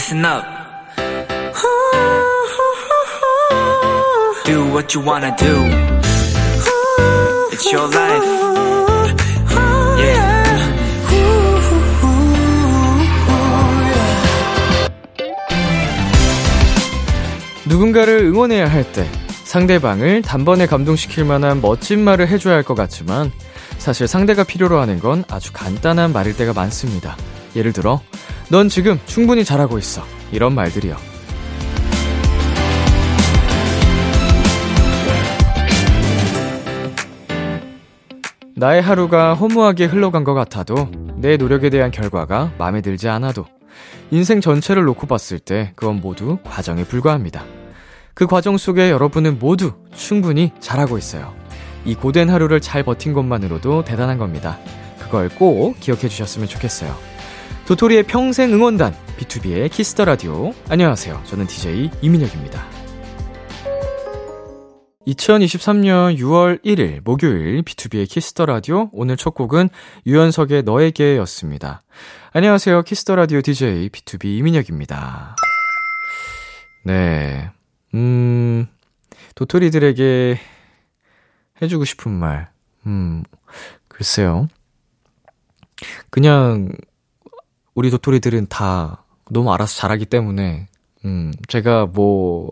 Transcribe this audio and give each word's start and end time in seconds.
listen 0.00 0.24
up. 0.24 0.42
Do 4.46 4.72
what 4.72 4.94
you 4.94 5.04
wanna 5.04 5.36
do. 5.36 5.54
It's 7.52 7.70
your 7.70 7.86
life. 7.86 8.24
Yeah. 10.00 10.40
누군가를 17.66 18.20
응원해야 18.20 18.70
할 18.70 18.90
때 18.92 19.06
상대방을 19.44 20.22
단번에 20.22 20.66
감동시킬 20.66 21.26
만한 21.26 21.60
멋진 21.60 22.02
말을 22.02 22.28
해줘야 22.28 22.54
할 22.54 22.62
것 22.62 22.74
같지만 22.74 23.30
사실 23.76 24.08
상대가 24.08 24.44
필요로 24.44 24.80
하는 24.80 24.98
건 24.98 25.24
아주 25.28 25.52
간단한 25.52 26.14
말일 26.14 26.36
때가 26.36 26.54
많습니다. 26.54 27.16
예를 27.54 27.72
들어, 27.74 28.00
넌 28.50 28.68
지금 28.68 28.98
충분히 29.06 29.44
잘하고 29.44 29.78
있어. 29.78 30.02
이런 30.32 30.54
말들이요. 30.54 30.96
나의 38.56 38.82
하루가 38.82 39.34
허무하게 39.34 39.84
흘러간 39.86 40.24
것 40.24 40.34
같아도 40.34 40.90
내 41.16 41.36
노력에 41.36 41.70
대한 41.70 41.90
결과가 41.90 42.52
마음에 42.58 42.80
들지 42.82 43.08
않아도 43.08 43.46
인생 44.10 44.40
전체를 44.40 44.84
놓고 44.84 45.06
봤을 45.06 45.38
때 45.38 45.72
그건 45.76 46.00
모두 46.00 46.38
과정에 46.44 46.84
불과합니다. 46.84 47.44
그 48.14 48.26
과정 48.26 48.58
속에 48.58 48.90
여러분은 48.90 49.38
모두 49.38 49.74
충분히 49.94 50.52
잘하고 50.58 50.98
있어요. 50.98 51.32
이 51.84 51.94
고된 51.94 52.28
하루를 52.28 52.60
잘 52.60 52.82
버틴 52.82 53.14
것만으로도 53.14 53.84
대단한 53.84 54.18
겁니다. 54.18 54.58
그걸 54.98 55.28
꼭 55.28 55.78
기억해 55.80 56.08
주셨으면 56.08 56.48
좋겠어요. 56.48 57.09
도토리의 57.70 58.02
평생 58.02 58.52
응원단, 58.52 58.92
비투비의 59.16 59.70
키스 59.70 59.91
더 59.91 60.04
라디오. 60.04 60.52
안녕하세요. 60.68 61.22
저는 61.24 61.46
DJ 61.46 61.88
이민혁입니다. 62.02 62.64
2023년 65.06 66.18
6월 66.18 66.64
1일 66.64 67.00
목요일 67.04 67.62
비투비의 67.62 68.08
키스 68.10 68.33
더 68.33 68.46
라디오. 68.46 68.90
오늘 68.92 69.16
첫 69.16 69.34
곡은 69.34 69.68
유연석의 70.04 70.64
너에게였습니다. 70.64 71.82
안녕하세요. 72.32 72.82
키스 72.82 73.02
더 73.02 73.14
라디오 73.14 73.40
DJ 73.40 73.90
비투비 73.90 74.24
이민혁입니다. 74.38 75.36
네. 76.86 77.50
음, 77.94 78.66
도토리들에게 79.36 80.40
해 81.62 81.68
주고 81.68 81.84
싶은 81.84 82.10
말. 82.10 82.50
음, 82.86 83.22
글쎄요. 83.86 84.48
그냥, 86.10 86.72
우리 87.74 87.90
도토리들은 87.90 88.46
다 88.48 89.04
너무 89.30 89.52
알아서 89.52 89.76
잘하기 89.76 90.06
때문에, 90.06 90.68
음, 91.04 91.32
제가 91.48 91.86
뭐, 91.86 92.50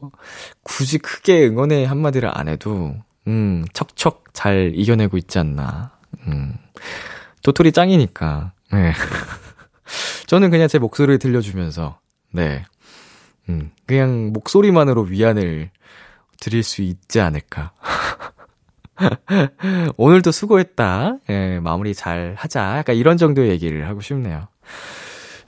굳이 0.63 0.99
크게 0.99 1.47
응원의 1.47 1.87
한마디를 1.87 2.31
안 2.33 2.49
해도, 2.49 2.95
음, 3.27 3.65
척척 3.73 4.25
잘 4.33 4.73
이겨내고 4.75 5.17
있지 5.19 5.39
않나. 5.39 5.93
음, 6.27 6.55
도토리 7.43 7.73
짱이니까, 7.73 8.53
네. 8.73 8.93
저는 10.27 10.51
그냥 10.51 10.69
제 10.69 10.79
목소리를 10.79 11.19
들려주면서, 11.19 11.99
네. 12.33 12.65
음, 13.49 13.71
그냥 13.87 14.33
목소리만으로 14.33 15.03
위안을 15.03 15.71
드릴 16.41 16.63
수 16.63 16.83
있지 16.83 17.21
않을까. 17.21 17.73
오늘도 19.97 20.31
수고했다. 20.33 21.19
예, 21.31 21.61
마무리 21.61 21.95
잘 21.95 22.35
하자. 22.37 22.79
약간 22.79 22.97
이런 22.97 23.17
정도의 23.17 23.51
얘기를 23.51 23.89
하고 23.89 24.01
싶네요. 24.01 24.49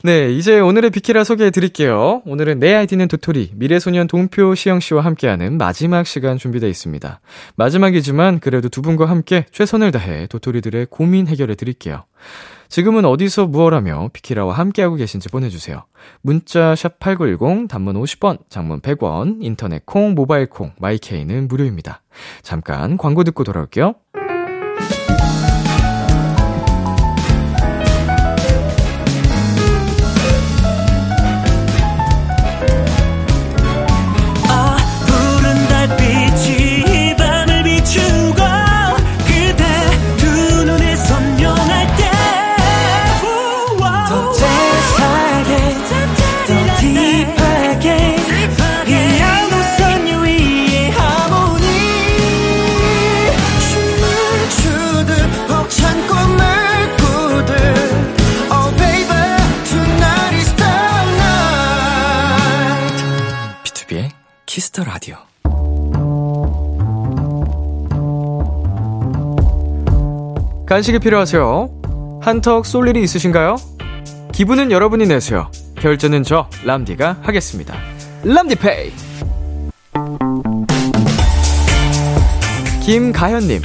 네, 0.02 0.32
이제 0.32 0.58
오늘의 0.58 0.90
비키라 0.90 1.24
소개해 1.24 1.50
드릴게요. 1.50 2.22
오늘은 2.24 2.58
내 2.58 2.74
아이디는 2.74 3.06
도토리, 3.08 3.50
미래소년 3.54 4.06
동표 4.06 4.54
시영 4.54 4.80
씨와 4.80 5.04
함께하는 5.04 5.58
마지막 5.58 6.06
시간 6.06 6.38
준비되어 6.38 6.70
있습니다. 6.70 7.20
마지막이지만 7.56 8.40
그래도 8.40 8.70
두 8.70 8.80
분과 8.80 9.04
함께 9.04 9.44
최선을 9.50 9.90
다해 9.90 10.26
도토리들의 10.28 10.86
고민 10.88 11.26
해결해 11.26 11.54
드릴게요. 11.54 12.04
지금은 12.70 13.04
어디서 13.04 13.48
무엇하며 13.48 14.10
비키라와 14.14 14.54
함께하고 14.54 14.96
계신지 14.96 15.28
보내주세요. 15.28 15.84
문자 16.22 16.74
샵 16.74 16.98
8910 16.98 17.68
단문 17.68 18.00
50원, 18.00 18.38
장문 18.48 18.80
100원, 18.80 19.38
인터넷 19.40 19.84
콩, 19.84 20.14
모바일 20.14 20.46
콩, 20.46 20.72
마이케이는 20.78 21.46
무료입니다. 21.46 22.00
잠깐 22.42 22.96
광고 22.96 23.22
듣고 23.22 23.44
돌아올게요. 23.44 23.96
키스 64.50 64.70
더 64.70 64.82
라디오. 64.82 65.14
간식이 70.66 70.98
필요하세요? 70.98 72.18
한턱 72.20 72.66
쏠 72.66 72.88
일이 72.88 73.00
있으신가요? 73.00 73.54
기분은 74.32 74.72
여러분이 74.72 75.06
내세요. 75.06 75.52
결제는 75.76 76.24
저 76.24 76.50
람디가 76.64 77.18
하겠습니다. 77.22 77.76
람디페이. 78.24 78.92
김가현님, 82.82 83.62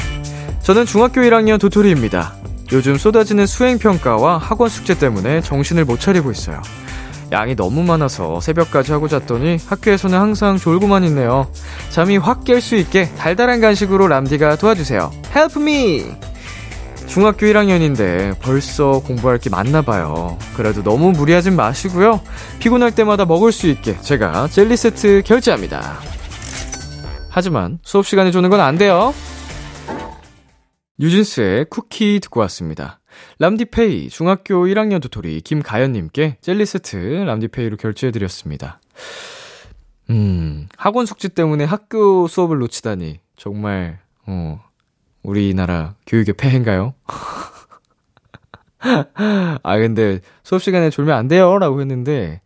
저는 0.61 0.85
중학교 0.85 1.21
1학년 1.21 1.59
도토리입니다. 1.59 2.35
요즘 2.73 2.97
쏟아지는 2.97 3.47
수행 3.47 3.79
평가와 3.79 4.37
학원 4.37 4.69
숙제 4.69 4.93
때문에 4.93 5.41
정신을 5.41 5.83
못 5.85 5.99
차리고 5.99 6.29
있어요. 6.29 6.61
양이 7.31 7.55
너무 7.55 7.83
많아서 7.83 8.39
새벽까지 8.39 8.91
하고 8.91 9.07
잤더니 9.07 9.57
학교에서는 9.67 10.17
항상 10.17 10.57
졸고만 10.57 11.03
있네요. 11.05 11.47
잠이 11.89 12.17
확 12.17 12.43
깰 12.43 12.61
수 12.61 12.75
있게 12.75 13.09
달달한 13.15 13.61
간식으로 13.61 14.07
람디가 14.07 14.57
도와주세요. 14.57 15.11
Help! 15.35 16.15
중학교 17.07 17.45
1학년인데 17.45 18.39
벌써 18.39 18.99
공부할 18.99 19.37
게 19.37 19.49
많나 19.49 19.81
봐요. 19.81 20.37
그래도 20.55 20.81
너무 20.83 21.11
무리하진 21.11 21.55
마시고요. 21.55 22.19
피곤할 22.59 22.93
때마다 22.93 23.25
먹을 23.25 23.51
수 23.51 23.67
있게 23.67 23.97
제가 24.01 24.47
젤리 24.47 24.75
세트 24.75 25.21
결제합니다. 25.25 25.99
하지만 27.29 27.79
수업 27.83 28.05
시간에 28.07 28.31
주는 28.31 28.49
건 28.49 28.59
안 28.59 28.77
돼요. 28.77 29.13
뉴진스의 30.97 31.65
쿠키 31.69 32.19
듣고 32.21 32.39
왔습니다. 32.41 32.99
람디페이 33.39 34.09
중학교 34.09 34.65
1학년 34.65 35.01
도토리 35.01 35.41
김가연님께 35.41 36.37
젤리 36.41 36.65
세트 36.65 36.97
람디페이로 37.25 37.77
결제해드렸습니다. 37.77 38.79
음, 40.09 40.67
학원 40.77 41.05
숙제 41.05 41.27
때문에 41.29 41.63
학교 41.63 42.27
수업을 42.27 42.59
놓치다니 42.59 43.19
정말 43.35 43.99
어, 44.27 44.63
우리나라 45.23 45.95
교육의 46.05 46.35
폐해인가요? 46.35 46.93
아 48.79 49.77
근데 49.79 50.19
수업 50.43 50.61
시간에 50.61 50.89
졸면 50.89 51.17
안 51.17 51.27
돼요라고 51.27 51.81
했는데 51.81 52.41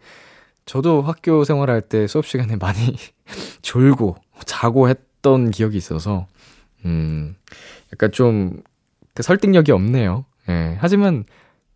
저도 0.65 1.01
학교 1.01 1.43
생활할 1.43 1.81
때 1.81 2.07
수업 2.07 2.25
시간에 2.25 2.55
많이 2.55 2.95
졸고 3.61 4.15
자고 4.45 4.87
했던 4.87 5.51
기억이 5.51 5.75
있어서 5.77 6.27
음 6.85 7.35
약간 7.91 8.11
좀그 8.11 9.21
설득력이 9.21 9.71
없네요. 9.71 10.25
예. 10.49 10.77
하지만 10.79 11.25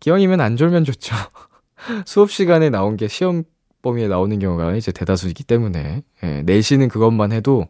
기왕이면 0.00 0.40
안 0.40 0.56
졸면 0.56 0.84
좋죠. 0.84 1.14
수업 2.06 2.30
시간에 2.30 2.70
나온 2.70 2.96
게 2.96 3.08
시험 3.08 3.44
범위에 3.82 4.08
나오는 4.08 4.38
경우가 4.38 4.74
이제 4.76 4.92
대다수이기 4.92 5.44
때문에 5.44 6.02
예. 6.22 6.42
내시는 6.42 6.88
그것만 6.88 7.32
해도 7.32 7.68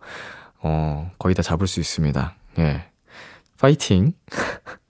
어 0.61 1.11
거의 1.19 1.35
다 1.35 1.43
잡을 1.43 1.67
수 1.67 1.81
있습니다. 1.81 2.35
예. 2.59 2.85
파이팅. 3.59 4.13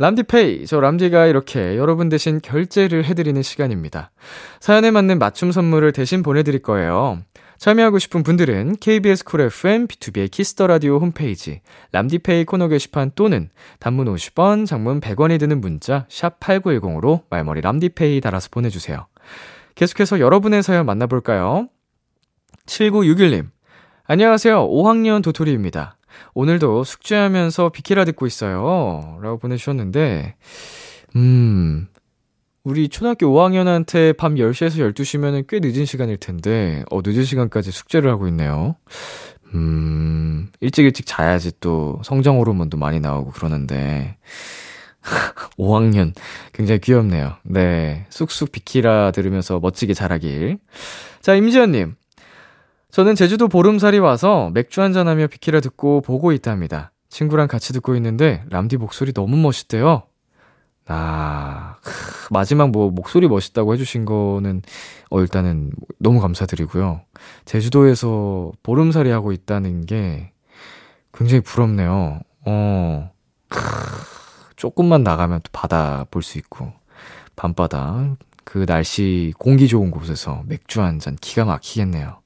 람디페이, 0.00 0.64
저 0.64 0.80
람디가 0.80 1.26
이렇게 1.26 1.76
여러분 1.76 2.08
대신 2.08 2.40
결제를 2.40 3.04
해드리는 3.04 3.42
시간입니다. 3.42 4.10
사연에 4.58 4.90
맞는 4.90 5.18
맞춤 5.18 5.52
선물을 5.52 5.92
대신 5.92 6.22
보내드릴 6.22 6.62
거예요. 6.62 7.18
참여하고 7.58 7.98
싶은 7.98 8.22
분들은 8.22 8.76
KBS 8.80 9.24
Cool 9.24 9.42
FM, 9.42 9.88
비투비의 9.88 10.30
Kiss 10.30 10.52
the 10.52 10.68
Radio 10.68 10.96
홈페이지, 10.96 11.60
람디페이 11.92 12.46
코너 12.46 12.68
게시판 12.68 13.12
또는 13.14 13.50
단문 13.78 14.06
50원, 14.06 14.64
장문 14.64 15.00
100원이 15.02 15.38
드는 15.38 15.60
문자, 15.60 16.06
샵 16.08 16.40
8910으로 16.40 17.24
말머리 17.28 17.60
람디페이 17.60 18.22
달아서 18.22 18.48
보내주세요. 18.50 19.06
계속해서 19.74 20.18
여러분의 20.18 20.62
사연 20.62 20.86
만나볼까요? 20.86 21.68
7961님. 22.64 23.50
안녕하세요. 24.06 24.66
5학년 24.66 25.22
도토리입니다. 25.22 25.98
오늘도 26.34 26.84
숙제하면서 26.84 27.70
비키라 27.70 28.04
듣고 28.04 28.26
있어요. 28.26 29.18
라고 29.22 29.38
보내주셨는데, 29.38 30.36
음, 31.16 31.88
우리 32.62 32.88
초등학교 32.88 33.26
5학년한테 33.26 34.16
밤 34.16 34.34
10시에서 34.34 34.92
12시면은 34.92 35.46
꽤 35.48 35.60
늦은 35.60 35.84
시간일 35.84 36.18
텐데, 36.18 36.84
어, 36.90 37.00
늦은 37.04 37.24
시간까지 37.24 37.70
숙제를 37.70 38.10
하고 38.10 38.28
있네요. 38.28 38.76
음, 39.54 40.50
일찍 40.60 40.84
일찍 40.84 41.06
자야지 41.06 41.52
또 41.60 42.00
성장 42.04 42.38
호르몬도 42.38 42.76
많이 42.76 43.00
나오고 43.00 43.32
그러는데, 43.32 44.16
5학년. 45.58 46.14
굉장히 46.52 46.80
귀엽네요. 46.80 47.36
네. 47.42 48.06
쑥쑥 48.10 48.52
비키라 48.52 49.12
들으면서 49.12 49.58
멋지게 49.60 49.94
자라길. 49.94 50.58
자, 51.20 51.34
임지연님. 51.34 51.94
저는 52.90 53.14
제주도 53.14 53.48
보름살이 53.48 53.98
와서 53.98 54.50
맥주 54.52 54.82
한잔하며 54.82 55.28
비키라 55.28 55.60
듣고 55.60 56.00
보고 56.00 56.32
있답니다. 56.32 56.92
친구랑 57.08 57.48
같이 57.48 57.72
듣고 57.72 57.94
있는데 57.96 58.42
람디 58.50 58.76
목소리 58.78 59.12
너무 59.12 59.36
멋있대요. 59.36 60.02
아, 60.86 61.76
마지막 62.30 62.70
뭐 62.70 62.90
목소리 62.90 63.28
멋있다고 63.28 63.74
해주신 63.74 64.04
거는 64.06 64.62
어 65.10 65.20
일단은 65.20 65.70
너무 65.98 66.20
감사드리고요. 66.20 67.02
제주도에서 67.44 68.50
보름살이 68.64 69.10
하고 69.10 69.30
있다는 69.32 69.86
게 69.86 70.32
굉장히 71.14 71.42
부럽네요. 71.42 72.20
어, 72.46 73.10
크, 73.48 73.60
조금만 74.56 75.04
나가면 75.04 75.40
또 75.44 75.50
바다 75.52 76.06
볼 76.10 76.22
수 76.22 76.38
있고 76.38 76.72
밤바다 77.36 78.16
그 78.44 78.66
날씨 78.66 79.32
공기 79.38 79.68
좋은 79.68 79.90
곳에서 79.92 80.42
맥주 80.46 80.82
한 80.82 80.98
잔 80.98 81.16
기가 81.20 81.44
막히겠네요. 81.44 82.18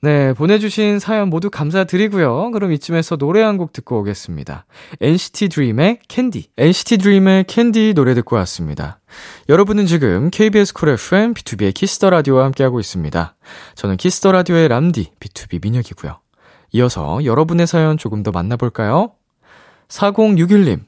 네, 0.00 0.32
보내주신 0.32 1.00
사연 1.00 1.28
모두 1.28 1.50
감사드리고요. 1.50 2.52
그럼 2.52 2.72
이쯤에서 2.72 3.16
노래 3.16 3.42
한 3.42 3.58
곡 3.58 3.72
듣고 3.72 3.98
오겠습니다. 4.00 4.64
NCT 5.00 5.48
DREAM의 5.48 5.98
Candy. 6.06 6.50
NCT 6.56 6.98
DREAM의 6.98 7.44
Candy 7.44 7.94
노래 7.94 8.14
듣고 8.14 8.36
왔습니다. 8.36 9.00
여러분은 9.48 9.86
지금 9.86 10.30
KBS 10.30 10.74
쿨 10.74 10.90
FM 10.90 11.34
B2B의 11.34 11.74
키스터 11.74 12.10
라디오와 12.10 12.44
함께하고 12.44 12.78
있습니다. 12.78 13.34
저는 13.74 13.96
키스터 13.96 14.30
라디오의 14.30 14.68
람디 14.68 15.12
B2B 15.18 15.62
민혁이고요. 15.64 16.20
이어서 16.72 17.24
여러분의 17.24 17.66
사연 17.66 17.96
조금 17.98 18.22
더 18.22 18.30
만나볼까요? 18.30 19.12
4061님. 19.88 20.82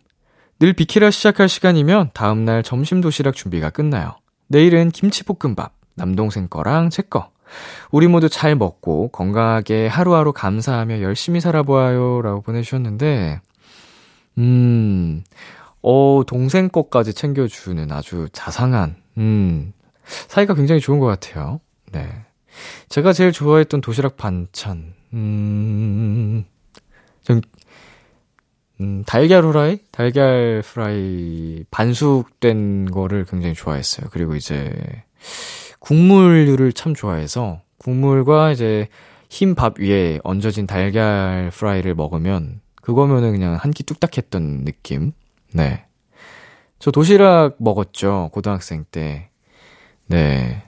늘 0.60 0.72
비키라 0.74 1.10
시작할 1.10 1.48
시간이면 1.48 2.10
다음날 2.14 2.62
점심 2.62 3.00
도시락 3.00 3.34
준비가 3.34 3.70
끝나요. 3.70 4.14
내일은 4.46 4.90
김치볶음밥, 4.90 5.72
남동생 5.94 6.46
거랑 6.46 6.90
제 6.90 7.02
거. 7.02 7.30
우리 7.90 8.06
모두 8.06 8.28
잘 8.28 8.54
먹고 8.54 9.08
건강하게 9.08 9.86
하루하루 9.88 10.32
감사하며 10.32 11.02
열심히 11.02 11.40
살아보아요. 11.40 12.22
라고 12.22 12.40
보내주셨는데, 12.42 13.40
음, 14.38 15.24
어, 15.82 16.22
동생 16.26 16.68
것까지 16.68 17.14
챙겨주는 17.14 17.90
아주 17.92 18.28
자상한, 18.32 18.96
음, 19.18 19.72
사이가 20.04 20.54
굉장히 20.54 20.80
좋은 20.80 20.98
것 20.98 21.06
같아요. 21.06 21.60
네. 21.92 22.08
제가 22.88 23.12
제일 23.12 23.32
좋아했던 23.32 23.80
도시락 23.80 24.16
반찬, 24.16 24.94
음, 25.14 26.44
전, 27.22 27.40
음, 28.80 29.04
달걀 29.06 29.44
후라이? 29.44 29.78
달걀 29.92 30.62
프라이 30.64 31.64
반숙된 31.70 32.90
거를 32.90 33.24
굉장히 33.24 33.54
좋아했어요. 33.54 34.08
그리고 34.10 34.34
이제, 34.36 34.72
국물류를 35.80 36.72
참 36.72 36.94
좋아해서 36.94 37.60
국물과 37.78 38.52
이제 38.52 38.88
흰 39.28 39.54
밥 39.54 39.78
위에 39.80 40.20
얹어진 40.24 40.66
달걀 40.66 41.50
프라이를 41.52 41.94
먹으면 41.94 42.60
그거면은 42.82 43.32
그냥 43.32 43.54
한 43.54 43.70
끼 43.72 43.82
뚝딱 43.84 44.16
했던 44.18 44.64
느낌. 44.64 45.12
네. 45.52 45.84
저 46.78 46.90
도시락 46.90 47.56
먹었죠. 47.58 48.30
고등학생 48.32 48.84
때. 48.90 49.30
네. 50.06 50.64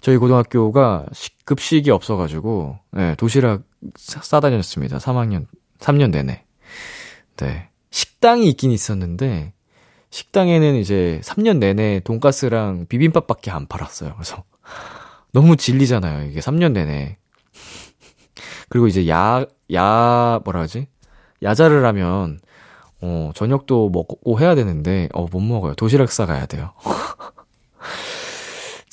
저희 0.00 0.16
고등학교가 0.18 1.06
급식이 1.44 1.90
없어가지고, 1.90 2.78
네, 2.92 3.14
도시락 3.16 3.62
싸다녔습니다. 3.96 4.98
3학년, 4.98 5.46
3년 5.78 6.10
내내. 6.10 6.44
네. 7.36 7.68
식당이 7.90 8.48
있긴 8.50 8.70
있었는데, 8.72 9.52
식당에는 10.10 10.76
이제 10.76 11.20
3년 11.24 11.58
내내 11.58 12.00
돈가스랑 12.00 12.86
비빔밥밖에 12.88 13.50
안 13.50 13.66
팔았어요. 13.66 14.14
그래서 14.14 14.44
너무 15.32 15.56
질리잖아요. 15.56 16.28
이게 16.28 16.40
3년 16.40 16.72
내내. 16.72 17.18
그리고 18.68 18.86
이제 18.86 19.08
야, 19.08 19.44
야, 19.74 20.40
뭐라 20.44 20.60
하지? 20.60 20.86
야자를 21.42 21.84
하면, 21.84 22.40
어, 23.02 23.30
저녁도 23.34 23.90
먹고 23.90 24.40
해야 24.40 24.54
되는데, 24.54 25.08
어, 25.12 25.26
못 25.30 25.40
먹어요. 25.40 25.74
도시락 25.74 26.10
싸가야 26.10 26.46
돼요. 26.46 26.72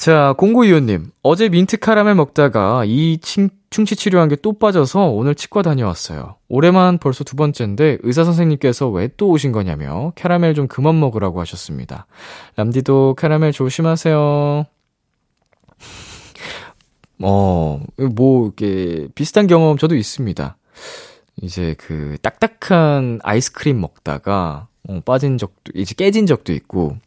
자, 0.03 0.33
공구이호님. 0.37 1.11
어제 1.21 1.47
민트 1.47 1.77
카라멜 1.77 2.15
먹다가 2.15 2.83
이 2.85 3.19
칭, 3.21 3.47
충치 3.69 3.95
치료한 3.95 4.27
게 4.27 4.35
또 4.35 4.51
빠져서 4.51 5.05
오늘 5.05 5.33
치과 5.33 5.61
다녀왔어요. 5.61 6.35
올해만 6.49 6.97
벌써 6.97 7.23
두 7.23 7.37
번째인데 7.37 7.99
의사 8.01 8.25
선생님께서 8.25 8.89
왜 8.89 9.07
또 9.15 9.29
오신 9.29 9.53
거냐며 9.53 10.11
캐러멜 10.15 10.55
좀 10.55 10.67
그만 10.67 10.99
먹으라고 10.99 11.39
하셨습니다. 11.39 12.05
람디도 12.57 13.15
캐러멜 13.17 13.53
조심하세요. 13.53 14.65
어, 17.23 17.79
뭐, 18.13 18.45
이렇게 18.57 19.07
비슷한 19.15 19.47
경험 19.47 19.77
저도 19.77 19.95
있습니다. 19.95 20.57
이제 21.43 21.75
그 21.77 22.17
딱딱한 22.21 23.21
아이스크림 23.23 23.79
먹다가 23.79 24.67
어, 24.89 24.99
빠진 25.05 25.37
적도, 25.37 25.71
이제 25.73 25.95
깨진 25.95 26.25
적도 26.25 26.51
있고, 26.51 26.97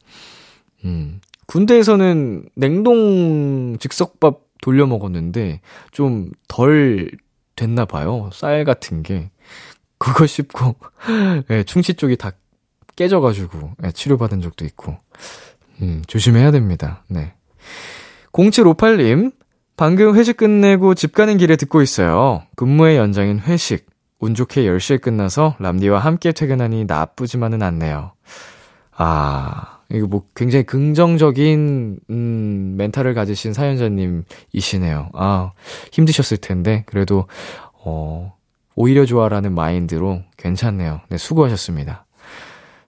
음, 0.86 1.20
군대에서는 1.46 2.48
냉동 2.56 3.78
즉석밥 3.78 4.40
돌려 4.62 4.86
먹었는데 4.86 5.60
좀 5.92 6.30
덜 6.48 7.10
됐나 7.54 7.84
봐요. 7.84 8.30
쌀 8.32 8.64
같은 8.64 9.02
게. 9.02 9.30
그거 9.98 10.26
씹고 10.28 10.76
네, 11.48 11.64
충치 11.64 11.94
쪽이 11.94 12.16
다 12.16 12.32
깨져가지고 12.96 13.72
네, 13.78 13.92
치료받은 13.92 14.40
적도 14.42 14.64
있고. 14.64 14.96
음, 15.82 16.02
조심해야 16.06 16.50
됩니다. 16.50 17.04
네. 17.08 17.34
0758님, 18.32 19.32
방금 19.76 20.14
회식 20.16 20.36
끝내고 20.38 20.94
집 20.94 21.14
가는 21.14 21.36
길에 21.36 21.56
듣고 21.56 21.82
있어요. 21.82 22.42
근무의 22.56 22.96
연장인 22.96 23.38
회식. 23.40 23.86
운 24.18 24.34
좋게 24.34 24.62
10시에 24.62 25.00
끝나서 25.02 25.56
람디와 25.58 25.98
함께 25.98 26.32
퇴근하니 26.32 26.86
나쁘지만은 26.86 27.62
않네요. 27.62 28.12
아, 28.96 29.75
이거 29.90 30.06
뭐 30.06 30.24
굉장히 30.34 30.64
긍정적인, 30.64 32.00
음, 32.10 32.74
멘탈을 32.76 33.14
가지신 33.14 33.52
사연자님이시네요. 33.52 35.10
아, 35.14 35.52
힘드셨을 35.92 36.38
텐데, 36.38 36.82
그래도, 36.86 37.26
어, 37.84 38.34
오히려 38.74 39.06
좋아라는 39.06 39.54
마인드로 39.54 40.22
괜찮네요. 40.36 41.00
네, 41.08 41.16
수고하셨습니다. 41.16 42.06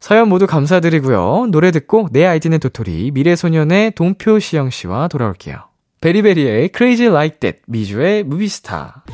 사연 0.01 0.29
모두 0.29 0.47
감사드리고요. 0.47 1.47
노래 1.51 1.71
듣고 1.71 2.09
내 2.13 2.25
아이디는 2.25 2.61
도토리, 2.61 3.11
미래소년의 3.13 3.93
동표 3.93 4.39
시영 4.39 4.71
씨와 4.71 5.09
돌아올게요. 5.09 5.57
베리베리의 6.01 6.71
Crazy 6.77 7.13
Like 7.13 7.41
That, 7.41 7.61
미주의 7.67 8.23
Movie 8.23 8.64
Star. 8.64 9.05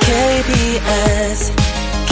KBS 0.00 1.63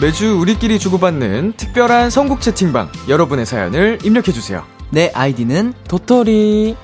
매주 0.00 0.38
우리끼리 0.38 0.78
주고받는 0.78 1.52
특별한 1.58 2.08
선곡 2.08 2.40
채팅방 2.40 2.90
여러분의 3.10 3.44
사연을 3.44 3.98
입력해주세요. 4.02 4.64
내 4.90 5.12
아이디는 5.14 5.74
도토리. 5.88 6.74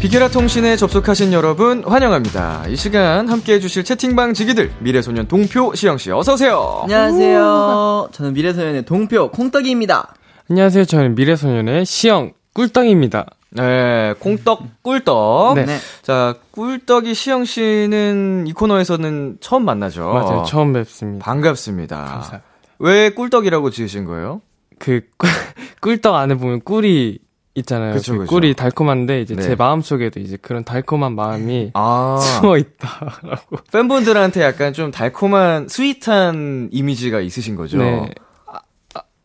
비케라 0.00 0.28
통신에 0.28 0.76
접속하신 0.76 1.32
여러분 1.32 1.84
환영합니다. 1.84 2.64
이 2.68 2.74
시간 2.74 3.28
함께 3.28 3.54
해주실 3.54 3.84
채팅방 3.84 4.34
지기들 4.34 4.72
미래소년 4.80 5.28
동표 5.28 5.74
시영 5.76 5.98
씨 5.98 6.10
어서 6.10 6.34
오세요. 6.34 6.80
안녕하세요. 6.82 8.08
저는 8.10 8.32
미래소년의 8.32 8.84
동표 8.84 9.30
콩떡이입니다. 9.30 10.14
안녕하세요. 10.50 10.84
저는 10.86 11.14
미래소년의 11.14 11.84
시영 11.86 12.32
꿀떡입니다. 12.58 13.26
네, 13.50 14.14
콩떡 14.18 14.82
꿀떡. 14.82 15.54
네. 15.54 15.64
네. 15.64 15.78
자, 16.02 16.34
꿀떡이 16.50 17.14
시영 17.14 17.44
씨는 17.44 18.46
이 18.48 18.52
코너에서는 18.52 19.38
처음 19.40 19.64
만나죠. 19.64 20.12
맞아요. 20.12 20.42
처음 20.44 20.72
뵙습니다. 20.72 21.24
반갑습니다. 21.24 21.96
감사합니다. 21.96 22.42
왜 22.80 23.10
꿀떡이라고 23.10 23.70
지으신 23.70 24.04
거예요? 24.04 24.40
그 24.80 25.02
꿀, 25.16 25.30
꿀떡 25.80 26.16
안에 26.16 26.34
보면 26.34 26.62
꿀이 26.62 27.20
있잖아요. 27.54 27.94
그쵸, 27.94 28.14
그 28.14 28.18
그쵸. 28.20 28.30
꿀이 28.30 28.54
달콤한데 28.54 29.20
이제 29.20 29.36
네. 29.36 29.42
제 29.42 29.54
마음 29.54 29.80
속에도 29.80 30.18
이제 30.18 30.36
그런 30.36 30.64
달콤한 30.64 31.14
마음이 31.14 31.70
아, 31.74 32.18
숨어 32.20 32.56
있다라고. 32.58 33.58
팬분들한테 33.72 34.42
약간 34.42 34.72
좀 34.72 34.90
달콤한 34.90 35.68
스윗한 35.68 36.70
이미지가 36.72 37.20
있으신 37.20 37.54
거죠. 37.54 37.78
네. 37.78 38.10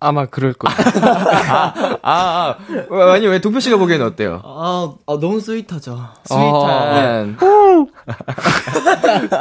아, 0.03 0.05
아, 0.05 0.09
아마 0.09 0.25
그럴 0.25 0.53
거예요. 0.53 0.75
아, 2.03 2.03
아, 2.03 2.55
왜, 2.89 3.03
아니 3.13 3.27
왜 3.27 3.39
동표 3.39 3.59
씨가 3.59 3.77
보기에는 3.77 4.05
어때요? 4.05 4.41
아, 4.43 4.93
아, 5.07 5.17
너무 5.19 5.39
스윗하죠. 5.39 5.99
스윗한. 6.25 7.37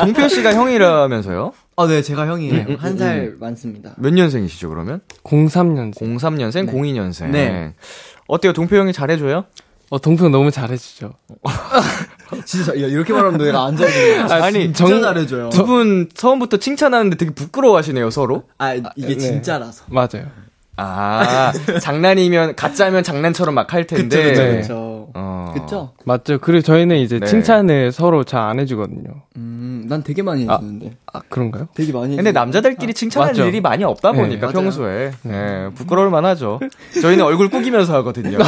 동표 0.00 0.28
씨가 0.28 0.54
형이라면서요? 0.54 1.52
아, 1.76 1.86
네, 1.86 2.02
제가 2.02 2.26
형이에요. 2.26 2.76
한살 2.78 3.34
많습니다. 3.40 3.94
몇 3.96 4.12
년생이시죠 4.12 4.68
그러면? 4.68 5.00
03년생. 5.24 5.94
03년생, 6.18 6.70
02년생. 6.72 7.30
네. 7.30 7.74
어때요? 8.28 8.52
동표 8.52 8.76
형이 8.76 8.92
잘해줘요? 8.92 9.44
어, 9.90 9.98
동표 10.00 10.17
형 10.17 10.30
너무 10.30 10.50
잘해주죠. 10.50 11.12
진짜, 12.46 12.72
야, 12.72 12.86
이렇게 12.86 13.12
말하면 13.12 13.38
내가 13.38 13.64
안 13.66 13.76
잘해줘요. 13.76 14.42
아니, 14.42 14.72
진짜 14.72 14.86
정- 14.86 15.02
잘해줘요. 15.02 15.50
두 15.50 15.66
분 15.66 16.08
처음부터 16.14 16.56
칭찬하는데 16.56 17.16
되게 17.16 17.30
부끄러워하시네요 17.34 18.08
서로. 18.10 18.44
아, 18.56 18.72
이게 18.74 18.90
네. 18.96 19.16
진짜라서. 19.18 19.84
맞아요. 19.88 20.28
아 20.82 21.52
장난이면 21.80 22.56
가짜면 22.56 23.02
장난처럼 23.02 23.54
막 23.54 23.72
할 23.72 23.86
텐데. 23.86 24.22
그쵸, 24.30 24.42
네. 24.42 24.56
그쵸. 24.60 25.08
어. 25.14 25.52
그쵸? 25.54 25.92
맞죠. 26.04 26.38
그리고 26.38 26.62
저희는 26.62 26.96
이제 26.96 27.18
네. 27.20 27.26
칭찬을 27.26 27.92
서로 27.92 28.24
잘 28.24 28.42
안 28.42 28.58
해주거든요. 28.60 29.04
음, 29.36 29.86
난 29.88 30.02
되게 30.02 30.22
많이 30.22 30.46
아. 30.48 30.54
해주는데. 30.54 30.96
아, 31.12 31.20
그런가요? 31.28 31.68
되게 31.74 31.92
많이 31.92 32.16
근데 32.16 32.30
해주는데. 32.30 32.32
남자들끼리 32.32 32.92
칭찬할 32.94 33.30
맞죠. 33.30 33.44
일이 33.46 33.60
많이 33.60 33.84
없다 33.84 34.12
네, 34.12 34.18
보니까 34.18 34.46
맞아요. 34.48 34.52
평소에 34.52 35.12
네, 35.22 35.68
부끄러울 35.74 36.10
만하죠. 36.10 36.58
저희는 37.00 37.24
얼굴 37.24 37.48
꾸기면서 37.48 37.94
하거든요. 37.96 38.38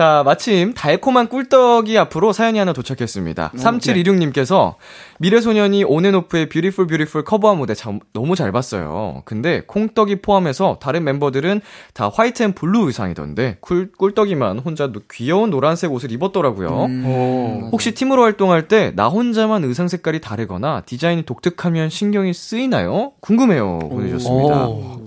자, 0.00 0.22
마침 0.24 0.72
달콤한 0.72 1.28
꿀떡이 1.28 1.98
앞으로 1.98 2.32
사연이 2.32 2.58
하나 2.58 2.72
도착했습니다. 2.72 3.52
3726님께서 3.54 4.76
미래소년이 5.18 5.84
온앤오프의 5.84 6.48
Beautiful 6.48 6.86
Beautiful 6.86 7.22
커버한 7.24 7.58
무대 7.58 7.74
참, 7.74 8.00
너무 8.14 8.34
잘 8.34 8.50
봤어요. 8.50 9.20
근데 9.26 9.60
콩떡이 9.66 10.22
포함해서 10.22 10.78
다른 10.80 11.04
멤버들은 11.04 11.60
다 11.92 12.10
white 12.14 12.42
and 12.42 12.52
blue 12.54 12.86
의상이던데 12.86 13.58
꿀, 13.60 13.92
꿀떡이만 13.92 14.60
혼자 14.60 14.86
노- 14.90 15.02
귀여운 15.12 15.50
노란색 15.50 15.92
옷을 15.92 16.10
입었더라고요. 16.12 16.84
음, 16.86 17.04
오. 17.06 17.68
혹시 17.70 17.92
팀으로 17.92 18.22
활동할 18.22 18.68
때 18.68 18.92
나 18.96 19.08
혼자만 19.08 19.64
의상 19.64 19.86
색깔이 19.86 20.22
다르거나 20.22 20.80
디자인이 20.86 21.24
독특하면 21.24 21.90
신경이 21.90 22.32
쓰이나요? 22.32 23.12
궁금해요. 23.20 23.80
보내주셨습니다. 23.80 24.66
오. 24.66 25.02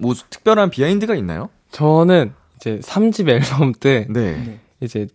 뭐 0.00 0.14
특별한 0.30 0.70
behind가 0.70 1.14
있나요? 1.14 1.50
저는 1.72 2.32
이제 2.60 2.78
3집 2.80 3.28
앨범 3.28 3.72
때 3.78 4.06
네. 4.08 4.58
이제 4.80 5.08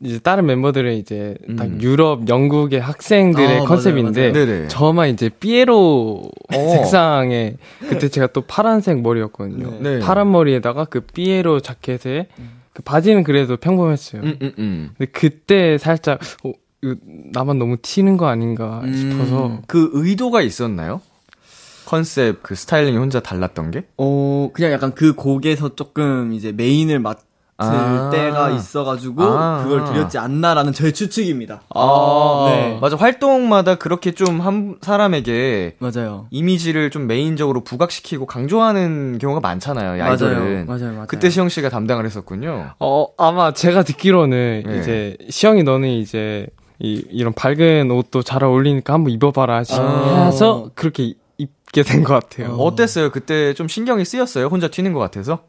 이제 0.00 0.20
다른 0.20 0.46
멤버들은 0.46 0.94
이제 0.94 1.36
딱 1.56 1.66
음. 1.66 1.78
유럽, 1.82 2.28
영국의 2.28 2.80
학생들의 2.80 3.62
아, 3.62 3.64
컨셉인데 3.64 4.30
맞아요, 4.30 4.46
네네. 4.46 4.68
저만 4.68 5.08
이제 5.08 5.28
삐에로 5.28 6.30
어. 6.54 6.68
색상에 6.70 7.56
그때 7.80 8.08
제가 8.08 8.28
또 8.28 8.42
파란색 8.42 9.00
머리였거든요. 9.00 9.80
네. 9.80 9.98
파란 9.98 10.30
머리에다가 10.30 10.84
그 10.84 11.00
삐에로 11.00 11.58
자켓에 11.58 12.28
그 12.72 12.82
바지는 12.82 13.24
그래도 13.24 13.56
평범했어요. 13.56 14.22
음, 14.22 14.38
음, 14.40 14.52
음. 14.58 14.90
근데 14.96 15.10
그때 15.10 15.78
살짝 15.78 16.20
어, 16.44 16.52
나만 17.32 17.58
너무 17.58 17.76
튀는 17.82 18.16
거 18.18 18.28
아닌가 18.28 18.82
음. 18.84 18.94
싶어서 18.94 19.62
그 19.66 19.90
의도가 19.94 20.42
있었나요? 20.42 21.00
컨셉 21.88 22.42
그 22.42 22.54
스타일링이 22.54 22.98
혼자 22.98 23.20
달랐던 23.20 23.70
게? 23.70 23.84
어, 23.96 24.50
그냥 24.52 24.72
약간 24.72 24.94
그 24.94 25.14
곡에서 25.14 25.74
조금 25.74 26.34
이제 26.34 26.52
메인을 26.52 26.98
맡을 26.98 27.24
아. 27.56 28.10
때가 28.12 28.50
있어가지고 28.50 29.22
아. 29.22 29.62
그걸 29.64 29.84
드렸지 29.84 30.18
않나라는 30.18 30.74
저의 30.74 30.92
추측입니다. 30.92 31.62
아, 31.74 32.46
네. 32.50 32.78
맞아. 32.80 32.96
활동마다 32.96 33.76
그렇게 33.76 34.12
좀 34.12 34.38
한 34.40 34.76
사람에게 34.82 35.76
맞아요. 35.78 36.26
이미지를 36.30 36.90
좀 36.90 37.06
메인적으로 37.06 37.64
부각시키고 37.64 38.26
강조하는 38.26 39.18
경우가 39.18 39.40
많잖아요. 39.40 39.96
이 39.96 40.00
아이돌은. 40.02 40.34
맞아요, 40.36 40.64
맞아요, 40.66 40.92
맞아요. 40.92 41.06
그때 41.08 41.30
시영 41.30 41.48
씨가 41.48 41.70
담당을 41.70 42.04
했었군요. 42.04 42.72
어 42.78 43.06
아마 43.16 43.52
제가 43.52 43.82
듣기로는 43.82 44.62
네. 44.66 44.78
이제 44.78 45.16
시영이 45.30 45.62
너는 45.64 45.88
이제 45.88 46.46
이 46.80 47.04
이런 47.10 47.32
밝은 47.32 47.90
옷도 47.90 48.22
잘 48.22 48.44
어울리니까 48.44 48.92
한번 48.92 49.12
입어봐라 49.12 49.62
아. 49.72 50.24
해서 50.26 50.70
그렇게 50.76 51.02
입 51.02 51.17
게 51.72 51.82
된 51.82 52.02
것 52.04 52.14
같아요. 52.14 52.54
어. 52.54 52.64
어땠어요? 52.64 53.10
그때 53.10 53.54
좀 53.54 53.68
신경이 53.68 54.04
쓰였어요? 54.04 54.46
혼자 54.46 54.68
튀는 54.68 54.92
것 54.92 54.98
같아서? 55.00 55.44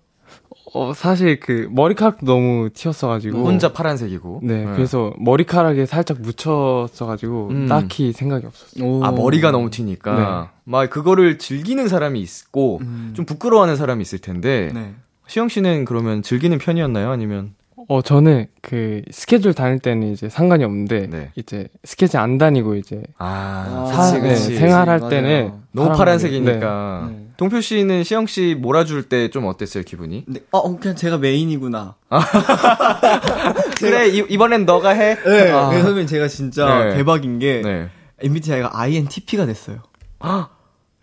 어, 0.74 0.94
사실 0.94 1.40
그 1.40 1.68
머리카락도 1.72 2.26
너무 2.28 2.70
튀었어가지고. 2.72 3.44
혼자 3.44 3.74
파란색이고. 3.74 4.42
네, 4.44 4.66
그래서 4.66 5.14
머리카락에 5.18 5.88
살짝 5.88 6.22
묻혔어가지고 6.22 7.48
음. 7.50 7.68
딱히 7.68 8.12
생각이 8.14 8.46
없었어요. 8.46 8.86
오. 8.86 9.04
아, 9.04 9.12
머리가 9.12 9.50
너무 9.52 9.72
튀니까. 9.72 10.52
막 10.66 10.90
그거를 10.92 11.40
즐기는 11.40 11.88
사람이 11.88 12.22
있고, 12.22 12.80
음. 12.82 13.14
좀 13.16 13.26
부끄러워하는 13.26 13.78
사람이 13.78 14.02
있을 14.04 14.20
텐데, 14.20 14.70
네. 14.74 14.94
시영 15.28 15.48
씨는 15.50 15.86
그러면 15.86 16.22
즐기는 16.22 16.56
편이었나요? 16.60 17.10
아니면? 17.10 17.56
어, 17.88 18.02
저는 18.02 18.48
그 18.62 19.02
스케줄 19.12 19.54
다닐 19.54 19.80
때는 19.80 20.12
이제 20.12 20.28
상관이 20.30 20.64
없는데 20.64 21.08
네. 21.08 21.32
이제 21.36 21.68
스케줄 21.84 22.20
안 22.20 22.38
다니고 22.38 22.76
이제 22.76 23.02
아, 23.18 23.86
아, 23.90 23.92
사, 23.92 24.12
그치, 24.20 24.22
네, 24.22 24.30
그치. 24.34 24.56
생활할 24.58 25.00
맞아요. 25.00 25.10
때는 25.10 25.52
너무 25.72 25.88
파란 25.90 25.98
파란색이니까. 25.98 27.08
네. 27.10 27.16
네. 27.16 27.26
동표 27.38 27.62
씨는 27.62 28.04
시영 28.04 28.26
씨 28.28 28.56
몰아줄 28.60 29.04
때 29.08 29.30
좀 29.30 29.46
어땠어요, 29.46 29.84
기분이? 29.84 30.26
네. 30.28 30.42
어, 30.52 30.78
그냥 30.78 30.96
제가 30.98 31.18
메인이구나. 31.20 31.96
그래, 33.78 34.08
이, 34.10 34.26
이번엔 34.28 34.66
너가 34.66 34.90
해. 34.90 35.16
네. 35.24 35.52
아. 35.52 35.70
네, 35.70 35.82
선배님 35.82 36.08
제가 36.08 36.28
진짜 36.28 36.86
네. 36.86 36.96
대박인 36.96 37.40
게 37.40 37.62
네. 37.64 37.90
MBTI가 38.22 38.72
INTP가 38.78 39.46
됐어요. 39.46 39.78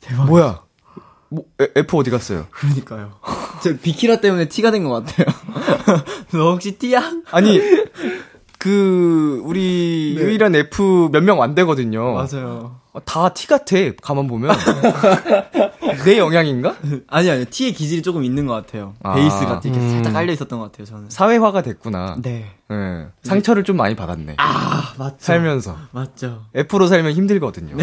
대박. 0.01 0.27
뭐야? 0.27 0.61
뭐, 1.29 1.45
에- 1.61 1.69
F 1.77 1.97
어디 1.97 2.11
갔어요? 2.11 2.47
그러니까요. 2.51 3.13
저 3.63 3.77
비키라 3.77 4.21
때문에 4.21 4.49
T가 4.49 4.71
된 4.71 4.85
것 4.85 5.05
같아요. 5.05 5.27
너 6.33 6.53
혹시 6.53 6.79
T야? 6.79 7.11
아니, 7.31 7.61
그, 8.59 9.41
우리 9.45 10.15
네. 10.17 10.23
유일한 10.25 10.55
F 10.55 11.09
몇 11.13 11.23
명 11.23 11.41
안 11.43 11.55
되거든요. 11.55 12.15
맞아요. 12.15 12.81
어, 12.93 13.05
다 13.05 13.29
T 13.31 13.47
같아, 13.47 13.77
가만 14.03 14.27
보면. 14.27 14.55
내 16.05 16.19
영향인가? 16.19 16.77
아니 17.09 17.31
아니 17.31 17.45
T의 17.45 17.73
기질이 17.73 18.03
조금 18.03 18.25
있는 18.25 18.47
것 18.47 18.55
같아요. 18.55 18.95
아. 19.03 19.15
베이스가 19.15 19.61
이렇게 19.65 19.79
음. 19.81 19.91
살짝 19.91 20.13
깔려 20.15 20.33
있었던 20.33 20.59
것 20.59 20.71
같아요. 20.73 20.87
저는. 20.87 21.11
사회화가 21.11 21.63
됐구나. 21.63 22.17
네. 22.23 22.47
예. 22.71 23.07
상처를 23.23 23.65
좀 23.65 23.77
많이 23.77 23.95
받았네. 23.95 24.35
아 24.39 24.95
맞죠. 24.99 25.17
살면서. 25.19 25.77
맞죠. 25.93 26.45
F로 26.55 26.87
살면 26.87 27.13
힘들거든요. 27.13 27.77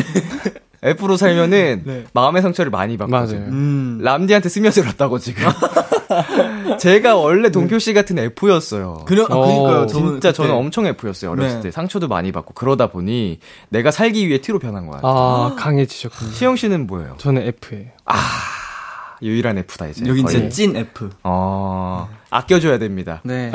F로 0.83 1.17
살면은 1.17 1.83
네. 1.85 2.03
마음의 2.13 2.41
상처를 2.41 2.69
많이 2.71 2.97
받거든요. 2.97 3.39
맞아요. 3.39 3.51
음. 3.51 3.99
람디한테 4.01 4.49
스며들었다고 4.49 5.17
지금. 5.19 5.43
제가 6.79 7.15
원래 7.15 7.49
동표 7.49 7.79
씨 7.79 7.93
같은 7.93 8.17
F였어요. 8.19 9.03
그래, 9.05 9.21
아, 9.21 9.33
어, 9.33 9.45
그러니까요. 9.45 9.87
저는 9.87 10.07
진짜 10.13 10.29
그때- 10.29 10.33
저는 10.33 10.51
엄청 10.53 10.85
F였어요. 10.85 11.31
어렸을 11.31 11.57
네. 11.57 11.61
때 11.63 11.71
상처도 11.71 12.07
많이 12.07 12.31
받고 12.31 12.53
그러다 12.53 12.87
보니 12.87 13.39
내가 13.69 13.91
살기 13.91 14.27
위해 14.27 14.39
T로 14.41 14.59
변한 14.59 14.85
거야. 14.87 14.99
아, 15.03 15.55
강해지셨군요. 15.57 16.31
시영 16.31 16.55
씨는 16.55 16.87
뭐예요? 16.87 17.15
저는 17.17 17.41
F예요. 17.47 17.87
유일한 19.21 19.57
F다 19.57 19.87
이제. 19.87 20.05
여긴 20.05 20.25
거의. 20.25 20.33
진짜 20.35 20.49
찐 20.49 20.75
F. 20.75 21.09
어, 21.23 22.09
아 22.09 22.15
껴줘야 22.41 22.77
됩니다. 22.77 23.21
네. 23.23 23.51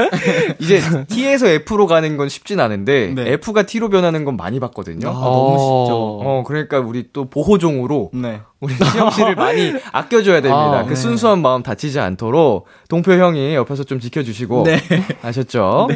이제 0.58 0.80
T에서 1.08 1.46
F로 1.46 1.86
가는 1.86 2.16
건 2.16 2.28
쉽진 2.28 2.60
않은데 2.60 3.12
네. 3.14 3.32
F가 3.32 3.64
T로 3.64 3.88
변하는 3.88 4.24
건 4.24 4.36
많이 4.36 4.58
봤거든요. 4.60 5.08
아, 5.08 5.12
너무 5.12 5.58
쉽죠. 5.58 6.20
어, 6.24 6.44
그러니까 6.46 6.80
우리 6.80 7.12
또 7.12 7.28
보호종으로 7.28 8.10
네. 8.14 8.40
우리 8.60 8.74
시영 8.74 9.10
씨를 9.10 9.34
많이 9.34 9.72
아껴줘야 9.92 10.40
됩니다. 10.40 10.78
아, 10.78 10.82
그 10.84 10.90
네. 10.90 10.94
순수한 10.94 11.42
마음 11.42 11.62
다치지 11.62 12.00
않도록 12.00 12.66
동표 12.88 13.12
형이 13.12 13.54
옆에서 13.54 13.84
좀 13.84 14.00
지켜주시고 14.00 14.64
네. 14.64 14.78
아셨죠? 15.22 15.88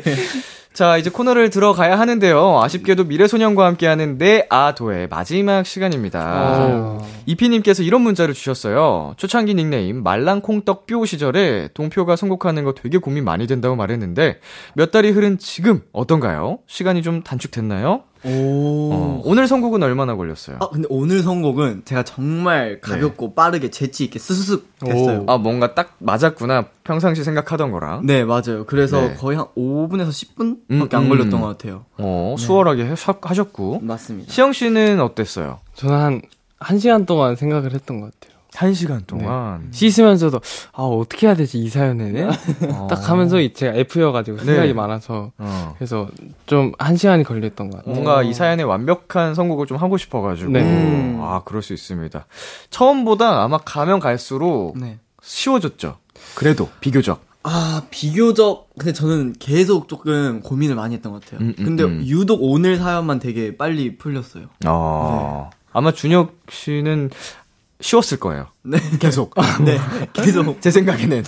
자, 0.72 0.96
이제 0.96 1.10
코너를 1.10 1.50
들어가야 1.50 1.98
하는데요. 1.98 2.60
아쉽게도 2.62 3.04
미래소년과 3.04 3.66
함께하는 3.66 4.16
내 4.16 4.46
아도의 4.48 5.08
마지막 5.08 5.66
시간입니다. 5.66 6.68
오. 6.68 6.98
이피님께서 7.26 7.82
이런 7.82 8.02
문자를 8.02 8.32
주셨어요. 8.32 9.14
초창기 9.16 9.54
닉네임 9.54 10.02
말랑콩떡 10.02 10.86
뾰 10.86 11.04
시절에 11.04 11.68
동표가 11.74 12.14
선곡하는 12.16 12.64
거 12.64 12.74
되게 12.74 12.98
고민 12.98 13.24
많이 13.24 13.46
된다고 13.46 13.74
말했는데 13.76 14.38
몇 14.74 14.90
달이 14.90 15.10
흐른 15.10 15.38
지금 15.38 15.82
어떤가요? 15.92 16.60
시간이 16.66 17.02
좀 17.02 17.22
단축됐나요? 17.22 18.04
오. 18.24 18.90
어, 18.92 19.22
오늘 19.24 19.46
선곡은 19.46 19.82
얼마나 19.82 20.16
걸렸어요? 20.16 20.56
아, 20.60 20.68
근데 20.70 20.86
오늘 20.90 21.22
선곡은 21.22 21.82
제가 21.84 22.02
정말 22.02 22.80
가볍고 22.80 23.34
빠르게 23.34 23.70
재치 23.70 24.04
있게 24.04 24.18
스스슥 24.18 24.66
했어요. 24.84 25.24
아, 25.28 25.38
뭔가 25.38 25.74
딱 25.74 25.94
맞았구나. 25.98 26.66
평상시 26.84 27.22
생각하던 27.24 27.70
거랑. 27.70 28.06
네, 28.06 28.24
맞아요. 28.24 28.64
그래서 28.66 29.00
네. 29.00 29.14
거의 29.14 29.36
한 29.36 29.46
5분에서 29.56 30.08
10분밖에 30.08 30.58
음, 30.70 30.88
안 30.92 31.02
음. 31.04 31.08
걸렸던 31.08 31.40
것 31.40 31.46
같아요. 31.46 31.84
어, 31.98 32.34
수월하게 32.38 32.88
하셨- 32.88 33.18
하셨고. 33.24 33.80
맞습니다. 33.82 34.32
시영 34.32 34.52
씨는 34.52 35.00
어땠어요? 35.00 35.60
저는 35.74 35.94
한, 35.96 36.22
한 36.58 36.78
시간 36.78 37.06
동안 37.06 37.36
생각을 37.36 37.72
했던 37.74 38.00
것 38.00 38.10
같아요. 38.18 38.37
한 38.58 38.74
시간 38.74 39.02
동안. 39.06 39.68
씻으면서도, 39.70 40.40
아, 40.72 40.82
어떻게 40.82 41.28
해야 41.28 41.36
되지, 41.36 41.58
이 41.58 41.68
사연에는? 41.68 42.30
어. 42.72 42.86
딱 42.90 43.08
하면서 43.08 43.38
이- 43.40 43.52
제가 43.52 43.74
F여가지고 43.76 44.38
생각이 44.38 44.68
네. 44.68 44.72
많아서. 44.74 45.30
어. 45.38 45.74
그래서 45.78 46.08
좀 46.46 46.72
한 46.78 46.96
시간이 46.96 47.22
걸렸던 47.22 47.70
것 47.70 47.78
같아요. 47.78 47.94
뭔가 47.94 48.22
이 48.24 48.34
사연에 48.34 48.64
완벽한 48.64 49.34
선곡을 49.36 49.66
좀 49.66 49.76
하고 49.76 49.96
싶어가지고. 49.96 50.50
네. 50.50 50.60
음. 50.62 51.18
아, 51.22 51.42
그럴 51.44 51.62
수 51.62 51.72
있습니다. 51.72 52.26
처음보다 52.70 53.42
아마 53.44 53.58
가면 53.58 54.00
갈수록 54.00 54.74
네. 54.76 54.98
쉬워졌죠. 55.22 55.98
그래도, 56.34 56.68
비교적. 56.80 57.20
아, 57.44 57.82
비교적, 57.90 58.68
근데 58.76 58.92
저는 58.92 59.34
계속 59.38 59.86
조금 59.88 60.40
고민을 60.40 60.74
많이 60.74 60.94
했던 60.96 61.12
것 61.12 61.24
같아요. 61.24 61.40
음, 61.40 61.54
음, 61.58 61.64
근데 61.64 61.84
음. 61.84 62.02
유독 62.04 62.40
오늘 62.42 62.76
사연만 62.76 63.20
되게 63.20 63.56
빨리 63.56 63.96
풀렸어요. 63.96 64.46
어. 64.66 65.48
아마 65.72 65.92
준혁 65.92 66.34
씨는 66.50 67.10
쉬웠을 67.80 68.18
거예요. 68.18 68.46
네. 68.64 68.78
계속. 68.98 69.34
네. 69.64 69.78
계속. 70.12 70.60
제 70.60 70.70
생각에는. 70.70 71.22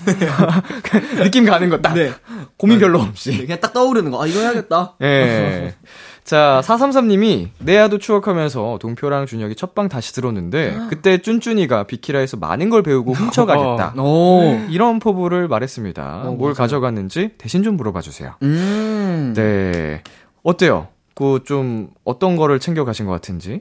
느낌 1.23 1.45
가는 1.45 1.69
거 1.69 1.79
딱. 1.81 1.95
네. 1.95 2.13
고민 2.57 2.79
별로 2.79 3.03
네, 3.03 3.09
없이. 3.09 3.37
그냥 3.39 3.61
딱 3.61 3.73
떠오르는 3.73 4.11
거. 4.11 4.23
아, 4.23 4.27
이거 4.27 4.41
해야겠다. 4.41 4.97
예. 5.03 5.75
자, 6.25 6.61
433님이 6.65 7.49
내야도 7.59 7.99
추억하면서 7.99 8.79
동표랑 8.81 9.27
준혁이 9.27 9.55
첫방 9.57 9.89
다시 9.89 10.13
들었는데 10.13 10.77
그때 10.91 11.19
쭌쭌이가 11.19 11.85
비키라에서 11.85 12.37
많은 12.37 12.69
걸 12.69 12.83
배우고 12.83 13.13
훔쳐가겠다. 13.13 13.95
오. 14.03 14.61
이런 14.69 14.99
포부를 14.99 15.49
말했습니다. 15.49 16.23
어, 16.25 16.25
뭘 16.33 16.39
맞아요. 16.51 16.55
가져갔는지 16.55 17.31
대신 17.39 17.63
좀 17.63 17.77
물어봐 17.77 18.01
주세요. 18.01 18.35
음. 18.43 19.33
네. 19.35 20.03
어때요? 20.43 20.89
그 21.15 21.41
좀 21.45 21.91
어떤 22.05 22.37
거를 22.37 22.61
챙겨 22.61 22.85
가신 22.85 23.07
것 23.07 23.13
같은지? 23.13 23.61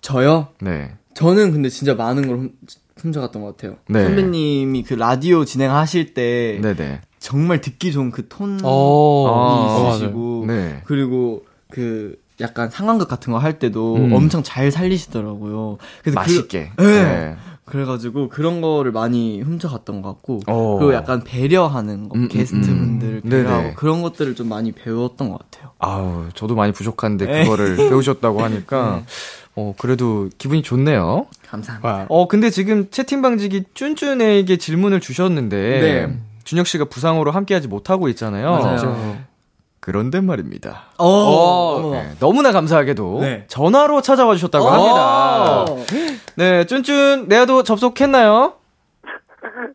저요? 0.00 0.48
네. 0.60 0.92
저는 1.20 1.52
근데 1.52 1.68
진짜 1.68 1.94
많은 1.94 2.26
걸 2.26 2.36
훔, 2.38 2.50
훔쳐갔던 2.96 3.42
것 3.42 3.56
같아요. 3.56 3.76
네. 3.88 4.04
선배님이 4.04 4.82
그 4.84 4.94
라디오 4.94 5.44
진행하실 5.44 6.14
때 6.14 6.58
네네. 6.62 7.02
정말 7.18 7.60
듣기 7.60 7.92
좋은 7.92 8.10
그 8.10 8.26
톤이 8.28 8.60
어, 8.62 9.26
아, 9.26 9.30
어, 9.30 9.82
맞아요. 9.82 9.94
있으시고 9.96 10.44
네. 10.46 10.80
그리고 10.84 11.44
그 11.70 12.16
약간 12.40 12.70
상황극 12.70 13.06
같은 13.08 13.32
거 13.34 13.38
할 13.38 13.58
때도 13.58 13.96
음. 13.96 14.12
엄청 14.14 14.42
잘 14.42 14.70
살리시더라고요. 14.70 15.76
그래서 16.02 16.14
맛있게. 16.18 16.70
그, 16.76 16.82
네. 16.82 17.02
네. 17.04 17.36
그래가지고 17.66 18.28
그런 18.30 18.60
거를 18.62 18.90
많이 18.90 19.40
훔쳐갔던 19.42 20.02
것 20.02 20.08
같고 20.08 20.40
어. 20.48 20.76
그리고 20.78 20.92
약간 20.94 21.22
배려하는 21.22 22.08
거 22.08 22.16
음, 22.16 22.22
음, 22.22 22.28
게스트분들 22.28 23.20
음. 23.24 23.30
배려하고 23.30 23.62
네네. 23.62 23.74
그런 23.74 24.02
것들을 24.02 24.34
좀 24.34 24.48
많이 24.48 24.72
배웠던 24.72 25.28
것 25.30 25.38
같아요. 25.38 25.70
아우, 25.78 26.24
저도 26.34 26.56
많이 26.56 26.72
부족한데 26.72 27.26
네. 27.26 27.44
그거를 27.44 27.76
배우셨다고 27.88 28.42
하니까 28.42 29.04
어, 29.60 29.74
그래도 29.78 30.28
기분이 30.38 30.62
좋네요. 30.62 31.26
감사합니다. 31.48 31.88
와, 31.88 32.06
어, 32.08 32.26
근데 32.28 32.48
지금 32.48 32.88
채팅방지기 32.90 33.64
쭌쭌에게 33.74 34.56
질문을 34.56 35.00
주셨는데 35.00 35.56
네. 36.06 36.18
준혁 36.44 36.66
씨가 36.66 36.86
부상으로 36.86 37.30
함께하지 37.30 37.68
못하고 37.68 38.08
있잖아요. 38.08 38.50
맞아요. 38.52 38.78
저- 38.78 38.96
그런데 39.80 40.20
말입니다. 40.20 40.84
어, 40.98 41.06
어머. 41.08 41.90
네, 41.92 42.10
너무나 42.20 42.52
감사하게도 42.52 43.18
네. 43.22 43.44
전화로 43.48 44.00
찾아와 44.02 44.34
주셨다고 44.34 44.68
합니다. 44.68 45.62
어. 45.62 45.84
네, 46.36 46.64
쭌쭌 46.66 47.26
내야도 47.28 47.62
접속했나요? 47.62 48.54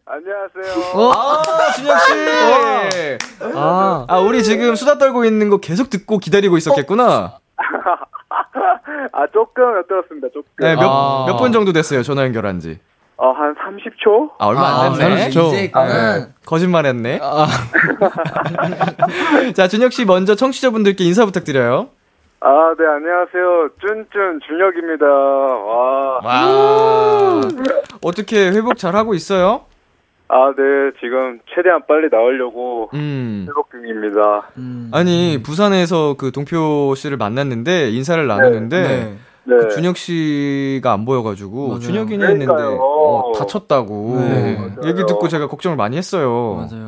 안녕하세요. 0.06 1.12
아, 1.12 1.43
준혁 1.76 2.00
씨. 2.02 3.17
아, 3.56 4.06
아, 4.08 4.17
우리 4.19 4.43
지금 4.43 4.76
수다 4.76 4.98
떨고 4.98 5.26
있는 5.26 5.50
거 5.50 5.58
계속 5.58 5.89
듣고 5.89 6.17
기다리고 6.19 6.58
있었겠구나. 6.58 7.39
아 9.12 9.28
조금 9.34 9.78
엿들었습니다. 9.78 10.28
조금. 10.34 10.43
네, 10.60 10.75
몇, 10.75 10.84
아. 10.89 11.25
몇번 11.28 11.51
정도 11.51 11.73
됐어요, 11.73 12.01
전화 12.04 12.23
연결한 12.23 12.60
지. 12.60 12.80
어, 13.17 13.32
한 13.32 13.56
30초? 13.56 14.32
아, 14.39 14.47
얼마 14.47 14.82
안 14.84 14.91
아, 14.91 14.93
됐네. 14.95 15.15
그렇죠. 15.30 15.47
이제 15.47 15.63
있구나. 15.65 16.17
네, 16.19 16.25
거짓말 16.45 16.86
했네. 16.86 17.19
아, 17.21 17.47
자, 19.56 19.67
준혁 19.69 19.93
씨 19.93 20.04
먼저 20.06 20.36
청취자분들께 20.36 21.04
인사 21.06 21.25
부탁드려요. 21.25 21.89
아, 22.41 22.75
네, 22.78 22.86
안녕하세요. 22.86 23.69
쭌쭌 23.82 24.39
준혁입니다. 24.45 25.06
와. 25.06 26.19
와. 26.23 27.41
어떻게 28.04 28.49
회복 28.49 28.78
잘 28.78 28.95
하고 28.95 29.13
있어요? 29.13 29.62
아, 30.28 30.54
네, 30.58 30.64
지금 31.00 31.40
최대한 31.54 31.82
빨리 31.88 32.10
나오려고 32.12 32.90
음. 32.94 33.46
회복 33.48 33.70
중입니다. 33.70 34.50
음. 34.58 34.90
아니, 34.92 35.42
부산에서 35.44 36.16
그 36.18 36.32
동표 36.32 36.94
씨를 36.96 37.18
만났는데 37.18 37.92
인사를 37.92 38.26
나누는데 38.26 38.82
네. 38.82 39.18
네. 39.48 39.56
그 39.58 39.70
준혁 39.70 39.98
씨가 39.98 40.92
안 40.92 41.06
보여가지고 41.06 41.68
맞아요. 41.68 41.80
준혁이는 41.80 42.26
했는데 42.28 42.46
그러니까요. 42.48 42.80
어, 42.82 43.32
다쳤다고 43.38 44.16
네. 44.20 44.58
얘기 44.86 44.94
맞아요. 44.94 45.06
듣고 45.06 45.28
제가 45.28 45.48
걱정을 45.48 45.78
많이 45.78 45.98
했어요. 45.98 46.56
맞아요. 46.56 46.88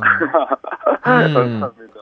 감사합니다. 1.04 2.00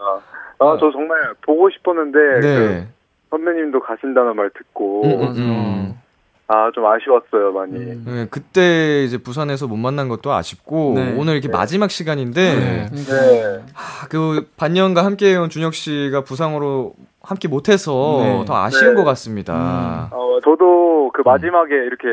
아, 0.59 0.77
저 0.81 0.91
정말 0.91 1.35
보고 1.43 1.69
싶었는데, 1.69 2.19
그 2.41 2.47
네. 2.47 2.89
선배님도 3.29 3.81
가신다는 3.81 4.35
말 4.37 4.49
듣고, 4.51 5.05
음, 5.05 5.11
음, 5.11 5.35
음. 5.37 6.01
아, 6.49 6.71
좀 6.73 6.87
아쉬웠어요, 6.87 7.53
많이. 7.53 7.75
음. 7.75 8.05
네, 8.07 8.27
그때 8.31 9.03
이제 9.05 9.19
부산에서 9.19 9.67
못 9.67 9.77
만난 9.77 10.09
것도 10.09 10.33
아쉽고 10.33 10.93
네. 10.95 11.17
오늘 11.19 11.35
이렇게 11.35 11.49
마지막 11.49 11.91
시간인데 11.91 12.55
네. 12.55 12.87
네. 12.91 13.63
아, 13.75 14.07
그 14.09 14.49
반년과 14.57 15.05
함께 15.05 15.33
해온 15.33 15.51
준혁 15.51 15.75
씨가 15.75 16.23
부상으로 16.23 16.95
함께 17.21 17.49
못해서 17.49 18.21
네. 18.23 18.45
더 18.47 18.57
아쉬운 18.63 18.95
네. 18.95 19.03
것 19.03 19.05
같습니다. 19.05 20.09
어, 20.13 20.39
저도 20.45 21.11
그 21.13 21.23
마지막에 21.25 21.75
이렇게 21.75 22.07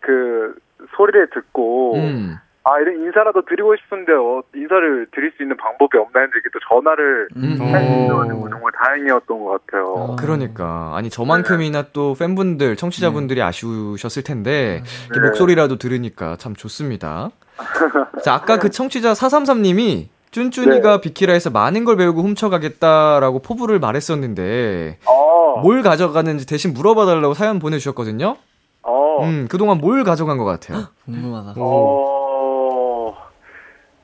그 0.00 0.54
소리를 0.96 1.28
듣고, 1.34 1.96
음. 1.96 2.36
아, 2.64 2.78
이런 2.80 3.04
인사라도 3.04 3.44
드리고 3.44 3.76
싶은데, 3.76 4.12
어, 4.12 4.42
인사를 4.54 5.08
드릴 5.12 5.32
수 5.36 5.42
있는 5.42 5.56
방법이 5.56 5.98
없나 5.98 6.20
했는데, 6.20 6.38
이렇게 6.38 6.48
또 6.52 6.58
전화를 6.68 7.28
음. 7.36 7.58
할수 7.60 7.90
어. 7.90 8.04
있어가지고 8.04 8.48
정말 8.48 8.72
다행이었던 8.72 9.44
것 9.44 9.66
같아요. 9.66 9.84
어. 9.94 10.16
그러니까 10.16 10.92
아니 10.94 11.10
저만큼이나 11.10 11.86
또 11.92 12.14
팬분들 12.14 12.76
청취자분들이 12.76 13.40
네. 13.40 13.46
아쉬우셨을 13.46 14.22
텐데 14.24 14.82
이렇게 15.06 15.20
네. 15.20 15.26
목소리라도 15.26 15.76
들으니까 15.76 16.36
참 16.36 16.54
좋습니다. 16.54 17.30
자 18.24 18.34
아까 18.34 18.58
그 18.58 18.70
청취자 18.70 19.12
433님이 19.12 20.08
쭌쭌이가 20.32 21.00
비키라에서 21.00 21.50
많은 21.50 21.84
걸 21.84 21.96
배우고 21.96 22.22
훔쳐가겠다라고 22.22 23.40
포부를 23.40 23.78
말했었는데 23.78 24.98
어, 25.06 25.60
뭘 25.62 25.82
가져가는지 25.82 26.46
대신 26.46 26.74
물어봐달라고 26.74 27.34
사연 27.34 27.58
보내주셨거든요. 27.58 28.36
어, 28.82 29.22
음 29.22 29.46
그동안 29.48 29.78
뭘 29.78 30.02
가져간 30.02 30.38
것 30.38 30.44
같아요. 30.44 30.88
궁금하다. 31.06 31.54
어, 31.56 32.13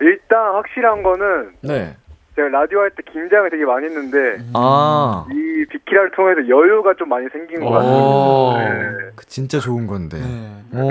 일단 0.00 0.54
확실한 0.54 1.02
거는, 1.02 1.52
네. 1.62 1.96
제가 2.36 2.48
라디오 2.48 2.80
할 2.80 2.90
때 2.90 3.02
긴장을 3.12 3.48
되게 3.50 3.64
많이 3.64 3.86
했는데, 3.86 4.38
아 4.54 5.26
이 5.30 5.64
비키라를 5.66 6.10
통해서 6.12 6.40
여유가 6.48 6.94
좀 6.94 7.08
많이 7.08 7.28
생긴 7.30 7.60
것 7.60 7.66
오. 7.66 7.70
같아요. 7.70 8.58
네. 8.58 9.10
그 9.16 9.26
진짜 9.26 9.58
좋은 9.58 9.86
건데. 9.86 10.18
네. 10.18 10.80
어. 10.80 10.90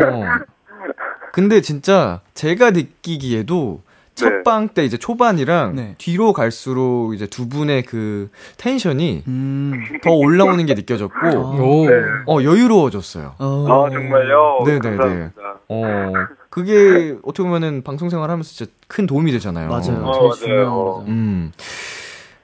근데 1.32 1.62
진짜 1.62 2.22
제가 2.34 2.72
느끼기에도 2.72 3.82
첫 4.20 4.44
방 4.44 4.68
때 4.70 4.84
이제 4.86 4.98
초반이랑 4.98 5.76
네. 5.76 5.96
뒤로 5.98 6.34
갈수록 6.34 7.14
이제 7.14 7.26
두 7.28 7.48
분의 7.50 7.84
그 7.84 8.30
텐션이 8.58 9.24
음. 9.28 9.74
더 10.04 10.12
올라오는 10.12 10.66
게 10.66 10.74
느껴졌고 10.74 11.28
오. 11.28 11.86
네. 11.90 11.96
어 12.28 12.44
여유로워졌어요. 12.44 13.36
어. 13.40 13.66
아, 13.88 13.90
정말요? 13.90 14.60
네네네. 14.66 14.98
감사합니다. 14.98 15.42
어 15.70 16.14
그게 16.50 17.16
어떻게 17.24 17.44
보면은 17.44 17.84
방송 17.84 18.10
생활하면서 18.10 18.50
진짜 18.52 18.72
큰 18.88 19.06
도움이 19.06 19.32
되잖아요. 19.32 19.70
맞아요. 19.70 20.04
어, 20.04 20.30
맞아요. 20.30 21.04
음. 21.08 21.52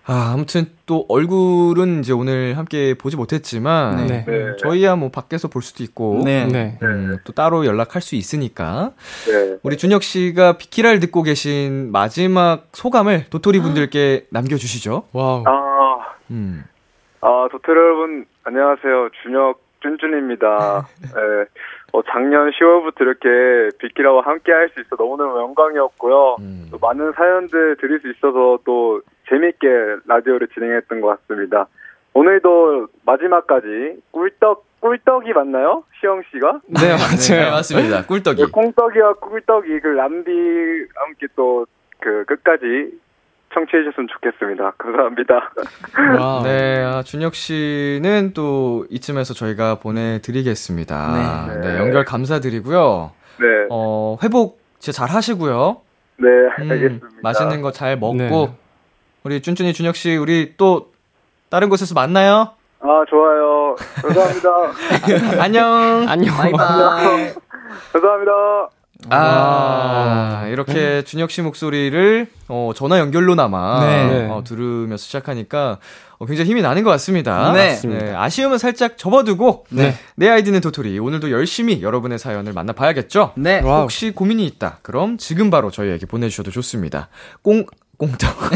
아, 0.08 0.32
아무튼 0.34 0.68
또 0.86 1.06
얼굴은 1.10 2.00
이제 2.00 2.14
오늘 2.14 2.58
함께 2.58 2.94
보지 2.94 3.18
못했지만 3.18 4.06
네. 4.08 4.24
네. 4.26 4.56
저희야 4.58 4.96
뭐 4.96 5.10
밖에서 5.10 5.48
볼 5.48 5.64
수도 5.64 5.84
있고 5.84 6.22
네. 6.24 6.46
네. 6.46 6.78
음, 6.84 7.18
또 7.24 7.34
따로 7.34 7.66
연락할 7.66 8.04
수 8.04 8.16
있으니까 8.16 8.92
네. 9.28 9.58
우리 9.64 9.78
준혁 9.78 10.04
씨가 10.04 10.58
비키라를 10.58 11.00
듣고 11.00 11.24
계신 11.24 11.92
마지막 11.92 12.68
소감을 12.74 13.26
도토리 13.32 13.60
분들께 13.62 14.28
남겨주시죠. 14.30 15.08
Wow. 15.12 15.44
아, 15.48 15.98
음. 16.30 16.64
아, 17.22 17.48
도토리 17.52 17.76
여러분, 17.76 18.26
안녕하세요. 18.44 19.10
준혁 19.24 19.66
쭌쭌입니다. 19.82 20.88
네, 21.02 21.10
어, 21.96 22.02
작년 22.12 22.50
10월부터 22.52 23.02
이렇게 23.02 23.78
빅키라와 23.78 24.24
함께 24.26 24.52
할 24.52 24.70
수 24.70 24.82
있어 24.82 24.98
너무너무 24.98 25.40
영광이었고요. 25.40 26.36
음. 26.42 26.68
또 26.72 26.78
많은 26.82 27.14
사연들 27.14 27.78
드릴 27.78 28.00
수 28.02 28.10
있어서 28.12 28.60
또 28.66 29.02
재밌게 29.30 29.68
라디오를 30.06 30.50
진행했던 30.50 31.00
것 31.00 31.08
같습니다. 31.28 31.68
오늘도 32.14 32.88
마지막까지 33.06 34.02
꿀떡, 34.12 34.66
꿀떡이 34.82 35.32
맞나요? 35.34 35.84
시영 36.00 36.22
씨가? 36.32 36.60
네, 36.68 36.82
네, 36.82 37.38
맞아요. 37.40 37.52
맞습니다. 37.52 38.06
꿀떡이. 38.06 38.42
그 38.44 38.52
콩떡이와 38.52 39.14
꿀떡이 39.14 39.80
그 39.80 39.88
람디와 39.88 40.88
함께 41.06 41.28
또 41.36 41.66
그 42.06 42.24
끝까지 42.26 42.92
청취해 43.56 43.84
주셨으면 43.84 44.08
좋겠습니다. 44.14 44.74
감사합니다. 44.78 45.52
Wow. 46.20 46.44
네, 46.44 46.84
아, 46.84 47.02
준혁 47.04 47.34
씨는 47.36 48.34
또 48.36 48.86
이쯤에서 48.92 49.34
저희가 49.34 49.76
보내드리겠습니다. 49.80 51.48
네. 51.54 51.60
네, 51.68 51.80
연결 51.80 52.04
감사드리고요. 52.06 53.12
네, 53.40 53.46
어, 53.72 54.18
회복 54.24 54.60
진짜 54.80 54.96
잘 55.06 55.16
하시고요. 55.16 55.78
네, 56.18 56.28
음, 56.60 56.72
알겠습니다. 56.72 57.08
맛있는 57.24 57.62
거 57.62 57.72
잘 57.72 57.98
먹고, 57.98 58.18
네. 58.18 58.52
우리 59.24 59.42
쭌쭌이 59.42 59.74
준혁 59.74 59.96
씨, 59.96 60.16
우리 60.18 60.54
또 60.58 60.92
다른 61.50 61.70
곳에서 61.70 61.96
만나요. 61.96 62.50
아, 62.82 63.04
좋아요. 63.10 63.76
감사합니다. 64.02 65.40
안녕. 65.44 66.06
안녕. 66.08 66.36
Bye 66.36 66.78
bye. 66.78 67.34
감사합니다. 67.94 68.70
아, 69.10 70.48
이렇게 70.50 71.04
준혁 71.04 71.32
씨 71.32 71.42
목소리를 71.42 72.28
어, 72.48 72.72
전화 72.76 73.00
연결로나마 73.00 73.80
네. 73.86 74.28
어, 74.30 74.44
들으면서 74.46 75.04
시작하니까 75.04 75.80
어, 76.18 76.26
굉장히 76.26 76.50
힘이 76.50 76.62
나는 76.62 76.84
것 76.84 76.90
같습니다. 76.92 77.52
네. 77.54 77.80
네, 77.84 78.14
아쉬움은 78.16 78.58
살짝 78.58 78.98
접어두고 78.98 79.66
네. 79.70 79.96
내 80.16 80.30
아이디는 80.30 80.62
도토리 80.62 80.98
오늘도 81.00 81.32
열심히 81.32 81.82
여러분의 81.82 82.20
사연을 82.20 82.54
만나봐야겠죠? 82.54 83.34
네. 83.36 83.62
Wow. 83.62 83.84
혹시 83.84 84.12
고민이 84.12 84.46
있다. 84.46 84.80
그럼 84.82 85.18
지금 85.18 85.50
바로 85.50 85.72
저희에게 85.72 86.06
보내주셔도 86.06 86.52
좋습니다. 86.52 87.10
꽁 87.42 87.66
꽁떡 87.98 88.30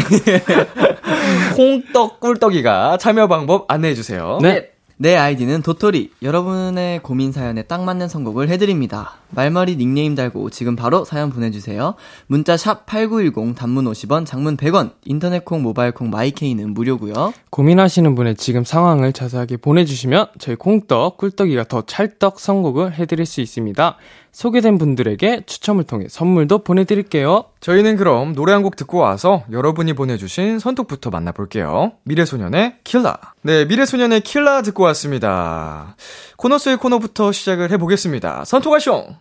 콩떡 1.55 2.19
꿀떡이가 2.19 2.97
참여 2.97 3.27
방법 3.27 3.71
안내해 3.71 3.93
주세요. 3.95 4.39
네. 4.41 4.69
내 5.01 5.15
아이디는 5.15 5.61
도토리. 5.61 6.11
여러분의 6.21 7.01
고민 7.01 7.31
사연에 7.31 7.61
딱 7.61 7.85
맞는 7.85 8.09
선곡을 8.09 8.49
해드립니다. 8.49 9.13
말머리 9.29 9.77
닉네임 9.77 10.13
달고 10.13 10.49
지금 10.49 10.75
바로 10.75 11.05
사연 11.05 11.29
보내주세요. 11.29 11.95
문자 12.27 12.57
샵 12.57 12.85
8910 12.85 13.55
단문 13.55 13.85
50원, 13.85 14.25
장문 14.25 14.57
100원, 14.57 14.91
인터넷 15.05 15.45
콩, 15.45 15.61
모바일 15.61 15.93
콩, 15.93 16.09
마이케이는 16.09 16.73
무료고요 16.73 17.33
고민하시는 17.49 18.13
분의 18.13 18.35
지금 18.35 18.65
상황을 18.65 19.13
자세하게 19.13 19.55
보내주시면 19.55 20.31
저희 20.37 20.57
콩떡, 20.57 21.15
꿀떡이가 21.15 21.63
더 21.69 21.81
찰떡 21.83 22.37
선곡을 22.37 22.95
해드릴 22.95 23.25
수 23.25 23.39
있습니다. 23.39 23.95
소개된 24.31 24.77
분들에게 24.77 25.43
추첨을 25.45 25.83
통해 25.85 26.05
선물도 26.09 26.59
보내드릴게요. 26.63 27.45
저희는 27.59 27.97
그럼 27.97 28.33
노래 28.35 28.53
한 28.53 28.63
곡 28.63 28.75
듣고 28.75 28.97
와서 28.99 29.43
여러분이 29.51 29.93
보내주신 29.93 30.59
선톡부터 30.59 31.09
만나볼게요. 31.09 31.93
미래소년의 32.03 32.75
Killa. 32.83 33.17
네, 33.41 33.65
미래소년의 33.65 34.21
Killa 34.21 34.61
듣고 34.61 34.83
왔습니다. 34.83 35.95
코너 36.37 36.57
속의 36.57 36.77
코너부터 36.77 37.31
시작을 37.31 37.71
해보겠습니다. 37.71 38.43
선톡하숑! 38.45 39.15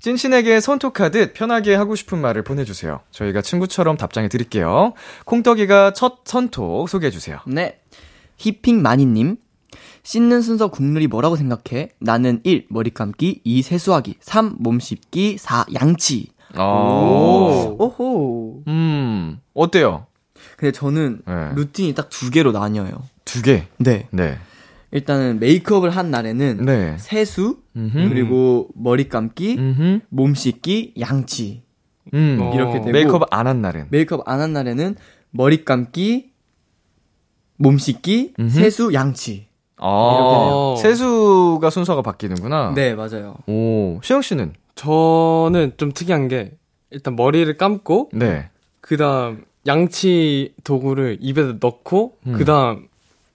찐친에게 0.00 0.60
선톡하듯 0.60 1.34
편하게 1.34 1.74
하고 1.74 1.94
싶은 1.94 2.18
말을 2.18 2.42
보내주세요. 2.42 3.00
저희가 3.10 3.42
친구처럼 3.42 3.98
답장해 3.98 4.28
드릴게요. 4.28 4.94
콩떡이가 5.26 5.92
첫 5.92 6.20
선톡 6.24 6.88
소개해주세요. 6.88 7.40
네. 7.46 7.80
히핑 8.38 8.80
마니님. 8.80 9.36
씻는 10.02 10.42
순서 10.42 10.68
국룰이 10.68 11.06
뭐라고 11.06 11.36
생각해? 11.36 11.90
나는 12.00 12.40
1. 12.44 12.66
머리 12.70 12.90
감기 12.90 13.40
2. 13.44 13.62
세수하기 13.62 14.16
3. 14.20 14.56
몸 14.58 14.80
씻기 14.80 15.36
4. 15.38 15.66
양치 15.74 16.28
오. 16.58 16.60
오호 17.78 18.64
음, 18.66 19.38
어때요? 19.54 20.06
근데 20.56 20.72
저는 20.72 21.22
네. 21.26 21.50
루틴이 21.54 21.94
딱 21.94 22.08
두 22.10 22.30
개로 22.30 22.52
나뉘어요 22.52 23.02
두 23.24 23.42
개. 23.42 23.66
네 23.78 24.08
네. 24.10 24.38
일단은 24.90 25.38
메이크업을 25.38 25.90
한 25.90 26.10
날에는 26.10 26.64
네. 26.64 26.96
세수 26.98 27.58
음흠. 27.76 28.08
그리고 28.08 28.68
머리 28.74 29.08
감기 29.08 29.56
음흠. 29.56 30.00
몸 30.08 30.34
씻기 30.34 30.94
양치 30.98 31.62
음. 32.14 32.38
어. 32.40 32.52
이렇게 32.54 32.78
되고 32.80 32.90
메이크업 32.90 33.22
안 33.30 33.46
한 33.46 33.62
날은. 33.62 33.86
메이크업 33.90 34.22
안 34.28 34.40
한 34.40 34.52
날에는 34.52 34.96
머리 35.30 35.64
감기 35.64 36.30
몸 37.56 37.78
씻기 37.78 38.34
음흠. 38.40 38.48
세수 38.50 38.92
양치 38.94 39.46
아, 39.80 40.74
이렇게 40.76 40.88
세수가 40.88 41.70
순서가 41.70 42.02
바뀌는구나. 42.02 42.72
네 42.74 42.94
맞아요 42.94 43.36
오, 43.46 44.00
시영 44.02 44.22
씨는? 44.22 44.52
저는 44.74 45.72
좀 45.76 45.92
특이한 45.92 46.28
게 46.28 46.52
일단 46.90 47.16
머리를 47.16 47.56
감고 47.56 48.10
네. 48.12 48.50
그 48.80 48.96
다음 48.96 49.44
양치 49.66 50.54
도구를 50.64 51.18
입에 51.20 51.54
넣고 51.60 52.16
음. 52.26 52.32
그 52.32 52.44
다음 52.44 52.88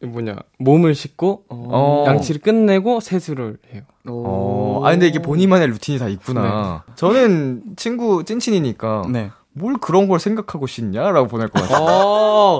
뭐냐 0.04 0.36
몸을 0.60 0.96
씻고 0.96 1.46
어. 1.50 2.04
양치를 2.08 2.42
끝내고 2.42 3.00
세수를 3.00 3.58
해요. 3.74 3.84
어, 4.08 4.82
아, 4.84 4.92
근데 4.92 5.08
이게 5.08 5.20
본인만의 5.20 5.68
루틴이 5.70 5.98
다 6.00 6.08
있구나. 6.08 6.84
저는 6.96 7.64
친구 7.76 8.24
찐친이니까 8.24 9.06
네 9.12 9.32
뭘 9.58 9.76
그런 9.78 10.08
걸 10.08 10.20
생각하고 10.20 10.68
씻냐? 10.68 11.12
라고 11.12 11.28
보낼 11.28 11.48
것 11.48 11.62
같아요. 11.62 12.60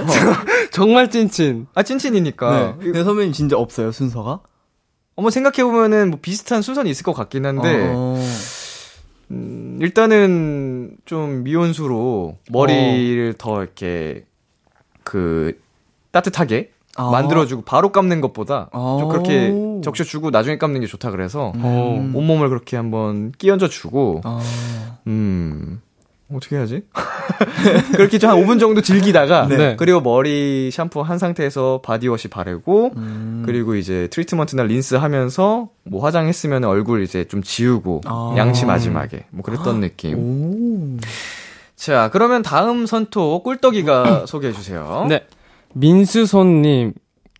어, 0.00 0.04
정말 0.72 1.10
찐친. 1.10 1.66
아, 1.74 1.82
찐친이니까. 1.82 2.76
네. 2.78 2.84
근데 2.84 3.04
선배님 3.04 3.32
진짜 3.32 3.56
없어요 3.56 3.92
순서가? 3.92 4.40
어머, 5.14 5.30
생각해 5.30 5.62
보면은 5.64 6.10
뭐 6.10 6.18
비슷한 6.22 6.62
순서는 6.62 6.90
있을 6.90 7.04
것 7.04 7.12
같긴 7.12 7.44
한데, 7.44 7.90
어. 7.94 8.18
음, 9.30 9.78
일단은 9.80 10.96
좀 11.04 11.42
미온수로 11.42 12.38
머리를 12.50 13.34
더 13.38 13.62
이렇게 13.62 14.24
그 15.02 15.58
따뜻하게 16.10 16.70
아. 16.96 17.10
만들어주고 17.10 17.62
바로 17.62 17.90
감는 17.90 18.20
것보다 18.20 18.68
아. 18.72 18.96
좀 19.00 19.08
그렇게 19.08 19.50
적셔주고 19.82 20.30
나중에 20.30 20.58
감는 20.58 20.82
게 20.82 20.86
좋다 20.86 21.10
그래서 21.10 21.52
어. 21.56 21.96
음. 21.98 22.14
온몸을 22.14 22.48
그렇게 22.50 22.76
한번 22.76 23.32
끼얹어 23.32 23.68
주고 23.68 24.20
아. 24.24 24.40
음 25.06 25.80
어떻게 26.36 26.56
해야지? 26.56 26.82
그렇게 27.94 28.18
좀한 28.18 28.38
5분 28.38 28.60
정도 28.60 28.80
즐기다가 28.80 29.46
네. 29.48 29.76
그리고 29.76 30.00
머리 30.00 30.70
샴푸 30.70 31.00
한 31.02 31.18
상태에서 31.18 31.80
body 31.82 32.05
wash 32.05 32.28
바르고 32.28 32.92
음. 32.96 33.42
그리고 33.46 33.74
이제 33.74 34.08
트리트먼트나 34.10 34.62
린스 34.64 34.96
하면서 34.96 35.68
뭐 35.84 36.02
화장했으면 36.04 36.64
얼굴 36.64 37.02
이제 37.02 37.24
좀 37.24 37.42
지우고 37.42 38.02
아. 38.04 38.34
양치 38.36 38.66
마지막에 38.66 39.24
뭐 39.30 39.42
그랬던 39.42 39.80
느낌. 39.80 40.18
오. 40.18 40.98
자, 41.76 42.10
그러면 42.12 42.42
다음 42.42 42.86
선톡 42.86 43.42
꿀떡이가 43.42 44.26
소개해 44.26 44.52
주세요. 44.52 45.06
네. 45.08 45.26
민수손님 45.74 46.92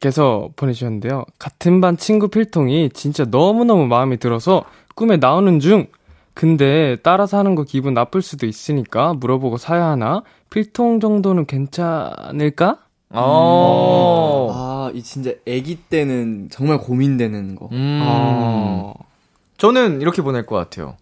께서 0.02 0.50
보내주셨는데요. 0.56 1.24
같은 1.38 1.80
반 1.80 1.96
친구 1.96 2.26
필통이 2.26 2.90
진짜 2.92 3.24
너무너무 3.24 3.86
마음에 3.86 4.16
들어서 4.16 4.64
꿈에 4.96 5.16
나오는 5.16 5.60
중. 5.60 5.86
근데 6.34 6.96
따라서 7.02 7.38
하는 7.38 7.54
거 7.54 7.64
기분 7.64 7.94
나쁠 7.94 8.22
수도 8.22 8.46
있으니까 8.46 9.14
물어보고 9.14 9.58
사야 9.58 9.86
하나? 9.86 10.22
필통 10.50 11.00
정도는 11.00 11.46
괜찮을까? 11.46 12.78
어. 13.10 14.50
아, 14.54 14.90
이 14.94 15.02
진짜 15.02 15.32
아기 15.46 15.76
때는 15.76 16.48
정말 16.50 16.78
고민되는 16.78 17.54
거. 17.56 17.68
음. 17.72 18.00
어. 18.02 18.94
저는 19.58 20.00
이렇게 20.00 20.22
보낼 20.22 20.46
것 20.46 20.56
같아요. 20.56 20.96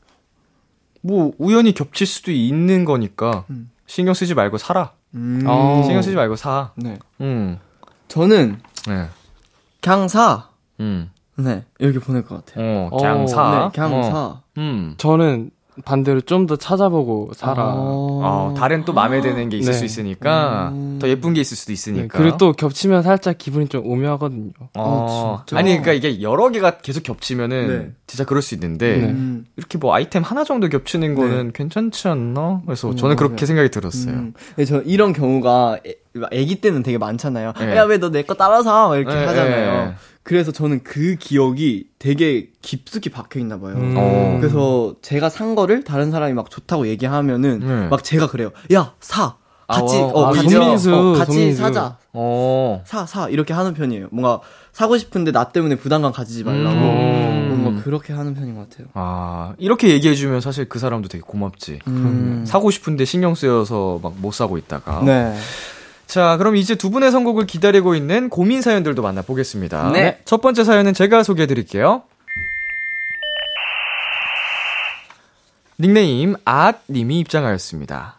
뭐 1.02 1.32
우연히 1.38 1.72
겹칠 1.72 2.06
수도 2.06 2.30
있는 2.30 2.84
거니까 2.84 3.44
음. 3.50 3.70
신경 3.86 4.14
쓰지 4.14 4.34
말고 4.34 4.58
살아. 4.58 4.92
음. 5.14 5.42
어. 5.46 5.82
신경 5.84 6.02
쓰지 6.02 6.16
말고 6.16 6.36
사. 6.36 6.72
네. 6.76 6.98
음. 7.20 7.58
저는 8.08 8.60
네. 8.86 9.06
그냥 9.80 10.08
사. 10.08 10.48
음. 10.80 11.10
네. 11.44 11.64
이렇게 11.78 11.98
보낼 11.98 12.24
것 12.24 12.44
같아요. 12.44 12.88
어, 12.90 12.96
그냥 12.96 13.22
어, 13.22 13.26
사. 13.26 13.70
네, 13.72 13.80
그냥 13.80 13.98
어. 13.98 14.02
사. 14.10 14.40
음. 14.58 14.94
저는 14.98 15.50
반대로 15.84 16.20
좀 16.20 16.46
더 16.46 16.56
찾아보고 16.56 17.30
살아. 17.34 17.62
어, 17.74 18.54
다른 18.58 18.84
또 18.84 18.92
마음에 18.92 19.20
드는 19.22 19.48
게 19.48 19.56
있을 19.58 19.72
네. 19.72 19.78
수 19.78 19.84
있으니까 19.86 20.70
음. 20.74 20.98
더 21.00 21.08
예쁜 21.08 21.32
게 21.32 21.40
있을 21.40 21.56
수도 21.56 21.68
네, 21.68 21.72
있으니까. 21.74 22.18
그리고 22.18 22.36
또 22.36 22.52
겹치면 22.52 23.02
살짝 23.02 23.38
기분이 23.38 23.68
좀 23.68 23.86
오묘하거든요. 23.86 24.50
어, 24.76 25.38
아, 25.40 25.44
진짜? 25.46 25.58
아니 25.58 25.70
그러니까 25.80 25.92
이게 25.92 26.20
여러 26.20 26.50
개가 26.50 26.78
계속 26.78 27.02
겹치면은 27.02 27.68
네. 27.68 27.90
진짜 28.06 28.24
그럴 28.24 28.42
수 28.42 28.54
있는데 28.54 28.96
네. 28.98 29.04
음. 29.06 29.46
이렇게 29.56 29.78
뭐 29.78 29.94
아이템 29.94 30.22
하나 30.22 30.44
정도 30.44 30.68
겹치는 30.68 31.14
거는 31.14 31.52
괜찮지 31.52 32.08
않나? 32.08 32.60
그래서 32.66 32.90
음, 32.90 32.96
저는 32.96 33.16
그렇게. 33.16 33.46
생각이 33.46 33.70
들었어요. 33.70 34.12
음. 34.14 34.34
근데 34.56 34.64
저 34.66 34.82
이런 34.82 35.12
경우가 35.14 35.78
애, 35.86 35.94
아기 36.36 36.60
때는 36.60 36.82
되게 36.82 36.98
많잖아요. 36.98 37.52
네. 37.58 37.76
야, 37.76 37.84
왜 37.84 37.98
너 37.98 38.10
내 38.10 38.22
거 38.24 38.34
따라사? 38.34 38.88
막 38.88 38.96
이렇게 38.96 39.14
네, 39.14 39.24
하잖아요. 39.24 39.94
네. 40.30 40.36
그래서 40.36 40.52
저는 40.52 40.82
그 40.84 41.16
기억이 41.18 41.88
되게 41.98 42.50
깊숙이 42.62 43.10
박혀 43.10 43.40
있나 43.40 43.58
봐요. 43.58 43.74
음. 43.74 43.94
어. 43.96 44.38
그래서 44.40 44.94
제가 45.02 45.28
산 45.28 45.56
거를 45.56 45.82
다른 45.82 46.12
사람이 46.12 46.34
막 46.34 46.50
좋다고 46.50 46.86
얘기하면은 46.86 47.58
네. 47.58 47.88
막 47.88 48.04
제가 48.04 48.28
그래요. 48.28 48.50
야, 48.72 48.92
사. 49.00 49.34
같이 49.66 49.96
아, 49.98 50.00
어, 50.00 50.26
아, 50.26 50.32
같이, 50.32 50.48
손민수, 50.48 50.92
어, 50.94 51.12
같이 51.12 51.32
손민수. 51.32 51.62
사자. 51.62 51.96
어. 52.12 52.82
사, 52.86 53.06
사, 53.06 53.28
이렇게 53.28 53.52
하는 53.54 53.72
편이에요. 53.74 54.08
뭔가, 54.10 54.40
사고 54.72 54.98
싶은데 54.98 55.30
나 55.30 55.50
때문에 55.50 55.76
부담감 55.76 56.10
가지지 56.12 56.42
말라고. 56.42 56.76
음. 56.76 57.60
뭔가 57.62 57.82
그렇게 57.84 58.12
하는 58.12 58.34
편인 58.34 58.56
것 58.56 58.68
같아요. 58.68 58.88
아, 58.94 59.54
이렇게 59.58 59.90
얘기해주면 59.90 60.40
사실 60.40 60.68
그 60.68 60.78
사람도 60.80 61.08
되게 61.08 61.22
고맙지. 61.24 61.78
음. 61.86 62.44
사고 62.46 62.70
싶은데 62.72 63.04
신경 63.04 63.34
쓰여서 63.36 64.00
막 64.02 64.12
못 64.16 64.32
사고 64.34 64.58
있다가. 64.58 65.02
네. 65.04 65.36
자, 66.10 66.36
그럼 66.38 66.56
이제 66.56 66.74
두 66.74 66.90
분의 66.90 67.12
선곡을 67.12 67.46
기다리고 67.46 67.94
있는 67.94 68.30
고민 68.30 68.62
사연들도 68.62 69.00
만나보겠습니다. 69.00 69.92
네. 69.92 70.18
첫 70.24 70.40
번째 70.40 70.64
사연은 70.64 70.92
제가 70.92 71.22
소개해 71.22 71.46
드릴게요. 71.46 72.02
닉네임 75.78 76.34
앗님이 76.44 77.20
입장하였습니다. 77.20 78.16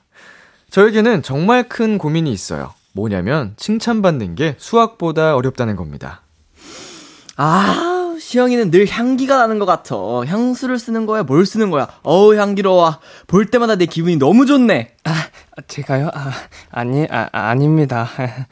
저에게는 0.70 1.22
정말 1.22 1.68
큰 1.68 1.98
고민이 1.98 2.32
있어요. 2.32 2.74
뭐냐면 2.94 3.56
칭찬받는 3.58 4.36
게 4.36 4.56
수학보다 4.58 5.36
어렵다는 5.36 5.76
겁니다. 5.76 6.22
아, 7.36 7.91
시영이는 8.32 8.72
늘 8.72 8.88
향기가 8.88 9.36
나는 9.36 9.60
것 9.60 9.66
같아. 9.66 9.98
향수를 10.26 10.80
쓰는 10.80 11.06
거야? 11.06 11.24
뭘 11.24 11.46
쓰는 11.46 11.70
거야? 11.70 11.90
어우, 12.04 12.36
향기로워. 12.36 12.98
볼 13.28 13.48
때마다 13.48 13.76
내 13.76 13.86
기분이 13.86 14.16
너무 14.16 14.46
좋네. 14.46 14.96
아, 15.04 15.12
제가요? 15.68 16.10
아, 16.14 16.32
아니, 16.70 17.06
아, 17.10 17.28
아닙니다. 17.34 18.08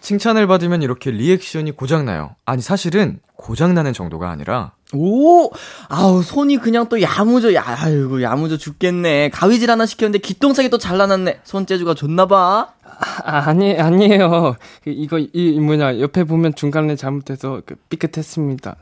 칭찬을 0.00 0.48
받으면 0.48 0.82
이렇게 0.82 1.12
리액션이 1.12 1.70
고장나요. 1.70 2.34
아니, 2.44 2.62
사실은 2.62 3.20
고장나는 3.36 3.92
정도가 3.92 4.28
아니라 4.28 4.72
오! 4.92 5.52
아우, 5.88 6.24
손이 6.24 6.56
그냥 6.56 6.88
또 6.88 7.00
야무져, 7.00 7.54
야, 7.54 7.62
아이고, 7.64 8.22
야무져 8.22 8.56
죽겠네. 8.56 9.28
가위질 9.28 9.70
하나 9.70 9.86
시켰는데 9.86 10.18
기똥차게 10.18 10.68
또 10.68 10.78
잘라놨네. 10.78 11.42
손재주가 11.44 11.94
좋나봐. 11.94 12.72
아, 13.24 13.38
아니, 13.46 13.78
아니에요. 13.78 14.56
그, 14.82 14.90
이거, 14.90 15.20
이, 15.20 15.30
이 15.32 15.60
뭐냐, 15.60 16.00
옆에 16.00 16.24
보면 16.24 16.56
중간에 16.56 16.96
잘못해서 16.96 17.62
그 17.64 17.76
삐끗했습니다. 17.88 18.74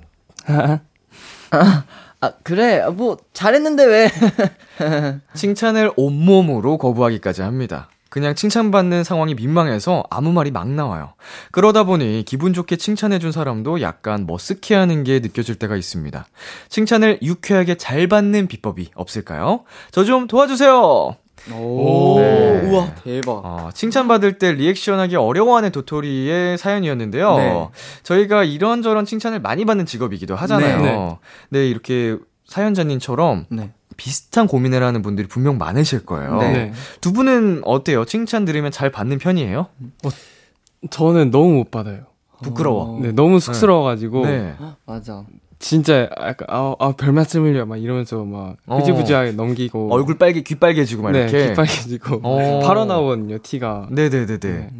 아, 2.22 2.32
그래. 2.42 2.84
뭐, 2.88 3.16
잘했는데 3.32 3.84
왜. 3.84 4.10
칭찬을 5.34 5.92
온몸으로 5.96 6.78
거부하기까지 6.78 7.42
합니다. 7.42 7.88
그냥 8.10 8.34
칭찬받는 8.34 9.04
상황이 9.04 9.34
민망해서 9.36 10.02
아무 10.10 10.32
말이 10.32 10.50
막 10.50 10.68
나와요. 10.68 11.14
그러다 11.52 11.84
보니 11.84 12.24
기분 12.26 12.52
좋게 12.52 12.74
칭찬해준 12.76 13.30
사람도 13.30 13.80
약간 13.82 14.26
머쓱해하는 14.26 15.04
게 15.06 15.20
느껴질 15.20 15.54
때가 15.54 15.76
있습니다. 15.76 16.26
칭찬을 16.68 17.20
유쾌하게 17.22 17.76
잘 17.76 18.08
받는 18.08 18.48
비법이 18.48 18.90
없을까요? 18.96 19.64
저 19.92 20.04
좀 20.04 20.26
도와주세요! 20.26 21.14
오, 21.54 22.18
네. 22.20 22.29
대박. 23.04 23.42
어, 23.44 23.70
칭찬받을 23.72 24.38
때 24.38 24.52
리액션하기 24.52 25.16
어려워하는 25.16 25.70
도토리의 25.72 26.58
사연이었는데요. 26.58 27.36
네. 27.36 27.68
저희가 28.02 28.44
이런저런 28.44 29.04
칭찬을 29.04 29.40
많이 29.40 29.64
받는 29.64 29.86
직업이기도 29.86 30.36
하잖아요. 30.36 30.82
네. 30.82 31.18
네, 31.50 31.68
이렇게 31.68 32.16
사연자님처럼 32.46 33.46
네. 33.50 33.72
비슷한 33.96 34.46
고민을 34.46 34.82
하는 34.82 35.02
분들이 35.02 35.28
분명 35.28 35.58
많으실 35.58 36.06
거예요. 36.06 36.38
네. 36.38 36.72
두 37.00 37.12
분은 37.12 37.62
어때요? 37.64 38.04
칭찬 38.04 38.44
들으면 38.44 38.70
잘 38.70 38.90
받는 38.90 39.18
편이에요? 39.18 39.66
저는 40.90 41.30
너무 41.30 41.54
못 41.54 41.70
받아요. 41.70 42.04
부끄러워. 42.42 42.98
네, 43.02 43.12
너무 43.12 43.38
쑥스러워가지고. 43.40 44.26
네. 44.26 44.54
맞아. 44.86 45.24
진짜, 45.60 46.08
약간, 46.18 46.46
아, 46.48 46.74
아, 46.78 46.94
별 46.96 47.12
말씀을요. 47.12 47.66
막 47.66 47.76
이러면서 47.76 48.24
막, 48.24 48.56
어. 48.66 48.78
흐지부지하게 48.78 49.32
넘기고. 49.32 49.92
얼굴 49.92 50.16
빨개, 50.16 50.40
귀 50.42 50.54
빨개지고 50.54 51.02
막 51.02 51.12
네, 51.12 51.20
이렇게. 51.20 51.50
귀 51.50 51.54
빨개지고. 51.54 52.20
어. 52.24 52.60
바로 52.64 52.86
나오거든요, 52.86 53.38
티가. 53.42 53.88
네네네네. 53.90 54.38
네. 54.38 54.70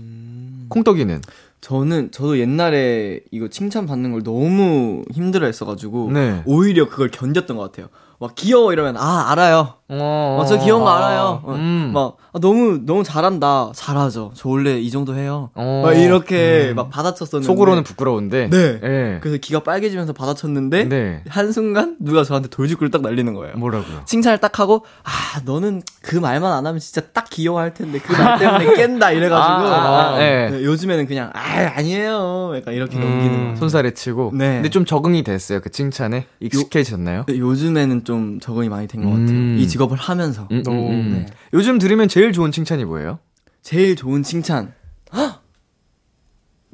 콩떡이는? 0.71 1.21
저는, 1.61 2.11
저도 2.13 2.39
옛날에 2.39 3.21
이거 3.31 3.49
칭찬 3.49 3.85
받는 3.85 4.13
걸 4.13 4.23
너무 4.23 5.05
힘들어 5.13 5.45
했어가지고. 5.47 6.13
네. 6.13 6.43
오히려 6.47 6.89
그걸 6.89 7.11
견뎠던 7.11 7.57
것 7.57 7.59
같아요. 7.59 7.89
막 8.19 8.35
귀여워 8.35 8.73
이러면, 8.73 8.97
아, 8.97 9.31
알아요. 9.31 9.75
어, 9.93 10.39
어, 10.41 10.45
저 10.47 10.59
귀여운 10.59 10.85
거 10.85 10.91
알아요. 10.91 11.41
어, 11.45 11.53
음. 11.55 11.91
막, 11.93 12.17
아, 12.33 12.39
너무, 12.41 12.81
너무 12.87 13.03
잘한다. 13.03 13.73
잘하죠. 13.75 14.31
저 14.35 14.49
원래 14.49 14.79
이 14.79 14.91
정도 14.91 15.15
해요. 15.17 15.51
어. 15.55 15.83
막 15.85 15.93
이렇게 15.95 16.73
막 16.77 16.91
받아쳤었는데. 16.91 17.45
속으로는 17.47 17.83
부끄러운데. 17.83 18.49
네. 18.51 18.81
예. 18.83 19.19
그래서 19.21 19.39
귀가 19.41 19.61
빨개지면서 19.61 20.13
받아쳤는데. 20.13 20.85
네. 20.89 21.23
한 21.29 21.51
순간 21.53 21.97
누가 21.99 22.23
저한테 22.23 22.49
돌직구를 22.49 22.91
딱 22.91 23.03
날리는 23.03 23.35
거예요. 23.35 23.57
뭐라고요? 23.57 24.03
칭찬을 24.05 24.39
딱 24.39 24.59
하고, 24.61 24.85
아, 25.03 25.41
너는 25.45 25.83
그 26.03 26.17
말만 26.17 26.53
안 26.53 26.67
하면 26.67 26.79
진짜 26.81 27.01
딱 27.13 27.29
귀여워할 27.31 27.75
텐데, 27.75 27.99
그 27.99 28.13
말 28.13 28.39
때문에 28.39 28.75
깬다, 28.79 29.11
이래가지고. 29.11 29.69
아, 29.69 30.11
아, 30.15 30.19
네. 30.19 30.51
네, 30.51 30.65
요즘에는 30.65 31.07
그냥, 31.07 31.31
아, 31.35 31.73
아니에요. 31.75 32.53
약간 32.57 32.75
이렇게 32.75 32.97
음. 32.97 33.01
넘기는 33.03 33.55
거. 33.55 33.57
손살에 33.61 33.93
치고. 33.95 34.31
네. 34.35 34.55
근데 34.55 34.69
좀 34.71 34.85
적응이 34.85 35.25
됐어요. 35.25 35.61
그 35.61 35.71
칭찬에. 35.71 36.27
익숙해졌나요? 36.41 37.25
근데 37.27 37.41
요즘에는 37.41 38.05
좀 38.05 38.39
적응이 38.41 38.69
많이 38.69 38.87
된 38.87 39.01
것 39.03 39.09
같아요. 39.11 39.29
음. 39.31 39.57
이 39.59 39.67
직업을 39.81 39.97
하면서. 39.97 40.47
음, 40.51 40.63
음, 40.69 40.73
음. 40.73 41.11
네. 41.13 41.27
요즘 41.55 41.79
들으면 41.79 42.09
제일 42.09 42.33
좋은 42.33 42.53
칭찬이 42.53 42.85
뭐예요? 42.85 43.19
제일 43.63 43.97
좋은 43.97 44.23
칭찬. 44.23 44.75
헉! 45.15 45.41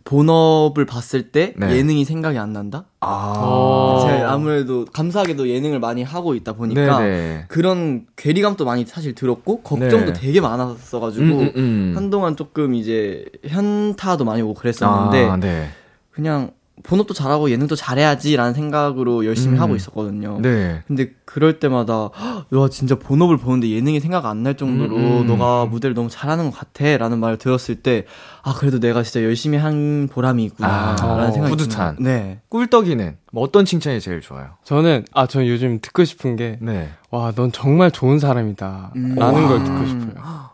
본업을 0.05 0.87
봤을 0.87 1.33
때 1.33 1.53
네. 1.57 1.77
예능이 1.77 2.05
생각이 2.05 2.39
안 2.39 2.53
난다? 2.53 2.85
아. 3.01 4.05
제가 4.07 4.33
아무래도 4.33 4.85
감사하게도 4.85 5.49
예능을 5.49 5.81
많이 5.81 6.05
하고 6.05 6.37
있다 6.37 6.53
보니까 6.53 7.01
네네. 7.01 7.45
그런 7.49 8.07
괴리감도 8.15 8.65
많이 8.65 8.85
사실 8.85 9.17
들었고 9.17 9.63
걱정도 9.63 10.13
네. 10.13 10.13
되게 10.13 10.41
많았어가지고 10.41 11.25
음, 11.25 11.41
음, 11.41 11.53
음. 11.57 11.93
한동안 11.97 12.37
조금 12.37 12.75
이제 12.75 13.25
현타도 13.47 14.25
많이 14.25 14.43
오고 14.43 14.55
그랬었는데 14.55 15.25
아, 15.25 15.37
네. 15.39 15.71
그냥 16.13 16.53
본업도 16.83 17.15
잘하고 17.15 17.51
예능도 17.51 17.75
잘해야지라는 17.75 18.53
생각으로 18.55 19.25
열심히 19.25 19.57
음. 19.57 19.61
하고 19.63 19.75
있었거든요. 19.77 20.39
네. 20.43 20.83
근데 20.87 21.11
그럴 21.25 21.59
때마다 21.59 22.11
헉, 22.15 22.47
와 22.51 22.69
진짜 22.69 22.95
본업을 22.97 23.39
보는데 23.39 23.71
예능이 23.71 23.99
생각 24.01 24.27
안 24.27 24.43
날 24.43 24.57
정도로 24.57 24.95
음, 24.97 25.21
음. 25.23 25.27
너가 25.27 25.65
무대를 25.67 25.95
너무 25.95 26.09
잘하는 26.11 26.51
것 26.51 26.59
같아라는 26.59 27.19
말을 27.19 27.39
들었을 27.39 27.77
때 27.77 28.05
아 28.43 28.55
그래도 28.55 28.79
내가 28.79 29.03
진짜 29.03 29.23
열심히 29.25 29.59
한 29.59 30.09
보람이 30.13 30.45
있구나라는 30.45 31.03
아, 31.03 31.31
생각이 31.33 31.57
뿌듯한. 31.57 31.97
드는- 31.97 32.03
네. 32.03 32.41
꿀떡이는 32.51 33.17
뭐 33.33 33.43
어떤 33.43 33.65
칭찬이 33.65 34.01
제일 34.01 34.21
좋아요? 34.21 34.51
저는, 34.63 35.05
아, 35.13 35.27
저 35.27 35.45
요즘 35.47 35.81
듣고 35.83 36.05
싶은 36.05 36.37
게, 36.37 36.59
네. 36.61 36.91
와, 37.11 37.33
넌 37.35 37.51
정말 37.53 37.91
좋은 37.91 38.19
사람이다. 38.21 38.93
음. 38.97 39.15
라는 39.17 39.49
걸 39.49 39.59
와. 39.59 39.65
듣고 39.65 39.87
싶어요. 39.87 40.51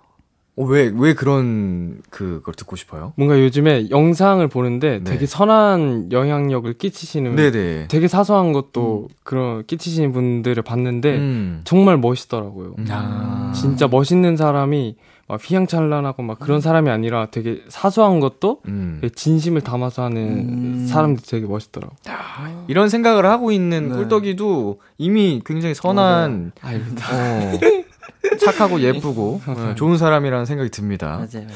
어, 0.57 0.65
왜, 0.65 0.93
왜 0.95 1.15
그런, 1.15 2.03
그걸 2.11 2.55
듣고 2.55 2.77
싶어요? 2.77 3.15
뭔가 3.17 3.41
요즘에 3.41 3.89
영상을 3.91 4.47
보는데 4.49 4.99
네. 4.99 5.05
되게 5.05 5.25
선한 5.25 6.13
영향력을 6.13 6.71
끼치시는 6.75 7.37
네네. 7.37 7.89
되게 7.89 8.07
사소한 8.07 8.53
것도 8.53 9.09
그런 9.25 9.65
끼치시는 9.67 10.13
분들을 10.13 10.63
봤는데 10.63 11.17
음. 11.17 11.61
정말 11.65 11.97
멋있더라고요. 11.97 12.75
아. 12.91 13.53
진짜 13.55 13.89
멋있는 13.89 14.37
사람이 14.37 14.97
막 15.29 15.41
휘황찬란하고 15.43 16.23
막 16.23 16.39
그런 16.39 16.61
사람이 16.61 16.91
아니라 16.91 17.29
되게 17.31 17.63
사소한 17.69 18.21
것도 18.21 18.61
음. 18.69 18.99
되게 19.01 19.15
진심을 19.15 19.63
담아서 19.63 20.03
하는 20.05 20.21
음. 20.21 20.87
사람들이 20.87 21.27
되게 21.27 21.47
멋있더라고. 21.47 21.95
이런 22.67 22.91
생각을 22.91 23.25
하고 23.25 23.51
있는 23.51 23.89
네. 23.89 23.95
꿀떡이도 23.95 24.81
이미 24.99 25.41
굉장히 25.47 25.75
선한, 25.75 26.53
아닙니다. 26.61 27.07
어, 27.11 27.53
착하고 28.39 28.81
예쁘고, 28.81 29.41
어, 29.47 29.75
좋은 29.77 29.99
사람이라는 29.99 30.47
생각이 30.47 30.71
듭니다. 30.71 31.17
맞아요. 31.17 31.47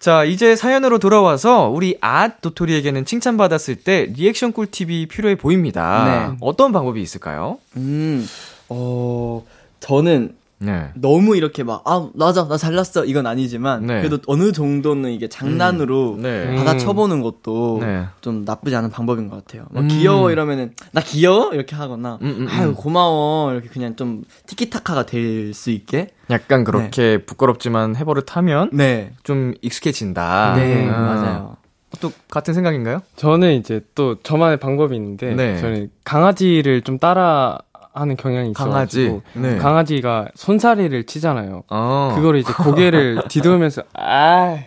자, 0.00 0.24
이제 0.24 0.56
사연으로 0.56 0.98
돌아와서 0.98 1.68
우리 1.68 1.96
앗 2.00 2.40
도토리에게는 2.40 3.04
칭찬받았을 3.04 3.76
때 3.76 4.12
리액션 4.16 4.52
꿀팁이 4.52 5.06
필요해 5.06 5.36
보입니다. 5.36 6.28
네. 6.32 6.36
어떤 6.40 6.72
방법이 6.72 7.00
있을까요? 7.00 7.58
음, 7.76 8.26
어, 8.68 9.44
저는 9.78 10.34
네. 10.62 10.90
너무 10.94 11.36
이렇게 11.36 11.62
막, 11.64 11.82
아, 11.84 12.08
맞아, 12.14 12.46
나 12.48 12.56
잘났어. 12.56 13.04
이건 13.04 13.26
아니지만, 13.26 13.86
네. 13.86 13.98
그래도 14.00 14.18
어느 14.26 14.52
정도는 14.52 15.10
이게 15.12 15.28
장난으로 15.28 16.18
네. 16.20 16.54
받아쳐보는 16.56 17.20
것도 17.22 17.78
네. 17.80 18.04
좀 18.20 18.44
나쁘지 18.44 18.76
않은 18.76 18.90
방법인 18.90 19.28
것 19.28 19.36
같아요. 19.44 19.66
막 19.70 19.82
음. 19.82 19.88
귀여워 19.88 20.30
이러면은, 20.30 20.72
나 20.92 21.00
귀여워? 21.00 21.52
이렇게 21.52 21.74
하거나, 21.76 22.18
음, 22.22 22.36
음, 22.40 22.48
아유, 22.50 22.68
음. 22.68 22.74
고마워. 22.74 23.52
이렇게 23.52 23.68
그냥 23.68 23.96
좀 23.96 24.22
티키타카가 24.46 25.06
될 25.06 25.52
수 25.54 25.70
있게. 25.70 26.08
약간 26.30 26.64
그렇게 26.64 27.18
부끄럽지만 27.24 27.96
해버릇하면 27.96 28.70
네. 28.72 29.12
좀 29.22 29.54
익숙해진다. 29.60 30.54
네, 30.56 30.88
아. 30.88 30.98
맞아요. 31.00 31.56
또 32.00 32.10
같은 32.30 32.54
생각인가요? 32.54 33.02
저는 33.16 33.52
이제 33.54 33.82
또 33.94 34.16
저만의 34.22 34.56
방법이 34.58 34.96
있는데 34.96 35.34
네. 35.34 35.58
저는 35.58 35.90
강아지를 36.04 36.80
좀 36.82 36.98
따라 36.98 37.58
하는 37.92 38.16
경향이 38.16 38.52
강아지. 38.52 39.02
있어가지고 39.02 39.22
네. 39.40 39.56
강아지가 39.58 40.28
손사리를 40.34 41.04
치잖아요. 41.04 41.64
어. 41.68 42.12
그거를 42.16 42.40
이제 42.40 42.52
고개를 42.52 43.22
뒤돌면서 43.28 43.82
아 43.94 44.58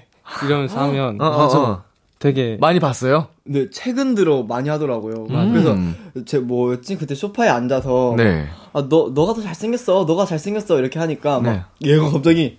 이러면서 0.46 0.80
하면 0.82 1.20
어, 1.22 1.26
어, 1.26 1.58
어. 1.58 1.84
되게 2.20 2.58
많이 2.60 2.80
봤어요? 2.80 3.28
근데 3.44 3.70
최근 3.72 4.16
들어 4.16 4.44
많이 4.44 4.70
하더라고요. 4.70 5.28
음. 5.30 5.52
그래서 5.52 6.26
제 6.26 6.40
뭐였지? 6.40 6.98
그때 6.98 7.14
소파에 7.14 7.50
앉아서 7.50 8.16
네. 8.18 8.48
아, 8.74 8.88
너 8.90 9.12
너가 9.14 9.34
더 9.34 9.42
잘생겼어. 9.42 10.06
너가 10.08 10.26
잘생겼어. 10.26 10.80
이렇게 10.80 10.98
하니까 11.00 11.40
막 11.40 11.52
네. 11.52 11.92
얘가 11.92 12.10
갑자기 12.10 12.58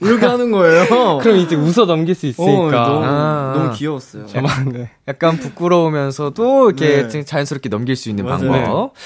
이렇게 0.00 0.26
하는 0.26 0.50
거예요. 0.52 0.84
그럼 1.22 1.38
이제 1.38 1.56
웃어 1.56 1.86
넘길 1.86 2.14
수 2.14 2.26
어, 2.26 2.30
있으니까. 2.30 2.86
너무, 2.88 3.04
아. 3.04 3.52
너무 3.56 3.72
귀여웠어요. 3.72 4.26
저만, 4.26 4.68
네. 4.72 4.90
약간 5.08 5.38
부끄러우면서도 5.38 6.68
이렇게 6.70 7.08
네. 7.08 7.24
자연스럽게 7.24 7.68
넘길 7.70 7.96
수 7.96 8.10
있는 8.10 8.24
맞아요. 8.26 8.50
방법. 8.50 8.92
네, 8.94 9.00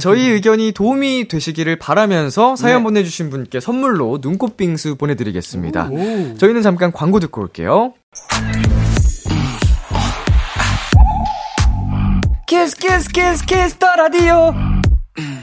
저희 0.00 0.28
의견이 0.28 0.72
도움이 0.72 1.28
되시기를 1.28 1.76
바라면서 1.76 2.56
사연 2.56 2.78
네. 2.78 2.84
보내주신 2.84 3.30
분께 3.30 3.60
선물로 3.60 4.18
눈꽃 4.20 4.56
빙수 4.56 4.96
보내드리겠습니다. 4.96 5.90
저희는 6.38 6.62
잠깐 6.62 6.90
광고 6.90 7.20
듣고 7.20 7.42
올게요. 7.42 7.94
Kiss 12.46 12.76
Kiss 12.76 13.08
Kiss 13.10 13.44
Kiss 13.44 13.76
the 13.76 13.94
Radio 13.94 14.52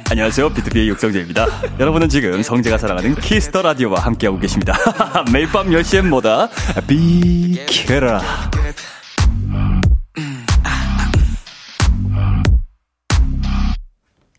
안녕하세요. 0.10 0.50
비투비의 0.50 0.90
육성재입니다. 0.90 1.48
여러분은 1.80 2.10
지금 2.10 2.44
성재가 2.44 2.78
사랑하는 2.78 3.16
Kiss 3.16 3.42
the 3.42 3.62
Radio와 3.62 4.02
함께하고 4.02 4.40
계십니다. 4.40 4.74
매일 5.32 5.48
밤 5.48 5.70
10시엔 5.70 6.08
뭐다? 6.08 6.50
비키라. 6.86 8.22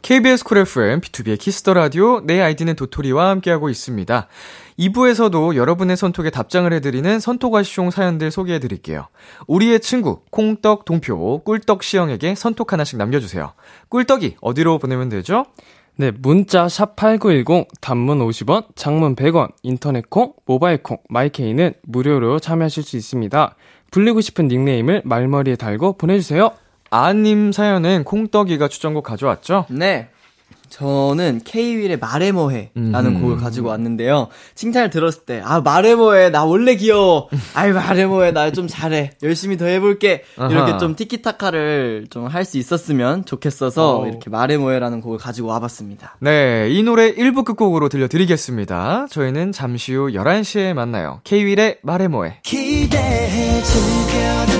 KBS 0.08 0.42
Cool 0.42 0.56
FM, 0.56 1.02
비투비의 1.02 1.38
Kiss 1.38 1.59
the 1.59 1.74
Radio, 1.74 2.20
내 2.20 2.40
아이디는 2.40 2.76
도토리와 2.76 3.28
함께하고 3.28 3.68
있습니다. 3.68 4.26
2부에서도 4.78 5.54
여러분의 5.54 5.98
선톡에 5.98 6.30
답장을 6.30 6.72
해드리는 6.72 7.20
선톡아시용 7.20 7.90
사연들 7.90 8.30
소개해드릴게요. 8.30 9.08
우리의 9.46 9.80
친구, 9.80 10.20
콩떡, 10.30 10.86
동표, 10.86 11.42
꿀떡 11.44 11.82
시영에게 11.82 12.36
선톡 12.36 12.72
하나씩 12.72 12.96
남겨주세요. 12.96 13.52
꿀떡이 13.90 14.36
어디로 14.40 14.78
보내면 14.78 15.10
되죠? 15.10 15.44
네, 15.96 16.10
문자 16.10 16.68
샵8910 16.68 17.66
단문 17.82 18.20
50원, 18.20 18.64
장문 18.76 19.14
100원, 19.14 19.52
인터넷 19.62 20.08
콩, 20.08 20.32
모바일 20.46 20.82
콩, 20.82 20.96
마이케이는 21.10 21.74
무료로 21.82 22.38
참여하실 22.38 22.82
수 22.82 22.96
있습니다. 22.96 23.54
불리고 23.90 24.22
싶은 24.22 24.48
닉네임을 24.48 25.02
말머리에 25.04 25.56
달고 25.56 25.98
보내주세요. 25.98 26.52
아님 26.90 27.52
사연은 27.52 28.04
콩떡이가 28.04 28.68
추천곡 28.68 29.04
가져왔죠? 29.04 29.66
네. 29.68 30.08
저는 30.70 31.40
K-윌의 31.44 31.98
말해 31.98 32.30
뭐해 32.30 32.72
라는 32.74 33.16
음. 33.16 33.22
곡을 33.22 33.38
가지고 33.38 33.68
왔는데요. 33.68 34.28
칭찬을 34.54 34.90
들었을 34.90 35.22
때, 35.24 35.40
아, 35.42 35.62
말해 35.62 35.94
뭐해. 35.94 36.28
나 36.28 36.44
원래 36.44 36.74
귀여워. 36.76 37.30
아이, 37.54 37.72
말해 37.72 38.04
뭐해. 38.04 38.32
나 38.32 38.50
좀 38.50 38.68
잘해. 38.68 39.12
열심히 39.22 39.56
더 39.56 39.64
해볼게. 39.64 40.24
이렇게 40.36 40.72
아하. 40.72 40.76
좀 40.78 40.94
티키타카를 40.94 42.08
좀 42.10 42.26
할 42.26 42.44
수 42.44 42.58
있었으면 42.58 43.24
좋겠어서 43.24 44.00
어. 44.00 44.06
이렇게 44.08 44.28
말해 44.28 44.58
뭐해 44.58 44.78
라는 44.78 45.00
곡을 45.00 45.16
가지고 45.16 45.48
와봤습니다. 45.48 46.16
네, 46.20 46.68
이 46.70 46.82
노래 46.82 47.14
1부 47.14 47.46
끝곡으로 47.46 47.88
들려드리겠습니다. 47.88 49.06
저희는 49.10 49.52
잠시 49.52 49.94
후 49.94 50.08
11시에 50.12 50.74
만나요. 50.74 51.22
K-윌의 51.24 51.78
말해 51.82 52.08
뭐해. 52.08 52.40
기대해 52.42 53.62
즐겨 53.62 54.57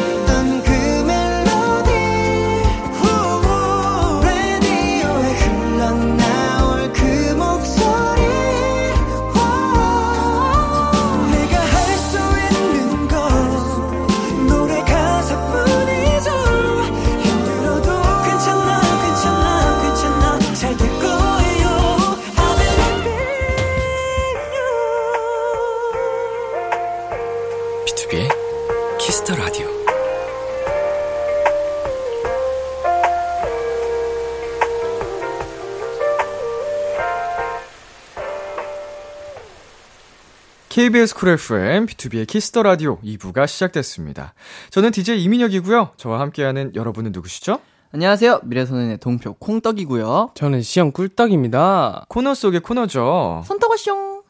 KBS 40.99 41.15
쿨 41.15 41.29
FM, 41.29 41.87
B2B의 41.87 42.27
키스터 42.27 42.65
라디오 42.65 42.99
2부가 43.03 43.47
시작됐습니다. 43.47 44.35
저는 44.71 44.91
DJ 44.91 45.23
이민혁이고요. 45.23 45.91
저와 45.97 46.19
함께하는 46.19 46.73
여러분은 46.75 47.13
누구시죠? 47.13 47.61
안녕하세요. 47.93 48.41
미래소년의 48.43 48.99
동표 48.99 49.35
콩떡이고요. 49.35 50.33
저는 50.35 50.63
시영 50.62 50.91
꿀떡입니다. 50.91 52.07
코너 52.09 52.35
속의 52.35 52.63
코너죠. 52.63 53.45
선톡 53.47 53.79
왔숑. 53.79 54.25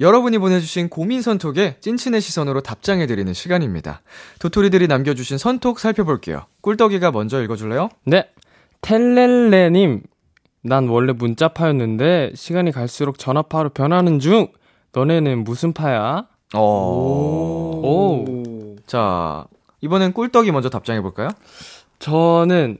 여러분이 0.00 0.38
보내주신 0.38 0.88
고민 0.88 1.22
선톡에 1.22 1.76
찐친의 1.80 2.20
시선으로 2.20 2.62
답장해드리는 2.62 3.32
시간입니다. 3.32 4.02
도토리들이 4.40 4.88
남겨주신 4.88 5.38
선톡 5.38 5.78
살펴볼게요. 5.78 6.46
꿀떡이가 6.62 7.12
먼저 7.12 7.40
읽어줄래요? 7.40 7.90
네. 8.06 8.28
텔렐레님, 8.80 10.02
난 10.62 10.88
원래 10.88 11.12
문자파였는데 11.12 12.32
시간이 12.34 12.72
갈수록 12.72 13.20
전화파로 13.20 13.68
변하는 13.68 14.18
중. 14.18 14.48
너네는 14.92 15.44
무슨 15.44 15.72
파야? 15.72 16.26
어. 16.54 17.80
오. 17.82 18.76
자, 18.86 19.46
이번엔 19.80 20.12
꿀떡이 20.12 20.50
먼저 20.52 20.68
답장해 20.68 21.00
볼까요? 21.00 21.28
저는 21.98 22.78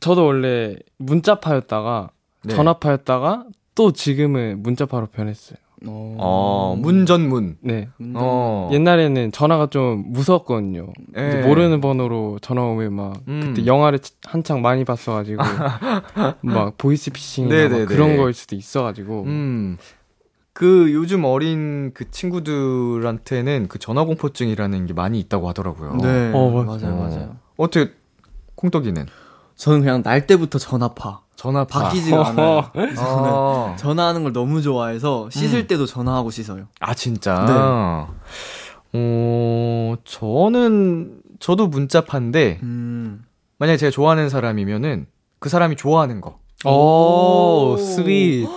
저도 0.00 0.24
원래 0.24 0.76
문자파였다가 0.98 2.10
네. 2.44 2.54
전화파였다가 2.54 3.44
또 3.74 3.92
지금은 3.92 4.62
문자파로 4.62 5.06
변했어요. 5.06 5.58
어, 5.86 6.76
문전문. 6.78 7.56
네. 7.60 7.88
어. 8.14 8.68
옛날에는 8.72 9.30
전화가 9.30 9.68
좀 9.68 10.04
무서웠거든요. 10.08 10.88
예. 11.16 11.28
이제 11.28 11.40
모르는 11.46 11.80
번호로 11.80 12.38
전화 12.40 12.62
오면 12.62 12.92
막 12.92 13.20
음. 13.28 13.40
그때 13.54 13.64
영화를 13.66 14.00
한창 14.24 14.60
많이 14.60 14.84
봤어가지고 14.84 15.40
막 16.42 16.76
보이스피싱이나 16.78 17.54
네네네. 17.54 17.78
막 17.80 17.88
그런 17.88 18.16
거일 18.16 18.34
수도 18.34 18.56
있어가지고 18.56 19.22
음. 19.24 19.78
그 20.58 20.92
요즘 20.92 21.24
어린 21.24 21.92
그 21.94 22.10
친구들한테는 22.10 23.68
그 23.68 23.78
전화공포증이라는 23.78 24.86
게 24.86 24.92
많이 24.92 25.20
있다고 25.20 25.48
하더라고요. 25.48 25.98
네. 26.02 26.32
어, 26.34 26.50
맞아요, 26.50 26.96
어. 26.96 27.08
맞아요. 27.08 27.36
어떻게 27.56 27.92
콩떡이는 28.56 29.06
저는 29.54 29.82
그냥 29.82 30.02
날 30.02 30.26
때부터 30.26 30.58
전화파. 30.58 31.20
전화 31.36 31.64
바뀌지가 31.64 32.30
않아요. 32.30 32.62
저는 32.74 32.90
아, 32.96 33.76
전화하는 33.78 34.24
걸 34.24 34.32
너무 34.32 34.60
좋아해서 34.60 35.30
씻을 35.30 35.60
음. 35.60 35.66
때도 35.68 35.86
전화하고 35.86 36.32
씻어요. 36.32 36.66
아 36.80 36.92
진짜. 36.92 38.08
어, 38.92 39.94
저는 40.02 41.20
저도 41.38 41.68
문자파인데 41.68 42.58
음. 42.64 43.24
만약에 43.58 43.76
제가 43.76 43.92
좋아하는 43.92 44.28
사람이면은 44.28 45.06
그 45.38 45.50
사람이 45.50 45.76
좋아하는 45.76 46.20
거. 46.20 46.40
오, 46.64 47.76
sweet. 47.78 48.48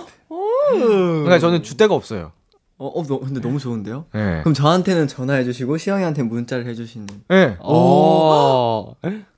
그러니까 0.78 1.38
저는 1.38 1.62
줏대가 1.62 1.94
없어요. 1.94 2.32
어, 2.78 2.86
어, 2.86 3.04
너, 3.06 3.20
근데 3.20 3.40
너무 3.40 3.60
좋은데요? 3.60 4.06
예. 4.16 4.40
그럼 4.42 4.54
저한테는 4.54 5.06
전화해주시고 5.06 5.78
시영이한테 5.78 6.24
문자를 6.24 6.66
해주시는 6.66 7.06
예. 7.30 7.56
오, 7.62 8.96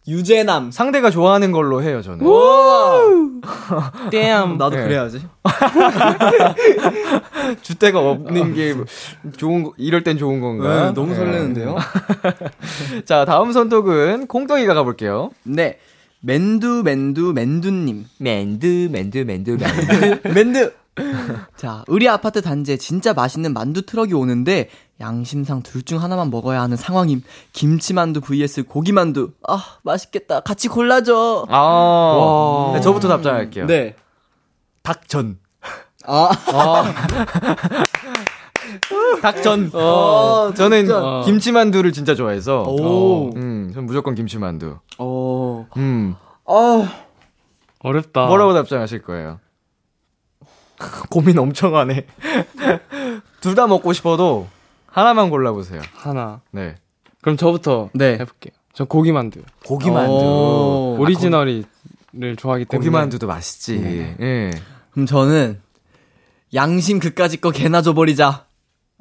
유죄남. 0.09 0.71
상대가 0.71 1.11
좋아하는 1.11 1.53
걸로 1.53 1.83
해요, 1.83 2.01
저는. 2.01 2.25
땜. 4.11 4.53
나도 4.57 4.77
네. 4.77 4.85
그래야지. 4.85 5.21
줏대가 7.61 8.01
없는 8.01 8.55
게 8.55 8.75
좋은 9.37 9.65
거, 9.65 9.75
이럴 9.77 10.03
땐 10.03 10.17
좋은 10.17 10.41
건가? 10.41 10.87
네, 10.87 10.93
너무 10.95 11.13
예. 11.13 11.17
설레는데요. 11.17 11.77
자, 13.05 13.27
다음 13.27 13.53
선톡은 13.53 14.27
콩떡이가 14.27 14.73
가볼게요. 14.73 15.33
네. 15.43 15.79
맨두 16.21 16.83
맨두 16.83 17.35
맨두님. 17.35 18.07
맨드, 18.19 18.89
맨드, 18.91 19.19
맨드, 19.19 19.51
맨드. 19.51 20.29
맨두. 20.33 20.73
자, 21.57 21.85
우리 21.89 22.09
아파트 22.09 22.41
단지에 22.41 22.77
진짜 22.77 23.13
맛있는 23.15 23.53
만두 23.53 23.83
트럭이 23.85 24.13
오는데 24.15 24.69
양심상 25.01 25.63
둘 25.63 25.83
중 25.85 26.03
하나만 26.03 26.31
먹어야 26.31 26.61
하는 26.63 26.77
상황임. 26.77 27.23
김치만두 27.53 28.21
vs 28.21 28.65
고기만두. 28.65 29.33
아, 29.49 29.63
맛있겠다. 29.83 30.41
같이 30.41 30.69
골라줘. 30.69 31.47
아, 31.49 31.59
와. 31.59 32.73
네, 32.75 32.81
저부터 32.81 33.09
답장할게요. 33.09 33.67
네. 33.67 33.97
닭전. 34.83 35.39
아, 36.07 36.31
닭전. 39.23 39.71
어, 39.75 40.53
저는 40.55 40.87
진짜. 40.87 41.23
김치만두를 41.25 41.93
진짜 41.93 42.15
좋아해서. 42.15 42.63
오. 42.63 43.31
음, 43.37 43.71
전 43.75 43.87
무조건 43.87 44.15
김치만두. 44.15 44.79
어. 44.99 45.67
음, 45.77 46.15
아, 46.47 46.89
어렵다. 47.81 48.27
뭐라고 48.27 48.55
답장하실 48.55 49.03
거예요? 49.03 49.41
고민 51.11 51.39
엄청 51.39 51.77
하네. 51.77 52.07
둘 53.41 53.55
다 53.55 53.67
먹고 53.67 53.93
싶어도 53.93 54.49
하나만 54.87 55.31
골라보세요. 55.31 55.81
하나. 55.95 56.41
네. 56.51 56.77
그럼 57.23 57.37
저부터 57.37 57.91
네. 57.95 58.13
해볼게요. 58.15 58.53
전 58.73 58.87
고기만두. 58.87 59.43
고기만두. 59.67 60.13
오. 60.13 60.97
오리지널이를 60.99 62.37
좋아하기 62.37 62.65
때문에. 62.67 62.79
고기만두도 62.91 63.27
맛있지. 63.27 63.79
네. 63.81 64.17
예. 64.21 64.51
그럼 64.93 65.07
저는 65.07 65.61
양심 66.55 66.99
그까짓 67.01 67.41
거 67.41 67.51
개나 67.51 67.83
줘버리자. 67.83 68.47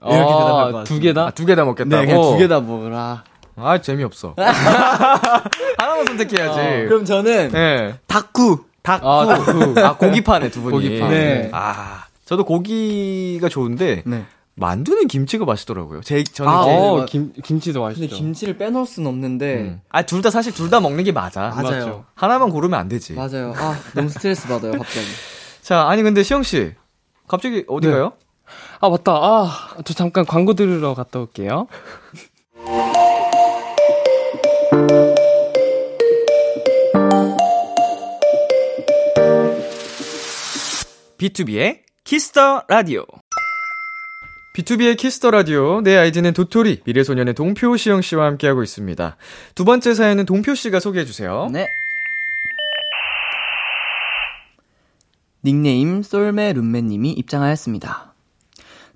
이렇게 0.01 0.17
대답할 0.17 0.71
것 0.71 0.78
같아요. 0.80 0.84
두 0.84 0.99
개다? 0.99 1.26
아, 1.28 1.32
두개 1.32 1.55
다 1.55 1.63
먹겠다고? 1.65 1.95
네, 2.01 2.05
그냥 2.07 2.21
두 2.21 2.38
개 2.38 2.47
다 2.47 2.59
먹으라. 2.59 3.24
아, 3.55 3.78
재미없어. 3.80 4.34
하나만 5.78 6.05
선택해야지. 6.07 6.59
어, 6.59 6.88
그럼 6.89 7.05
저는 7.05 7.51
네. 7.51 7.95
닭구. 8.07 8.65
닭구. 8.84 9.09
아, 9.09 9.25
닭구. 9.25 9.79
아, 9.79 9.97
고기파네, 9.97 10.51
두 10.51 10.61
분이. 10.61 10.71
고기파. 10.75 11.07
네. 11.09 11.49
아, 11.53 12.03
저도 12.25 12.43
고기가 12.45 13.49
좋은데, 13.49 14.03
네. 14.05 14.25
만두는 14.55 15.07
김치가 15.07 15.45
맛있더라고요. 15.45 16.01
제, 16.01 16.23
저는. 16.23 16.51
아, 16.51 16.63
제- 16.65 16.77
어, 16.77 16.99
네. 16.99 17.05
김, 17.07 17.34
김치도 17.43 17.81
맛있죠. 17.81 18.01
근데 18.01 18.15
김치를 18.15 18.57
빼놓을 18.57 18.86
순 18.86 19.07
없는데. 19.07 19.55
음. 19.55 19.81
아, 19.89 20.03
둘 20.03 20.21
다 20.21 20.29
사실 20.29 20.53
둘 20.53 20.69
다 20.69 20.79
먹는 20.79 21.03
게 21.05 21.11
맞아. 21.11 21.49
맞아요. 21.49 21.86
맞죠. 21.86 22.05
하나만 22.13 22.51
고르면 22.51 22.79
안 22.79 22.88
되지. 22.88 23.13
맞아요. 23.13 23.53
아, 23.57 23.75
너무 23.95 24.09
스트레스 24.09 24.47
받아요, 24.47 24.73
갑자기. 24.73 25.07
자, 25.63 25.88
아니, 25.88 26.03
근데 26.03 26.21
시영 26.21 26.43
씨. 26.43 26.73
갑자기 27.27 27.63
어디 27.67 27.88
네. 27.88 27.93
가요? 27.93 28.13
아, 28.81 28.89
맞다. 28.89 29.13
아, 29.13 29.69
저 29.86 29.93
잠깐 29.93 30.25
광고 30.25 30.53
들으러 30.53 30.93
갔다 30.93 31.19
올게요. 31.19 31.67
B2B의 41.24 41.80
키스터 42.03 42.63
라디오. 42.67 43.05
B2B의 44.57 44.97
키스터 44.97 45.32
라디오. 45.32 45.80
내 45.80 45.95
아이디는 45.95 46.34
도토리. 46.34 46.82
미래소년의 46.84 47.34
동표 47.34 47.78
시영 47.78 48.01
씨와 48.01 48.26
함께하고 48.26 48.61
있습니다. 48.61 49.15
두 49.55 49.63
번째 49.63 49.93
사연은 49.93 50.26
동표 50.26 50.53
씨가 50.53 50.82
소개해 50.82 51.05
주세요. 51.05 51.47
네. 51.49 51.69
닉네임 55.45 56.03
쏠메 56.03 56.51
룸메님이 56.53 57.11
입장하였습니다. 57.11 58.13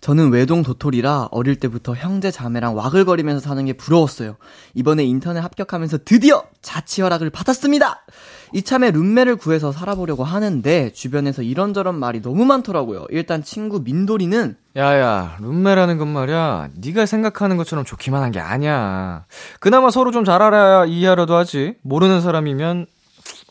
저는 0.02 0.30
외동 0.32 0.64
도토리라 0.64 1.30
어릴 1.32 1.56
때부터 1.56 1.96
형제 1.96 2.30
자매랑 2.30 2.76
와글거리면서 2.76 3.40
사는 3.40 3.66
게 3.66 3.74
부러웠어요. 3.74 4.36
이번에 4.74 5.06
인턴에 5.06 5.40
합격하면서 5.40 6.00
드디어 6.04 6.44
자취 6.62 7.02
허락을 7.02 7.30
받았습니다. 7.30 8.06
이참에 8.54 8.92
룸메를 8.92 9.36
구해서 9.36 9.72
살아보려고 9.72 10.24
하는데 10.24 10.92
주변에서 10.94 11.42
이런저런 11.42 11.96
말이 12.00 12.22
너무 12.22 12.46
많더라고요. 12.46 13.06
일단 13.10 13.44
친구 13.44 13.82
민돌이는 13.82 14.56
야야, 14.76 15.38
룸메라는 15.42 15.98
건 15.98 16.08
말이야. 16.10 16.70
네가 16.76 17.06
생각하는 17.06 17.58
것처럼 17.58 17.84
좋기만 17.86 18.22
한 18.24 18.32
게 18.32 18.40
아니야. 18.40 19.26
그나마 19.60 19.90
서로 19.90 20.12
좀 20.12 20.24
잘 20.26 20.42
알아야 20.42 20.86
이해하려도 20.86 21.36
하지. 21.36 21.76
모르는 21.84 22.22
사람이면 22.22 22.86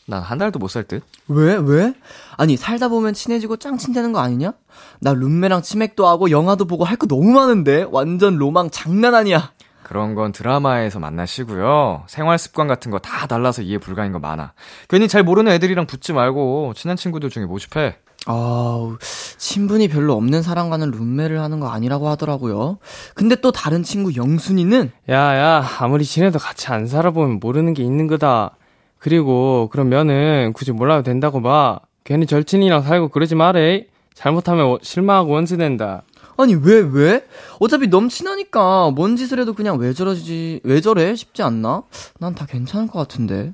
난 0.09 0.21
한 0.23 0.37
달도 0.37 0.57
못 0.59 0.69
살 0.69 0.83
듯. 0.85 1.03
왜? 1.27 1.55
왜? 1.55 1.93
아니, 2.37 2.55
살다 2.55 2.87
보면 2.87 3.13
친해지고 3.13 3.57
짱친 3.57 3.93
되는 3.93 4.13
거 4.13 4.19
아니냐? 4.19 4.53
나 5.01 5.13
룸메랑 5.13 5.61
치맥도 5.63 6.07
하고 6.07 6.31
영화도 6.31 6.65
보고 6.65 6.85
할 6.85 6.97
거 6.97 7.07
너무 7.07 7.31
많은데? 7.33 7.85
완전 7.91 8.37
로망 8.37 8.69
장난 8.69 9.15
아니야. 9.15 9.51
그런 9.87 10.15
건 10.15 10.33
드라마에서 10.33 10.99
만나시고요. 10.99 12.03
생활 12.07 12.37
습관 12.37 12.67
같은 12.67 12.91
거 12.91 12.99
다 12.99 13.25
달라서 13.25 13.61
이해 13.61 13.77
불가인 13.77 14.11
거 14.11 14.19
많아. 14.19 14.51
괜히 14.89 15.07
잘 15.07 15.23
모르는 15.23 15.49
애들이랑 15.53 15.85
붙지 15.87 16.11
말고 16.11 16.73
친한 16.75 16.97
친구들 16.97 17.29
중에 17.29 17.45
모집해. 17.45 17.95
아우, 18.25 18.97
친분이 19.37 19.87
별로 19.87 20.13
없는 20.15 20.41
사람과는 20.41 20.91
룸메를 20.91 21.39
하는 21.39 21.61
거 21.61 21.69
아니라고 21.69 22.09
하더라고요. 22.09 22.79
근데 23.15 23.35
또 23.35 23.51
다른 23.53 23.83
친구 23.83 24.13
영순이는 24.17 24.91
야, 25.09 25.37
야, 25.37 25.65
아무리 25.79 26.03
친해도 26.03 26.37
같이 26.37 26.67
안 26.67 26.85
살아보면 26.87 27.39
모르는 27.39 27.73
게 27.73 27.83
있는 27.83 28.07
거다. 28.07 28.51
그리고, 28.99 29.69
그러면은 29.71 30.51
굳이 30.53 30.73
몰라도 30.73 31.03
된다고 31.03 31.41
봐. 31.41 31.79
괜히 32.03 32.25
절친이랑 32.25 32.81
살고 32.81 33.07
그러지 33.09 33.35
마래. 33.35 33.85
잘못하면 34.13 34.65
워- 34.65 34.79
실망하고 34.81 35.31
원수된다. 35.31 36.01
아니 36.37 36.55
왜 36.55 36.79
왜? 36.79 37.25
어차피 37.59 37.87
너무 37.87 38.09
친하니까 38.09 38.91
뭔 38.91 39.15
짓을 39.15 39.39
해도 39.39 39.53
그냥 39.53 39.77
왜 39.77 39.93
저러지 39.93 40.61
왜 40.63 40.81
저래 40.81 41.15
싶지 41.15 41.41
않나? 41.43 41.83
난 42.19 42.35
다 42.35 42.45
괜찮을 42.45 42.87
것 42.87 42.99
같은데. 42.99 43.53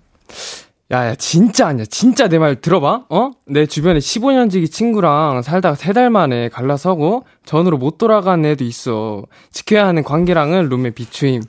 야, 0.92 1.08
야, 1.08 1.16
진짜 1.16 1.68
아니야. 1.68 1.86
진짜 1.86 2.28
내 2.28 2.38
말 2.38 2.60
들어봐. 2.60 3.06
어? 3.10 3.32
내 3.48 3.66
주변에 3.66 4.00
15년 4.00 4.52
지기 4.52 4.68
친구랑 4.70 5.42
살다가 5.42 5.76
세 5.76 5.94
달 5.94 6.10
만에 6.10 6.50
갈라서고 6.50 7.26
전으로 7.46 7.78
못 7.78 7.98
돌아간 7.98 8.46
애도 8.46 8.64
있어. 8.66 9.24
지켜야 9.52 9.88
하는 9.88 10.04
관계랑은 10.04 10.68
룸의 10.70 10.92
비추임. 10.92 11.42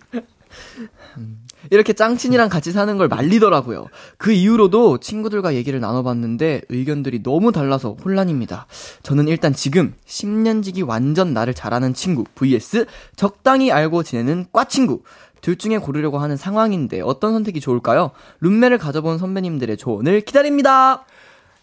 이렇게 1.71 1.93
짱친이랑 1.93 2.49
같이 2.49 2.73
사는 2.73 2.97
걸 2.97 3.09
말리더라고요. 3.09 3.87
그 4.19 4.33
이후로도 4.33 4.99
친구들과 4.99 5.55
얘기를 5.55 5.81
나눠봤는데 5.81 6.63
의견들이 6.69 7.23
너무 7.23 7.53
달라서 7.53 7.97
혼란입니다. 8.05 8.67
저는 9.03 9.29
일단 9.29 9.53
지금 9.53 9.95
10년지기 10.07 10.87
완전 10.87 11.35
나를 11.35 11.55
잘하는 11.55 11.95
친구 11.95 12.25
vs 12.35 12.87
적당히 13.17 13.73
알고 13.73 14.03
지내는 14.03 14.47
과 14.53 14.65
친구 14.65 15.03
둘 15.41 15.57
중에 15.57 15.77
고르려고 15.77 16.19
하는 16.19 16.37
상황인데 16.37 17.03
어떤 17.03 17.33
선택이 17.33 17.61
좋을까요? 17.61 18.13
룸메를 18.41 18.79
가져본 18.79 19.19
선배님들의 19.19 19.77
조언을 19.77 20.23
기다립니다. 20.23 21.05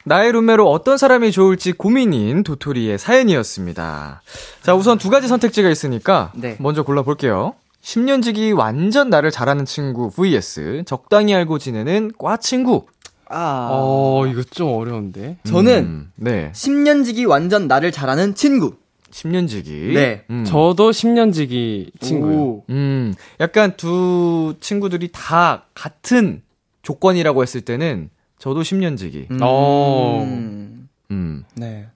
나의 0.03 0.31
룸메로 0.31 0.69
어떤 0.69 0.97
사람이 0.97 1.31
좋을지 1.31 1.73
고민인 1.73 2.43
도토리의 2.43 2.97
사연이었습니다. 2.97 4.21
자, 4.61 4.75
우선 4.75 4.97
두 4.97 5.09
가지 5.09 5.27
선택지가 5.27 5.69
있으니까 5.69 6.31
네. 6.35 6.57
먼저 6.59 6.83
골라볼게요. 6.83 7.55
10년지기 7.81 8.55
완전 8.57 9.09
나를 9.09 9.31
잘하는 9.31 9.65
친구 9.65 10.09
vs 10.09 10.83
적당히 10.85 11.33
알고 11.33 11.57
지내는 11.59 12.11
과 12.17 12.37
친구. 12.37 12.85
아, 13.27 13.69
어, 13.71 14.27
이거 14.27 14.43
좀 14.43 14.73
어려운데. 14.73 15.37
저는 15.45 15.83
음, 15.83 16.11
네. 16.15 16.51
10년지기 16.53 17.27
완전 17.27 17.67
나를 17.67 17.91
잘하는 17.91 18.35
친구. 18.35 18.75
10년지기. 19.09 19.93
네. 19.93 20.25
음. 20.29 20.43
저도 20.45 20.91
10년지기 20.91 21.91
친구요. 22.01 22.37
오. 22.37 22.65
음, 22.69 23.13
약간 23.39 23.75
두 23.77 24.55
친구들이 24.59 25.09
다 25.11 25.65
같은 25.73 26.43
조건이라고 26.81 27.41
했을 27.41 27.61
때는 27.61 28.09
저도 28.37 28.61
10년지기. 28.61 29.31
음. 29.31 29.39
어. 29.41 30.23
음. 31.11 31.43
네. 31.55 31.87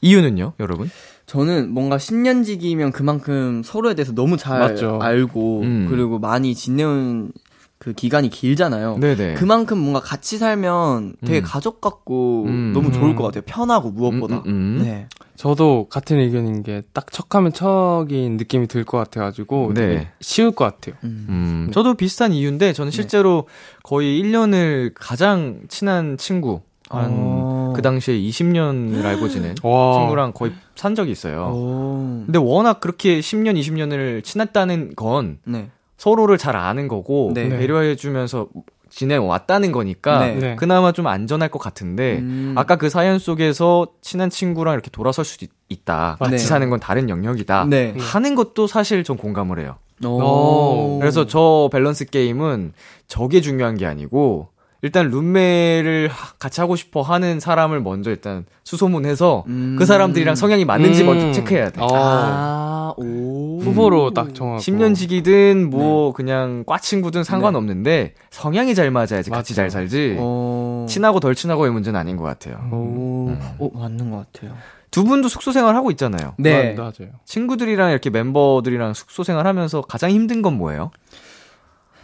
이유는요, 0.00 0.54
여러분? 0.60 0.90
저는 1.28 1.70
뭔가 1.72 1.98
10년지기면 1.98 2.92
그만큼 2.92 3.62
서로에 3.64 3.94
대해서 3.94 4.12
너무 4.14 4.36
잘 4.38 4.58
맞죠. 4.60 4.98
알고 5.00 5.60
음. 5.60 5.86
그리고 5.90 6.18
많이 6.18 6.54
지내온 6.54 7.32
그 7.78 7.92
기간이 7.92 8.28
길잖아요. 8.30 8.96
네네. 8.98 9.34
그만큼 9.34 9.78
뭔가 9.78 10.00
같이 10.00 10.38
살면 10.38 11.16
되게 11.24 11.38
음. 11.40 11.42
가족 11.44 11.80
같고 11.80 12.44
음. 12.46 12.72
너무 12.74 12.90
좋을 12.90 13.10
음. 13.10 13.14
것 13.14 13.24
같아요. 13.24 13.42
편하고 13.46 13.90
무엇보다. 13.90 14.36
음, 14.38 14.42
음, 14.46 14.50
음. 14.80 14.82
네. 14.82 15.06
저도 15.36 15.86
같은 15.88 16.18
의견인 16.18 16.62
게 16.64 16.82
딱 16.92 17.12
척하면 17.12 17.52
척인 17.52 18.38
느낌이 18.38 18.66
들 18.66 18.84
것 18.84 18.96
같아가지고 18.98 19.72
네. 19.74 19.80
되게 19.86 20.08
쉬울 20.20 20.50
것 20.50 20.64
같아요. 20.64 20.96
음. 21.04 21.26
음, 21.28 21.70
저도 21.72 21.94
비슷한 21.94 22.32
이유인데, 22.32 22.72
저는 22.72 22.90
실제로 22.90 23.46
거의 23.84 24.20
1년을 24.20 24.92
가장 24.96 25.60
친한 25.68 26.16
친구, 26.16 26.62
한, 26.90 27.10
어. 27.12 27.57
그 27.78 27.82
당시에 27.82 28.18
20년을 28.18 29.04
알고 29.04 29.28
지낸 29.28 29.54
와. 29.62 30.00
친구랑 30.00 30.32
거의 30.32 30.52
산 30.74 30.96
적이 30.96 31.12
있어요. 31.12 31.52
오. 31.54 32.22
근데 32.26 32.36
워낙 32.40 32.80
그렇게 32.80 33.20
10년, 33.20 33.56
20년을 33.56 34.24
친했다는 34.24 34.96
건 34.96 35.38
네. 35.44 35.70
서로를 35.96 36.38
잘 36.38 36.56
아는 36.56 36.88
거고, 36.88 37.30
네. 37.34 37.48
배려해주면서 37.48 38.48
지내왔다는 38.90 39.70
거니까, 39.70 40.18
네. 40.18 40.34
네. 40.34 40.56
그나마 40.56 40.90
좀 40.90 41.06
안전할 41.06 41.50
것 41.50 41.60
같은데, 41.60 42.18
음. 42.18 42.54
아까 42.56 42.74
그 42.74 42.88
사연 42.88 43.20
속에서 43.20 43.86
친한 44.00 44.28
친구랑 44.28 44.74
이렇게 44.74 44.90
돌아설 44.90 45.24
수 45.24 45.44
있, 45.44 45.50
있다. 45.68 46.16
같이 46.18 46.32
네. 46.32 46.38
사는 46.38 46.68
건 46.70 46.80
다른 46.80 47.08
영역이다. 47.08 47.66
네. 47.70 47.94
하는 47.96 48.34
것도 48.34 48.66
사실 48.66 49.04
전 49.04 49.16
공감을 49.16 49.60
해요. 49.60 49.76
오. 50.04 50.98
그래서 50.98 51.26
저 51.26 51.68
밸런스 51.70 52.06
게임은 52.06 52.72
저게 53.06 53.40
중요한 53.40 53.76
게 53.76 53.86
아니고 53.86 54.48
일단 54.82 55.10
룸메를 55.10 56.08
하- 56.08 56.32
같이 56.38 56.60
하고 56.60 56.76
싶어 56.76 57.02
하는 57.02 57.40
사람을 57.40 57.80
먼저 57.80 58.10
일단 58.10 58.44
수소문해서 58.62 59.44
음. 59.48 59.74
그 59.78 59.84
사람들이랑 59.86 60.34
성향이 60.36 60.64
맞는지 60.64 61.02
음. 61.02 61.06
먼저 61.06 61.32
체크해야 61.32 61.70
돼. 61.70 61.80
어, 61.80 61.88
아, 61.92 62.94
오. 62.96 63.58
후보로 63.60 64.12
딱 64.14 64.34
정하고. 64.34 64.60
10년지기든 64.60 65.68
뭐 65.68 66.12
그냥 66.12 66.62
과 66.66 66.78
친구든 66.78 67.24
상관없는데 67.24 68.14
성향이 68.30 68.74
잘 68.76 68.90
맞아야지 68.92 69.30
같이 69.30 69.52
맞죠. 69.52 69.54
잘 69.54 69.70
살지. 69.70 70.16
어. 70.18 70.86
친하고 70.88 71.18
덜 71.18 71.34
친하고의 71.34 71.72
문제는 71.72 71.98
아닌 71.98 72.16
것 72.16 72.22
같아요. 72.24 72.58
오. 72.72 73.36
오, 73.58 73.70
맞는 73.78 74.10
것 74.12 74.32
같아요. 74.32 74.54
두 74.90 75.04
분도 75.04 75.28
숙소 75.28 75.52
생활 75.52 75.74
하고 75.76 75.90
있잖아요. 75.90 76.34
네. 76.38 76.72
마- 76.74 76.84
맞아요. 76.84 77.12
친구들이랑 77.26 77.90
이렇게 77.90 78.08
멤버들이랑 78.10 78.94
숙소 78.94 79.22
생활 79.22 79.46
하면서 79.46 79.82
가장 79.82 80.10
힘든 80.10 80.40
건 80.40 80.56
뭐예요? 80.56 80.90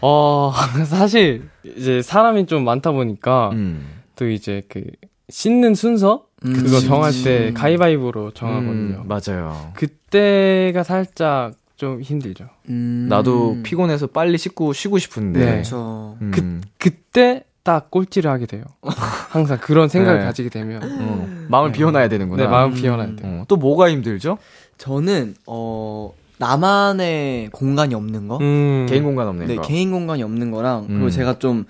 어, 0.06 0.52
사실, 0.84 1.48
이제 1.64 2.02
사람이 2.02 2.44
좀 2.44 2.62
많다 2.64 2.92
보니까, 2.92 3.48
음. 3.54 3.86
또 4.16 4.28
이제 4.28 4.62
그, 4.68 4.82
씻는 5.30 5.74
순서? 5.74 6.26
음, 6.44 6.52
그거 6.52 6.72
그치, 6.76 6.86
정할 6.86 7.10
그치. 7.10 7.24
때 7.24 7.52
가위바위보로 7.54 8.32
정하거든요. 8.32 9.02
음, 9.02 9.08
맞아요. 9.08 9.72
그때가 9.72 10.82
살짝 10.82 11.52
좀 11.76 12.02
힘들죠. 12.02 12.50
음. 12.68 13.06
나도 13.08 13.60
피곤해서 13.62 14.08
빨리 14.08 14.36
씻고 14.36 14.74
쉬고 14.74 14.98
싶은데. 14.98 15.40
네. 15.40 15.50
그렇죠. 15.52 16.18
음. 16.20 16.30
그, 16.34 16.60
그때 16.76 17.44
딱 17.62 17.90
꼴찌를 17.90 18.30
하게 18.30 18.44
돼요. 18.44 18.64
항상 18.82 19.56
그런 19.58 19.88
생각을 19.88 20.20
네. 20.20 20.24
가지게 20.26 20.50
되면. 20.50 20.82
어, 20.82 21.46
마음을 21.48 21.72
비워놔야 21.72 22.08
되는구나. 22.08 22.42
네, 22.42 22.48
마음 22.48 22.74
비워놔야 22.74 23.16
돼요. 23.16 23.40
어, 23.40 23.44
또 23.48 23.56
뭐가 23.56 23.88
힘들죠? 23.88 24.36
저는 24.76 25.34
어 25.46 26.12
나만의 26.44 27.50
공간이 27.50 27.94
없는 27.94 28.28
거? 28.28 28.38
음. 28.38 28.86
개인 28.88 29.04
공간 29.04 29.28
없는 29.28 29.46
네, 29.46 29.56
거. 29.56 29.62
개인 29.62 29.90
공간이 29.90 30.22
없는 30.22 30.50
거랑 30.50 30.86
그리고 30.88 31.04
음. 31.06 31.10
제가 31.10 31.38
좀 31.38 31.64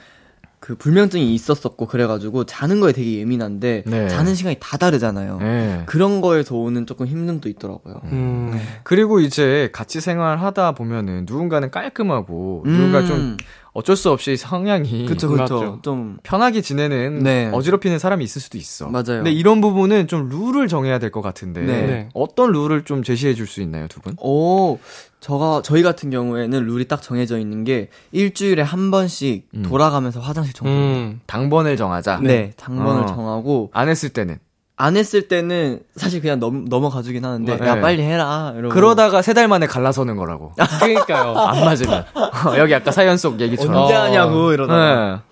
그 0.64 0.76
불면증이 0.76 1.34
있었었고 1.34 1.84
그래가지고 1.84 2.44
자는 2.44 2.80
거에 2.80 2.92
되게 2.92 3.18
예민한데 3.18 3.82
네. 3.84 4.08
자는 4.08 4.34
시간이 4.34 4.56
다 4.60 4.78
다르잖아요. 4.78 5.36
네. 5.38 5.82
그런 5.84 6.22
거에서 6.22 6.56
오는 6.56 6.86
조금 6.86 7.04
힘듦도 7.04 7.48
있더라고요. 7.48 8.00
음. 8.04 8.58
그리고 8.82 9.20
이제 9.20 9.68
같이 9.74 10.00
생활하다 10.00 10.72
보면은 10.72 11.26
누군가는 11.28 11.70
깔끔하고 11.70 12.62
누군가 12.64 13.04
좀 13.04 13.36
어쩔 13.74 13.96
수 13.96 14.10
없이 14.10 14.36
성향이 14.36 15.02
음. 15.02 15.06
그쵸, 15.06 15.28
그쵸. 15.28 15.46
좀 15.58 15.82
좀, 15.82 16.16
편하게 16.22 16.60
지내는 16.60 17.18
네. 17.24 17.50
어지럽히는 17.52 17.98
사람이 17.98 18.22
있을 18.24 18.40
수도 18.40 18.56
있어. 18.56 18.86
맞아요. 18.88 19.04
근데 19.18 19.32
이런 19.32 19.60
부분은 19.60 20.06
좀 20.06 20.28
룰을 20.28 20.68
정해야 20.68 20.98
될 21.00 21.10
것 21.10 21.20
같은데 21.22 21.60
네. 21.62 21.86
네. 21.86 22.08
어떤 22.14 22.52
룰을 22.52 22.84
좀 22.84 23.02
제시해 23.02 23.34
줄 23.34 23.46
수 23.48 23.60
있나요, 23.60 23.88
두 23.88 24.00
분? 24.00 24.14
오, 24.20 24.78
저가, 25.20 25.62
저희 25.64 25.82
같은 25.82 26.08
경우에는 26.10 26.64
룰이 26.66 26.86
딱 26.86 27.02
정해져 27.02 27.38
있는 27.38 27.64
게 27.64 27.88
일주일에 28.12 28.62
한 28.62 28.90
번씩 28.92 29.48
음. 29.54 29.62
돌아가면서 29.62 30.20
화장실 30.20 30.54
청소. 30.54 30.72
음. 30.72 30.78
음. 30.78 31.20
당번을 31.26 31.76
정하자. 31.76 32.20
네, 32.22 32.52
당번을 32.56 33.02
어. 33.02 33.06
정하고, 33.06 33.70
안 33.74 33.88
했을 33.88 34.08
때는 34.08 34.38
안 34.76 34.96
했을 34.96 35.28
때는 35.28 35.80
사실 35.96 36.20
그냥 36.20 36.40
넘, 36.40 36.64
넘어가 36.64 37.00
주긴 37.02 37.24
하는데, 37.24 37.56
네. 37.56 37.66
야, 37.68 37.80
빨리 37.80 38.02
해라. 38.02 38.52
이러고. 38.56 38.74
그러다가 38.74 39.22
세 39.22 39.32
달 39.32 39.46
만에 39.46 39.66
갈라서는 39.66 40.16
거라고. 40.16 40.52
그러니까요. 40.80 41.34
안 41.38 41.64
맞으면 41.64 42.04
어, 42.14 42.58
여기 42.58 42.74
아까 42.74 42.90
사연 42.90 43.16
속 43.16 43.40
얘기처럼. 43.40 43.74
언제 43.82 43.94
어. 43.94 44.02
하냐고, 44.02 44.52
이러다가. 44.52 45.22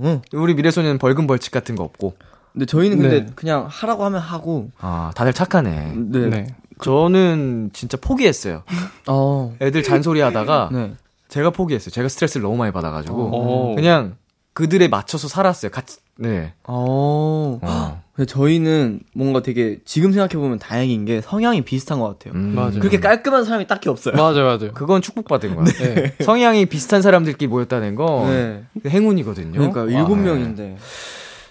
네. 0.00 0.20
우리 0.32 0.54
미래소년 0.54 0.98
벌금 0.98 1.26
벌칙 1.26 1.52
같은 1.52 1.76
거 1.76 1.84
없고. 1.84 2.14
근데 2.52 2.66
저희는 2.66 2.98
근데 2.98 3.24
네. 3.24 3.32
그냥 3.34 3.66
하라고 3.68 4.04
하면 4.04 4.20
하고, 4.20 4.70
아 4.80 5.10
다들 5.14 5.32
착하네. 5.32 5.92
네. 5.96 6.18
네. 6.28 6.46
저는 6.82 7.70
진짜 7.72 7.96
포기했어요. 8.00 8.62
어, 9.08 9.54
애들 9.60 9.82
잔소리 9.82 10.20
하다가 10.20 10.70
네. 10.72 10.94
제가 11.28 11.50
포기했어요. 11.50 11.90
제가 11.90 12.08
스트레스를 12.08 12.42
너무 12.42 12.56
많이 12.56 12.72
받아가지고 12.72 13.30
어. 13.32 13.74
그냥 13.74 14.16
그들에 14.52 14.86
맞춰서 14.88 15.26
살았어요. 15.28 15.70
같이 15.70 15.98
네. 16.16 16.52
어. 16.64 17.58
어. 17.62 18.02
근데 18.14 18.26
저희는 18.26 19.00
뭔가 19.12 19.42
되게 19.42 19.78
지금 19.84 20.12
생각해보면 20.12 20.60
다행인 20.60 21.04
게 21.04 21.20
성향이 21.20 21.62
비슷한 21.62 21.98
것 21.98 22.06
같아요. 22.06 22.34
음. 22.34 22.54
맞아요. 22.54 22.78
그렇게 22.78 23.00
깔끔한 23.00 23.44
사람이 23.44 23.66
딱히 23.66 23.88
없어요. 23.88 24.14
맞아요, 24.14 24.44
맞아요. 24.44 24.72
그건 24.72 25.02
축복받은 25.02 25.56
거야. 25.56 25.64
네. 25.64 26.14
성향이 26.20 26.66
비슷한 26.66 27.02
사람들끼리 27.02 27.48
모였다는 27.48 27.96
거 27.96 28.26
네. 28.28 28.62
행운이거든요. 28.88 29.52
그러니까 29.52 29.80
와, 29.80 29.86
일곱 29.86 30.16
네. 30.16 30.24
명인데. 30.26 30.76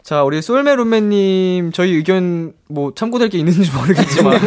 자, 0.04 0.24
우리 0.24 0.42
솔메 0.42 0.76
룸메님 0.76 1.72
저희 1.72 1.94
의견 1.94 2.54
뭐 2.68 2.94
참고될 2.94 3.30
게 3.30 3.38
있는지 3.38 3.72
모르겠지만 3.72 4.40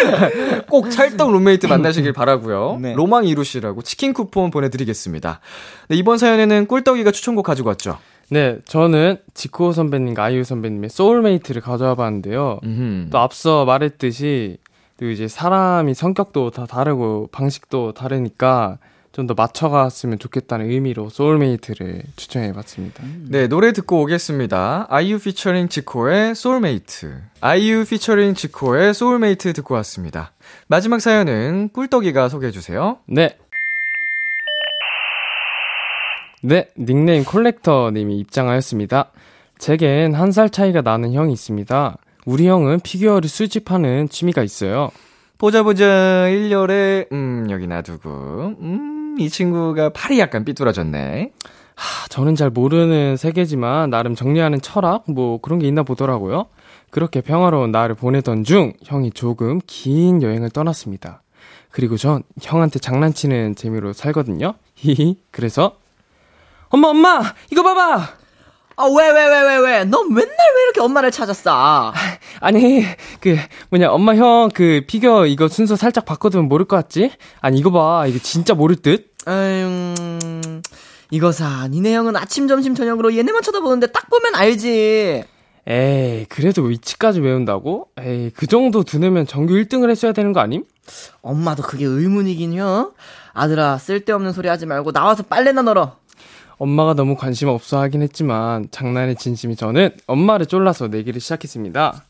꼭 0.68 0.90
찰떡 0.90 1.30
룸메이트 1.30 1.66
만나시길 1.66 2.14
바라고요. 2.14 2.78
네. 2.80 2.94
로망 2.94 3.26
이루시라고 3.26 3.82
치킨 3.82 4.14
쿠폰 4.14 4.50
보내드리겠습니다. 4.50 5.40
네, 5.88 5.96
이번 5.96 6.16
사연에는 6.16 6.66
꿀떡이가 6.66 7.10
추천곡 7.10 7.44
가지고 7.44 7.68
왔죠. 7.68 7.98
네, 8.30 8.58
저는 8.64 9.18
지코 9.34 9.72
선배님과 9.72 10.24
아이유 10.24 10.44
선배님의 10.44 10.90
SoulMate를 10.90 11.62
가져와 11.62 11.94
봤는데요. 11.94 12.60
음흠. 12.64 13.10
또 13.10 13.18
앞서 13.18 13.64
말했듯이 13.64 14.58
또 14.98 15.10
이제 15.10 15.28
사람이 15.28 15.94
성격도 15.94 16.50
다 16.50 16.66
다르고 16.66 17.28
방식도 17.32 17.92
다르니까 17.92 18.78
좀 19.14 19.28
더 19.28 19.34
맞춰갔으면 19.34 20.18
좋겠다는 20.18 20.68
의미로 20.70 21.08
SoulMate를 21.08 22.02
추천해봤습니다. 22.16 23.04
네, 23.28 23.46
노래 23.46 23.72
듣고 23.72 24.02
오겠습니다. 24.02 24.88
아이유 24.90 25.20
피처링 25.20 25.68
지코의 25.68 26.34
소울메이트. 26.34 27.22
아이유 27.40 27.84
피처링 27.84 28.34
지코의 28.34 28.92
소울메이트 28.92 29.52
듣고 29.52 29.74
왔습니다. 29.74 30.32
마지막 30.66 31.00
사연은 31.00 31.70
꿀떡이가 31.72 32.28
소개해주세요. 32.28 32.98
네. 33.06 33.38
네, 36.46 36.68
닉네임 36.78 37.24
콜렉터님이 37.24 38.18
입장하였습니다. 38.18 39.10
제겐 39.58 40.14
한 40.14 40.30
살 40.30 40.50
차이가 40.50 40.82
나는 40.82 41.12
형이 41.14 41.32
있습니다. 41.32 41.96
우리 42.26 42.46
형은 42.48 42.80
피규어를 42.80 43.28
수집하는 43.28 44.08
취미가 44.08 44.42
있어요. 44.42 44.90
보자 45.38 45.62
보자 45.62 45.84
1열에 46.28 47.10
음 47.12 47.46
여기 47.50 47.66
놔두고 47.66 48.56
음 48.60 48.90
이 49.16 49.30
친구가 49.30 49.90
팔이 49.90 50.18
약간 50.18 50.44
삐뚤어졌네. 50.44 51.30
하, 51.76 52.08
저는 52.08 52.34
잘 52.34 52.50
모르는 52.50 53.16
세계지만 53.16 53.88
나름 53.88 54.16
정리하는 54.16 54.60
철학 54.60 55.04
뭐 55.08 55.38
그런 55.40 55.60
게 55.60 55.68
있나 55.68 55.84
보더라고요. 55.84 56.46
그렇게 56.90 57.20
평화로운 57.20 57.70
날을 57.70 57.94
보내던 57.94 58.42
중 58.42 58.72
형이 58.82 59.12
조금 59.12 59.60
긴 59.68 60.20
여행을 60.20 60.50
떠났습니다. 60.50 61.22
그리고 61.70 61.96
전 61.96 62.24
형한테 62.42 62.80
장난치는 62.80 63.54
재미로 63.54 63.92
살거든요. 63.92 64.54
히히. 64.74 65.20
그래서 65.30 65.76
엄마 66.74 66.88
엄마 66.88 67.22
이거 67.52 67.62
봐봐. 67.62 68.08
아, 68.76 68.84
왜, 68.86 69.08
왜, 69.08 69.26
왜, 69.28 69.40
왜, 69.42 69.56
왜? 69.58 69.84
너 69.84 70.02
맨날 70.02 70.26
왜 70.26 70.62
이렇게 70.64 70.80
엄마를 70.80 71.12
찾았어? 71.12 71.92
아니 72.40 72.84
그 73.20 73.36
뭐냐 73.70 73.92
엄마 73.92 74.16
형 74.16 74.48
그 74.52 74.82
피규어 74.88 75.26
이거 75.26 75.46
순서 75.46 75.76
살짝 75.76 76.04
바꿔두면 76.04 76.48
모를 76.48 76.66
것 76.66 76.74
같지? 76.74 77.12
아니 77.40 77.58
이거 77.60 77.70
봐 77.70 78.06
이거 78.08 78.18
진짜 78.18 78.54
모를 78.54 78.74
듯? 78.74 79.12
음, 79.28 80.60
이거 81.12 81.30
사. 81.30 81.68
니네 81.68 81.94
형은 81.94 82.16
아침, 82.16 82.48
점심, 82.48 82.74
저녁으로 82.74 83.16
얘네만 83.16 83.42
쳐다보는데 83.42 83.92
딱 83.92 84.10
보면 84.10 84.34
알지. 84.34 85.22
에이 85.66 86.26
그래도 86.28 86.62
위치까지 86.62 87.20
외운다고? 87.20 87.86
에이 88.00 88.32
그 88.34 88.48
정도 88.48 88.82
두뇌면 88.82 89.28
전교 89.28 89.54
1등을 89.54 89.88
했어야 89.90 90.12
되는 90.12 90.32
거 90.32 90.40
아님? 90.40 90.64
엄마도 91.22 91.62
그게 91.62 91.84
의문이긴 91.84 92.56
요 92.58 92.92
아들아, 93.32 93.78
쓸데없는 93.78 94.32
소리 94.32 94.48
하지 94.48 94.66
말고 94.66 94.90
나와서 94.92 95.22
빨래나 95.22 95.62
널어. 95.62 95.96
엄마가 96.64 96.94
너무 96.94 97.14
관심 97.14 97.48
없어 97.48 97.78
하긴 97.82 98.00
했지만 98.00 98.68
장난의 98.70 99.16
진심이 99.16 99.54
저는 99.54 99.90
엄마를 100.06 100.46
쫄라서 100.46 100.88
내기를 100.88 101.20
시작했습니다. 101.20 102.02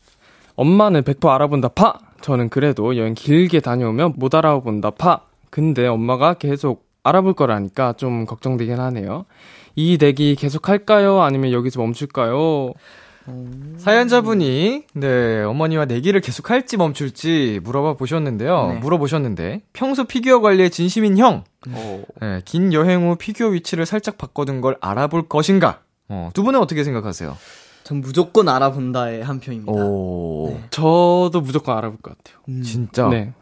엄마는 0.55 1.03
100% 1.03 1.29
알아본다 1.29 1.69
파! 1.69 1.99
저는 2.21 2.51
그래도 2.51 2.97
여행 2.97 3.15
길게 3.15 3.59
다녀오면 3.59 4.15
못 4.17 4.33
알아본다 4.33 4.91
파! 4.91 5.23
근데 5.51 5.89
엄마가 5.89 6.35
계속 6.35 6.87
알아볼 7.03 7.33
거라니까 7.33 7.95
좀 7.95 8.27
걱정되긴 8.27 8.79
하네요. 8.79 9.25
이 9.75 9.99
내기 10.01 10.37
계속 10.37 10.69
할까요? 10.69 11.21
아니면 11.23 11.51
여기서 11.51 11.81
멈출까요? 11.81 12.75
사연자분이 13.79 14.85
네 14.95 15.43
어머니와 15.43 15.87
내기를 15.87 16.21
계속할지 16.21 16.77
멈출지 16.77 17.61
물어봐 17.63 17.95
보셨는데요. 17.95 18.69
네. 18.69 18.79
물어보셨는데 18.79 19.63
평소 19.73 20.05
피규어 20.05 20.41
관리에 20.41 20.69
진심인 20.69 21.19
형. 21.19 21.45
네, 22.21 22.43
긴 22.45 22.73
여행 22.73 23.09
후 23.09 23.17
피규어 23.17 23.49
위치를 23.49 23.87
살짝 23.87 24.19
바꿔둔 24.19 24.61
걸 24.61 24.77
알아볼 24.81 25.29
것인가? 25.29 25.81
어, 26.09 26.31
두 26.35 26.43
분은 26.43 26.61
어떻게 26.61 26.85
생각하세요? 26.85 27.37
전 27.85 28.01
무조건 28.01 28.49
알아본다에 28.49 29.23
한 29.25 29.41
표입니다. 29.41 29.73
오, 29.73 30.59
저도 30.71 31.41
무조건 31.43 31.77
알아볼 31.77 31.99
것 32.01 32.17
같아요. 32.17 32.43
음. 32.49 32.63
진짜. 32.63 33.09
네. 33.09 33.33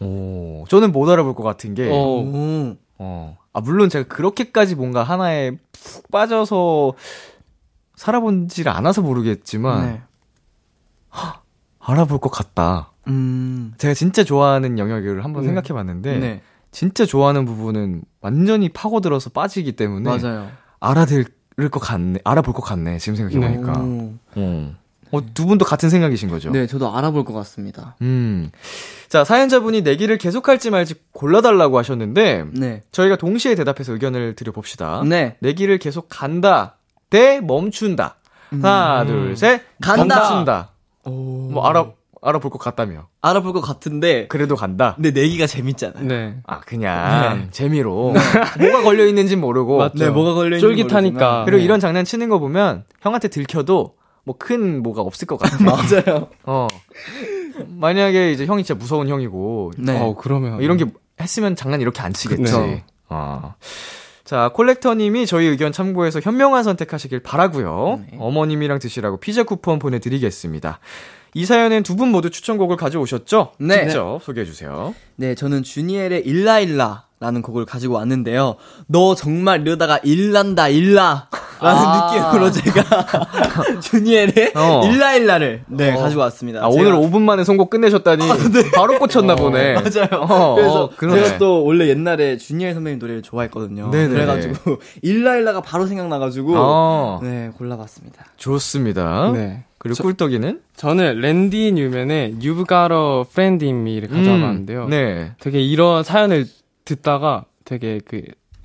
오, 0.00 0.64
저는 0.68 0.92
못 0.92 1.08
알아볼 1.08 1.34
것 1.34 1.42
같은 1.42 1.74
게. 1.74 1.88
어, 1.88 1.94
오. 1.94 2.76
어. 2.98 3.36
아, 3.52 3.60
물론 3.60 3.88
제가 3.88 4.08
그렇게까지 4.08 4.74
뭔가 4.76 5.02
하나에 5.02 5.52
푹 5.72 6.10
빠져서 6.10 6.94
살아본지를 7.96 8.72
않아서 8.72 9.02
모르겠지만, 9.02 9.86
네. 9.86 10.02
알아볼 11.78 12.18
것 12.18 12.30
같다. 12.30 12.92
음. 13.08 13.74
제가 13.78 13.94
진짜 13.94 14.24
좋아하는 14.24 14.78
영역을 14.78 15.24
한번 15.24 15.42
네. 15.42 15.48
생각해 15.48 15.68
봤는데, 15.68 16.18
네. 16.18 16.42
진짜 16.70 17.04
좋아하는 17.04 17.44
부분은 17.44 18.02
완전히 18.20 18.68
파고들어서 18.68 19.30
빠지기 19.30 19.72
때문에, 19.72 20.08
맞아요. 20.08 20.50
알아들 20.80 21.26
것 21.70 21.80
같네, 21.80 22.20
알아볼 22.24 22.54
것 22.54 22.62
같네, 22.62 22.98
지금 22.98 23.16
생각해 23.16 23.38
보니까. 23.38 23.80
오. 23.80 24.14
어. 24.36 24.74
어, 25.12 25.20
두 25.34 25.44
분도 25.44 25.66
같은 25.66 25.90
생각이신 25.90 26.30
거죠? 26.30 26.50
네, 26.50 26.66
저도 26.66 26.96
알아볼 26.96 27.24
것 27.24 27.34
같습니다. 27.34 27.96
음. 28.00 28.50
자, 29.08 29.24
사연자분이 29.24 29.82
내기를 29.82 30.16
계속할지 30.16 30.70
말지 30.70 30.94
골라달라고 31.12 31.76
하셨는데, 31.76 32.46
네. 32.52 32.82
저희가 32.92 33.16
동시에 33.16 33.54
대답해서 33.54 33.92
의견을 33.92 34.34
드려봅시다. 34.36 35.02
네. 35.04 35.36
내기를 35.40 35.76
계속 35.78 36.06
간다, 36.08 36.78
대 37.12 37.40
멈춘다. 37.42 38.16
하나, 38.50 39.04
둘, 39.04 39.36
셋. 39.36 39.60
간다. 39.82 40.18
멈춘다. 40.18 40.70
뭐, 41.04 41.66
알아, 41.66 41.90
알아볼 42.22 42.50
것 42.50 42.58
같다며. 42.58 43.08
알아볼 43.20 43.52
것 43.52 43.60
같은데, 43.60 44.26
그래도 44.28 44.56
간다. 44.56 44.94
근데 44.94 45.10
내기가 45.10 45.46
재밌잖아요. 45.46 46.04
네. 46.06 46.36
아, 46.46 46.60
그냥, 46.60 47.48
재미로. 47.50 48.14
뭐가 48.58 48.82
걸려 48.82 49.04
있는지 49.06 49.36
모르고. 49.36 49.76
맞죠. 49.76 49.98
네, 50.04 50.08
뭐가 50.10 50.32
걸려 50.32 50.56
있는지 50.56 50.82
쫄깃하니까. 50.82 51.10
모르지만. 51.10 51.44
그리고 51.44 51.58
네. 51.58 51.64
이런 51.64 51.80
장난 51.80 52.04
치는 52.06 52.30
거 52.30 52.38
보면, 52.38 52.84
형한테 53.02 53.28
들켜도, 53.28 53.94
뭐 54.24 54.36
큰 54.38 54.82
뭐가 54.82 55.02
없을 55.02 55.26
것 55.26 55.36
같아. 55.38 55.56
맞아요. 55.64 56.28
어. 56.44 56.66
만약에 57.68 58.32
이제 58.32 58.46
형이 58.46 58.64
진짜 58.64 58.78
무서운 58.78 59.08
형이고, 59.08 59.72
네. 59.76 60.00
어, 60.00 60.14
그러면. 60.16 60.62
이런 60.62 60.78
게 60.78 60.86
했으면 61.20 61.56
장난 61.56 61.80
이렇게 61.82 62.00
안 62.00 62.14
치겠지. 62.14 62.42
그쵸. 62.42 62.80
어. 63.10 63.54
자, 64.32 64.48
콜렉터님이 64.54 65.26
저희 65.26 65.44
의견 65.44 65.72
참고해서 65.72 66.20
현명한 66.20 66.64
선택하시길 66.64 67.20
바라고요. 67.20 68.00
네. 68.10 68.16
어머님이랑 68.18 68.78
드시라고 68.78 69.18
피자 69.18 69.42
쿠폰 69.42 69.78
보내드리겠습니다. 69.78 70.80
이 71.34 71.44
사연엔 71.44 71.82
두 71.82 71.96
분 71.96 72.08
모두 72.08 72.30
추천곡을 72.30 72.78
가져오셨죠? 72.78 73.52
네. 73.58 73.88
직접 73.88 74.20
소개해 74.22 74.46
주세요. 74.46 74.94
네, 75.16 75.34
저는 75.34 75.62
주니엘의 75.62 76.22
일라일라. 76.24 77.04
라는 77.22 77.40
곡을 77.40 77.64
가지고 77.66 77.94
왔는데요. 77.94 78.56
너 78.88 79.14
정말 79.14 79.60
이러다가 79.62 79.98
일난다, 80.02 80.66
일라. 80.68 81.28
라는 81.60 81.80
아. 81.80 82.10
느낌으로 82.32 82.50
제가 82.50 82.82
주니엘의 83.80 84.52
어. 84.56 84.80
일라일라를 84.84 85.62
네, 85.68 85.94
가지고 85.94 86.22
왔습니다. 86.22 86.64
아, 86.64 86.66
오늘 86.66 86.92
5분 86.94 87.20
만에 87.22 87.44
선곡 87.44 87.70
끝내셨다니 87.70 88.24
바로 88.74 88.98
꽂혔나 88.98 89.36
보네. 89.36 89.74
맞아요. 89.74 90.08
어, 90.28 90.54
그래서 90.56 90.82
어, 90.84 90.90
그러네. 90.96 91.22
제가 91.24 91.38
또 91.38 91.64
원래 91.64 91.86
옛날에 91.88 92.36
주니엘 92.36 92.74
선배님 92.74 92.98
노래를 92.98 93.22
좋아했거든요. 93.22 93.92
네네. 93.92 94.08
그래가지고 94.12 94.78
일라일라가 95.02 95.60
바로 95.60 95.86
생각나가지고 95.86 96.54
어, 96.56 97.20
네 97.22 97.50
골라봤습니다. 97.56 98.24
좋습니다. 98.38 99.30
네. 99.32 99.62
그리고 99.78 99.94
저- 99.94 100.02
꿀떡이는? 100.02 100.60
저는 100.74 101.20
랜디 101.20 101.72
뉴맨의 101.76 102.38
You've 102.40 102.68
Got 102.68 102.92
a 102.92 103.20
Friend 103.30 103.64
in 103.64 103.82
Me를 103.86 104.08
가져와봤는데요. 104.08 104.84
음, 104.86 104.90
네. 104.90 105.32
되게 105.38 105.60
이런 105.60 106.02
사연을 106.02 106.46
듣다가 106.96 107.44
되게 107.64 108.00
그, 108.04 108.22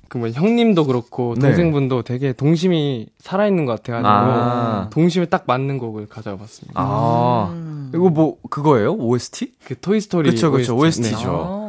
그뭐 0.08 0.28
형님도 0.28 0.86
그렇고 0.86 1.34
네. 1.34 1.48
동생분도 1.48 2.02
되게 2.02 2.32
동심이 2.32 3.08
살아있는 3.18 3.64
것 3.64 3.82
같아가지고 3.82 4.08
아. 4.08 4.90
동심에 4.90 5.26
딱 5.26 5.44
맞는 5.46 5.78
곡을 5.78 6.06
가져와 6.06 6.36
봤습니다. 6.36 6.74
아, 6.76 7.90
이거 7.94 8.08
뭐, 8.08 8.36
그거예요? 8.50 8.94
OST? 8.94 9.52
그 9.64 9.78
토이스토리 9.78 10.30
그쵸, 10.30 10.50
그쵸. 10.50 10.76
OST. 10.76 11.02
OST 11.02 11.22
죠. 11.22 11.68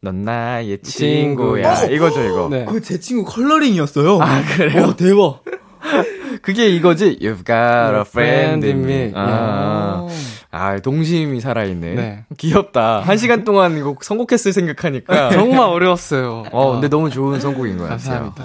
넌 0.00 0.22
나의 0.22 0.80
친구야. 0.82 1.74
친구야. 1.74 1.94
이거죠, 1.94 2.22
이거. 2.22 2.48
네. 2.50 2.66
그제 2.66 3.00
친구 3.00 3.24
컬러링이었어요. 3.24 4.20
아, 4.20 4.42
그래요? 4.56 4.88
와, 4.88 4.96
대박. 4.96 5.42
그게 6.42 6.68
이거지. 6.68 7.18
You've 7.20 7.44
got 7.46 7.94
a 7.94 8.00
friend 8.00 8.66
in 8.66 8.84
me. 8.84 9.12
아, 9.14 10.00
어. 10.00 10.08
아 10.54 10.78
동심이 10.78 11.40
살아있네. 11.40 11.94
네. 11.94 12.24
귀엽다. 12.38 13.00
한 13.00 13.16
시간 13.16 13.44
동안 13.44 13.76
이거 13.76 13.96
선곡했을 14.00 14.52
생각하니까. 14.52 15.30
정말 15.34 15.68
어려웠어요. 15.68 16.44
어, 16.52 16.72
근데 16.72 16.88
너무 16.88 17.10
좋은 17.10 17.40
선곡인 17.40 17.76
것 17.76 17.84
같아요. 17.84 17.98
감사합니다. 18.32 18.44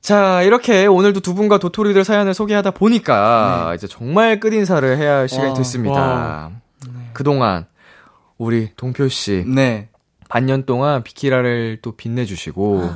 자, 0.00 0.40
이렇게 0.42 0.86
오늘도 0.86 1.20
두 1.20 1.34
분과 1.34 1.58
도토리들 1.58 2.04
사연을 2.04 2.32
소개하다 2.32 2.70
보니까 2.70 3.72
이제 3.74 3.86
정말 3.86 4.40
끝인사를 4.40 4.96
해야 4.96 5.16
할 5.18 5.28
시간이 5.28 5.50
와, 5.50 5.54
됐습니다. 5.54 6.00
와. 6.00 6.50
그동안 7.12 7.66
우리 8.38 8.70
동표 8.76 9.06
씨 9.08 9.44
네. 9.46 9.88
반년 10.30 10.64
동안 10.64 11.02
비키라를 11.02 11.80
또 11.82 11.96
빛내주시고, 11.96 12.90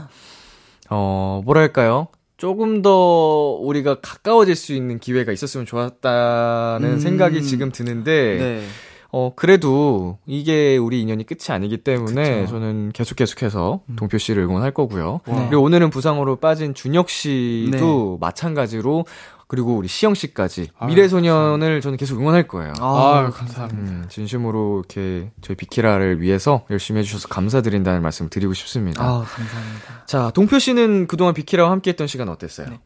어, 0.89 1.43
뭐랄까요? 1.45 2.09
조금 2.45 2.83
더 2.83 3.57
우리가 3.63 4.01
가까워질 4.03 4.55
수 4.55 4.75
있는 4.75 4.99
기회가 4.99 5.33
있었으면 5.33 5.65
좋았다는 5.65 6.91
음. 6.91 6.99
생각이 6.99 7.43
지금 7.43 7.73
드는데, 7.73 8.37
네. 8.39 8.63
어, 9.11 9.33
그래도 9.35 10.19
이게 10.27 10.77
우리 10.77 11.01
인연이 11.01 11.25
끝이 11.25 11.47
아니기 11.49 11.79
때문에 11.79 12.41
그쵸. 12.41 12.51
저는 12.51 12.91
계속 12.93 13.15
계속해서 13.17 13.81
동표 13.97 14.19
씨를 14.19 14.43
응원할 14.43 14.73
거고요. 14.73 15.21
네. 15.27 15.47
그리고 15.49 15.63
오늘은 15.63 15.89
부상으로 15.89 16.37
빠진 16.37 16.75
준혁 16.75 17.09
씨도 17.09 18.19
마찬가지로 18.21 19.07
그리고 19.47 19.77
우리 19.77 19.89
시영 19.89 20.15
씨까지 20.15 20.71
아유, 20.79 20.89
미래소년을 20.89 21.81
저는 21.81 21.97
계속 21.99 22.19
응원할 22.19 22.49
거예요. 22.49 22.73
아유, 22.81 23.31
감사합니다. 23.31 23.91
음, 23.93 24.07
진심으로 24.09 24.79
이렇게 24.79 25.31
저희 25.43 25.57
비키라를 25.57 26.21
위해서 26.21 26.65
열심히 26.71 27.01
해주셔서 27.01 27.29
감사드린다는 27.29 28.03
말씀 28.03 28.29
드리고 28.29 28.55
싶습니다. 28.55 29.03
아, 29.05 29.23
감사합니다. 29.27 30.05
자, 30.07 30.31
동표 30.35 30.59
씨는 30.59 31.07
그동안 31.07 31.35
비키라와 31.35 31.71
함께 31.71 31.91
했던 31.91 32.07
시간 32.07 32.29
어땠어요? 32.29 32.69
네. 32.71 32.81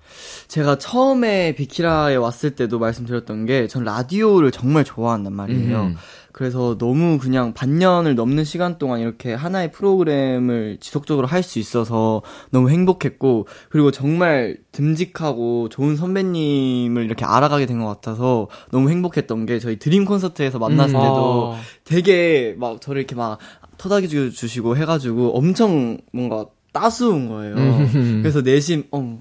제가 0.49 0.79
처음에 0.79 1.55
비키라에 1.55 2.17
왔을 2.17 2.51
때도 2.57 2.79
말씀드렸던 2.79 3.47
게 3.47 3.69
전 3.69 3.85
라디오를 3.85 4.51
정말 4.51 4.85
좋아한단 4.85 5.33
말이에요. 5.33 5.81
음. 5.83 5.97
그래서 6.39 6.79
너무 6.79 7.19
그냥 7.19 7.53
반년을 7.53 8.15
넘는 8.15 8.45
시간 8.45 8.79
동안 8.79 9.01
이렇게 9.01 9.35
하나의 9.35 9.73
프로그램을 9.73 10.77
지속적으로 10.79 11.27
할 11.27 11.43
수 11.43 11.59
있어서 11.59 12.23
너무 12.51 12.71
행복했고 12.71 13.49
그리고 13.71 13.91
정말 13.91 14.57
듬직하고 14.71 15.69
좋은 15.69 15.97
선배님을 15.97 17.05
이렇게 17.05 17.25
알아가게 17.25 17.67
된 17.67 17.81
것 17.81 17.87
같아서 17.89 18.47
너무 18.71 18.89
행복했던 18.91 19.47
게 19.47 19.59
저희 19.59 19.81
드림 19.81 20.05
콘서트에서 20.05 20.61
만났을 20.61 20.95
음. 20.95 21.01
때도 21.01 21.55
아, 21.57 21.61
되게 21.85 22.55
막 22.57 22.81
저를 22.81 23.01
이렇게 23.01 23.17
막 23.17 23.39
토닥여 23.79 24.07
주시고 24.31 24.77
해가지고 24.77 25.37
엄청 25.37 25.99
뭔가 26.13 26.47
따스운 26.73 27.29
거예요. 27.29 27.57
음. 27.57 28.21
그래서 28.23 28.43
내심 28.43 28.85
어 28.93 29.21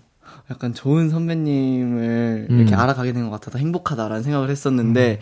약간 0.51 0.71
좋은 0.75 1.09
선배님을 1.09 2.47
이렇게 2.51 2.75
음. 2.75 2.79
알아가게 2.79 3.13
된 3.13 3.23
것 3.25 3.31
같아서 3.31 3.57
행복하다라는 3.57 4.21
생각을 4.21 4.51
했었는데 4.51 5.19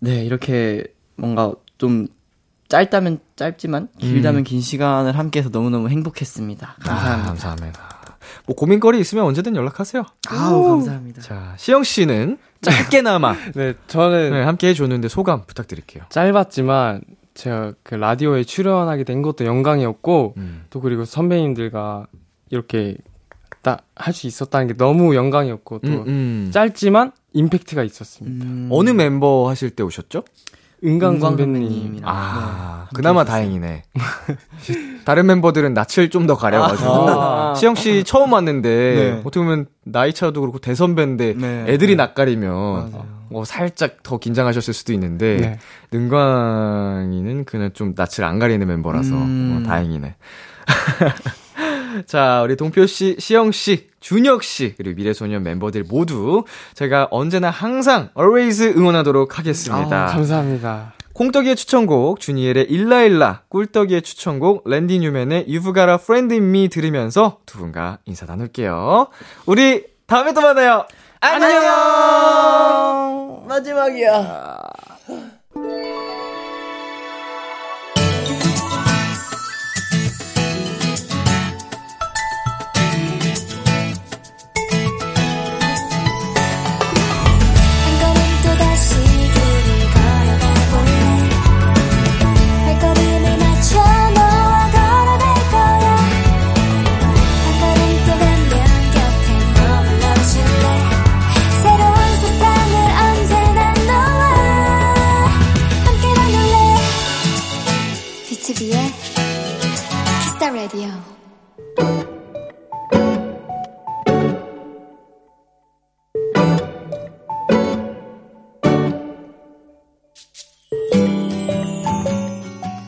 네 0.00 0.24
이렇게 0.24 0.93
뭔가 1.16 1.52
좀 1.78 2.06
짧다면 2.68 3.20
짧지만 3.36 3.88
길다면 3.98 4.44
긴 4.44 4.60
시간을 4.60 5.16
함께해서 5.18 5.50
너무너무 5.50 5.88
행복했습니다. 5.88 6.76
감사합니다. 6.80 7.22
아, 7.22 7.26
감사합니다. 7.26 7.80
뭐 8.46 8.56
고민거리 8.56 8.98
있으면 9.00 9.24
언제든 9.24 9.54
연락하세요. 9.54 10.02
아우 10.28 10.68
감사합니다. 10.70 11.22
자, 11.22 11.54
시영 11.56 11.82
씨는 11.84 12.38
짧게나마 12.62 13.34
네, 13.54 13.74
저는 13.86 14.30
네, 14.32 14.42
함께 14.42 14.68
해줬는데 14.68 15.08
소감 15.08 15.44
부탁드릴게요. 15.46 16.04
짧았지만 16.08 17.02
제가 17.34 17.72
그 17.82 17.94
라디오에 17.94 18.44
출연하게 18.44 19.04
된 19.04 19.22
것도 19.22 19.44
영광이었고 19.44 20.34
음. 20.36 20.64
또 20.70 20.80
그리고 20.80 21.04
선배님들과 21.04 22.06
이렇게 22.50 22.96
딱 23.62 23.84
할 23.96 24.12
수 24.12 24.26
있었다는 24.26 24.66
게 24.68 24.76
너무 24.76 25.14
영광이었고 25.14 25.78
또 25.78 25.88
음, 25.88 26.04
음. 26.06 26.50
짧지만 26.52 27.12
임팩트가 27.32 27.82
있었습니다. 27.84 28.44
음, 28.44 28.68
어느 28.70 28.90
멤버 28.90 29.48
하실 29.48 29.70
때 29.70 29.82
오셨죠? 29.82 30.24
은강 30.84 31.20
선배님. 31.20 32.00
아, 32.04 32.84
네, 32.84 32.90
그나마 32.94 33.24
다행이네. 33.24 33.82
다른 35.04 35.26
멤버들은 35.26 35.74
낯을 35.74 36.10
좀 36.10 36.26
더 36.26 36.36
가려가지고. 36.36 36.90
아. 37.10 37.54
시영 37.54 37.74
씨 37.74 38.04
처음 38.04 38.32
왔는데, 38.32 38.68
네. 38.68 39.20
어떻게 39.20 39.40
보면 39.40 39.66
나이 39.84 40.12
차도 40.12 40.40
그렇고 40.40 40.58
대선배인데, 40.58 41.34
네. 41.36 41.64
애들이 41.68 41.96
낯가리면, 41.96 42.50
맞아요. 42.52 43.06
뭐 43.30 43.44
살짝 43.44 44.02
더 44.02 44.18
긴장하셨을 44.18 44.72
수도 44.74 44.92
있는데, 44.92 45.36
네. 45.36 45.58
능광이는 45.92 47.44
그냥 47.44 47.70
좀 47.72 47.92
낯을 47.96 48.24
안 48.24 48.38
가리는 48.38 48.66
멤버라서, 48.66 49.14
음. 49.14 49.60
어, 49.64 49.68
다행이네. 49.68 50.14
자, 52.06 52.42
우리 52.42 52.56
동표 52.56 52.86
씨, 52.86 53.16
시영 53.18 53.52
씨, 53.52 53.88
준혁 54.00 54.42
씨, 54.42 54.74
그리고 54.76 54.96
미래소년 54.96 55.42
멤버들 55.42 55.84
모두 55.88 56.44
제가 56.74 57.08
언제나 57.10 57.50
항상 57.50 58.10
always 58.18 58.62
응원하도록 58.76 59.38
하겠습니다. 59.38 60.04
아, 60.04 60.06
감사합니다. 60.08 60.94
콩떡이의 61.14 61.56
추천곡 61.56 62.18
주니엘의 62.20 62.64
일라일라, 62.70 63.42
꿀떡이의 63.48 64.02
추천곡 64.02 64.68
랜디 64.68 64.98
뉴맨의 64.98 65.46
You've 65.46 65.74
Got 65.74 65.88
a 65.88 65.94
Friend 65.94 66.34
in 66.34 66.44
Me 66.48 66.68
들으면서 66.68 67.38
두 67.46 67.58
분과 67.58 67.98
인사 68.04 68.26
나눌게요. 68.26 69.08
우리 69.46 69.84
다음에 70.06 70.32
또 70.34 70.40
만나요. 70.40 70.86
안녕. 71.20 71.54
마지막이야. 73.46 74.58
키스타 110.44 110.50
라디오 110.50 110.88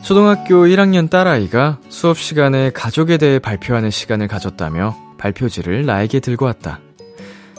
초등학교 0.03 0.65
1학년 0.67 1.09
딸아이가 1.09 1.79
수업 1.89 2.19
시간에 2.19 2.69
가족에 2.69 3.17
대해 3.17 3.39
발표하는 3.39 3.89
시간을 3.89 4.27
가졌다며 4.27 4.95
발표지를 5.17 5.85
나에게 5.85 6.19
들고 6.19 6.45
왔다. 6.45 6.79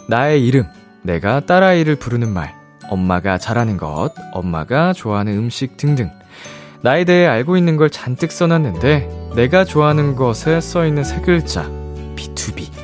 나의 0.09 0.47
이름, 0.47 0.65
내가 1.03 1.41
딸아이를 1.41 1.97
부르는 1.97 2.33
말, 2.33 2.55
엄마가 2.89 3.37
잘하는 3.37 3.77
것, 3.77 4.13
엄마가 4.33 4.93
좋아하는 4.93 5.37
음식 5.37 5.77
등등. 5.77 6.11
나에 6.83 7.05
대해 7.05 7.27
알고 7.27 7.57
있는 7.57 7.77
걸 7.77 7.91
잔뜩 7.91 8.31
써놨는데 8.31 9.33
내가 9.35 9.65
좋아하는 9.65 10.15
것에 10.15 10.61
써있는 10.61 11.05
세 11.05 11.21
글자 11.21 11.69
B2B 12.17 12.79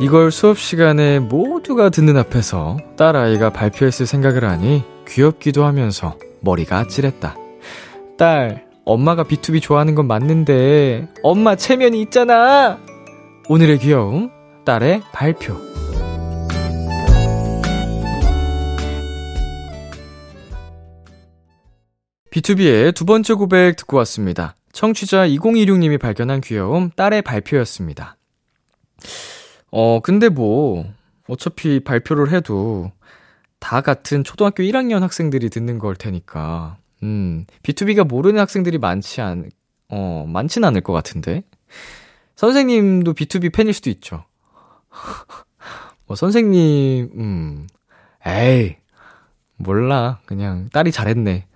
이걸 0.00 0.32
수업 0.32 0.58
시간에 0.58 1.18
모두가 1.18 1.90
듣는 1.90 2.16
앞에서 2.16 2.78
딸아이가 2.96 3.50
발표했을 3.50 4.06
생각을 4.06 4.44
하니 4.44 4.82
귀엽기도 5.10 5.64
하면서 5.64 6.16
머리가 6.40 6.78
아찔했다. 6.78 7.36
딸, 8.16 8.66
엄마가 8.84 9.24
B2B 9.24 9.60
좋아하는 9.60 9.94
건 9.94 10.06
맞는데 10.06 11.08
엄마 11.22 11.56
체면이 11.56 12.00
있잖아. 12.02 12.78
오늘의 13.48 13.78
귀여움, 13.80 14.30
딸의 14.64 15.02
발표. 15.12 15.54
B2B의 22.30 22.94
두 22.94 23.04
번째 23.04 23.34
고백 23.34 23.76
듣고 23.76 23.96
왔습니다. 23.98 24.54
청취자 24.72 25.26
2026님이 25.26 25.98
발견한 25.98 26.40
귀여움, 26.40 26.90
딸의 26.94 27.22
발표였습니다. 27.22 28.16
어, 29.72 29.98
근데 30.00 30.28
뭐, 30.28 30.84
어차피 31.28 31.80
발표를 31.80 32.32
해도 32.32 32.92
다 33.60 33.82
같은 33.82 34.24
초등학교 34.24 34.62
1학년 34.62 35.00
학생들이 35.00 35.50
듣는 35.50 35.78
걸 35.78 35.94
테니까, 35.94 36.78
음, 37.02 37.44
B2B가 37.62 38.04
모르는 38.06 38.40
학생들이 38.40 38.78
많지 38.78 39.20
않, 39.20 39.50
어, 39.88 40.24
많진 40.26 40.64
않을 40.64 40.80
것 40.80 40.92
같은데. 40.92 41.44
선생님도 42.36 43.14
B2B 43.14 43.52
팬일 43.52 43.72
수도 43.74 43.90
있죠. 43.90 44.24
뭐, 46.06 46.16
선생님, 46.16 47.10
음, 47.14 47.68
에이, 48.26 48.76
몰라. 49.56 50.20
그냥 50.26 50.68
딸이 50.72 50.90
잘했네. 50.90 51.46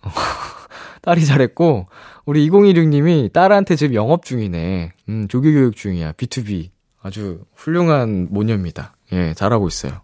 딸이 1.02 1.24
잘했고, 1.24 1.86
우리 2.24 2.48
2016님이 2.48 3.32
딸한테 3.32 3.76
지금 3.76 3.94
영업 3.94 4.24
중이네. 4.24 4.92
음, 5.08 5.28
조교교육 5.28 5.76
중이야. 5.76 6.12
B2B. 6.12 6.70
아주 7.02 7.44
훌륭한 7.54 8.28
모녀입니다. 8.30 8.96
예, 9.12 9.34
잘하고 9.34 9.68
있어요. 9.68 10.00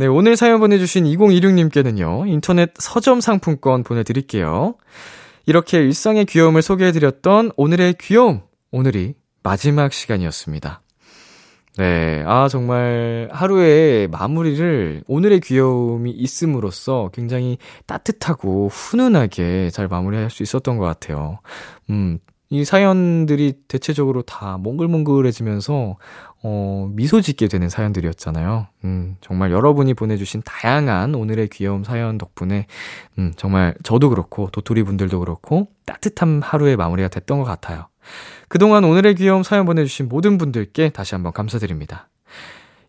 네, 0.00 0.06
오늘 0.06 0.34
사연 0.34 0.60
보내주신 0.60 1.04
2016님께는요, 1.04 2.26
인터넷 2.26 2.72
서점 2.78 3.20
상품권 3.20 3.82
보내드릴게요. 3.82 4.76
이렇게 5.44 5.76
일상의 5.76 6.24
귀여움을 6.24 6.62
소개해드렸던 6.62 7.50
오늘의 7.54 7.96
귀여움! 8.00 8.40
오늘이 8.70 9.12
마지막 9.42 9.92
시간이었습니다. 9.92 10.80
네, 11.76 12.24
아, 12.26 12.48
정말 12.48 13.28
하루의 13.30 14.08
마무리를 14.08 15.04
오늘의 15.06 15.40
귀여움이 15.40 16.12
있음으로써 16.12 17.10
굉장히 17.12 17.58
따뜻하고 17.84 18.68
훈훈하게 18.68 19.68
잘 19.68 19.86
마무리할 19.86 20.30
수 20.30 20.42
있었던 20.42 20.78
것 20.78 20.86
같아요. 20.86 21.40
음, 21.90 22.20
이 22.52 22.64
사연들이 22.64 23.54
대체적으로 23.68 24.22
다 24.22 24.58
몽글몽글해지면서, 24.58 25.96
어, 26.42 26.90
미소 26.92 27.20
짓게 27.20 27.46
되는 27.46 27.68
사연들이었잖아요. 27.68 28.66
음, 28.84 29.16
정말 29.20 29.52
여러분이 29.52 29.94
보내주신 29.94 30.42
다양한 30.44 31.14
오늘의 31.14 31.48
귀여움 31.48 31.84
사연 31.84 32.18
덕분에, 32.18 32.66
음, 33.18 33.32
정말 33.36 33.76
저도 33.84 34.08
그렇고, 34.08 34.48
도토리 34.50 34.82
분들도 34.82 35.20
그렇고, 35.20 35.68
따뜻한 35.86 36.42
하루의 36.42 36.76
마무리가 36.76 37.08
됐던 37.08 37.38
것 37.38 37.44
같아요. 37.44 37.86
그동안 38.48 38.82
오늘의 38.82 39.14
귀여움 39.14 39.44
사연 39.44 39.64
보내주신 39.64 40.08
모든 40.08 40.36
분들께 40.36 40.90
다시 40.90 41.14
한번 41.14 41.32
감사드립니다. 41.32 42.08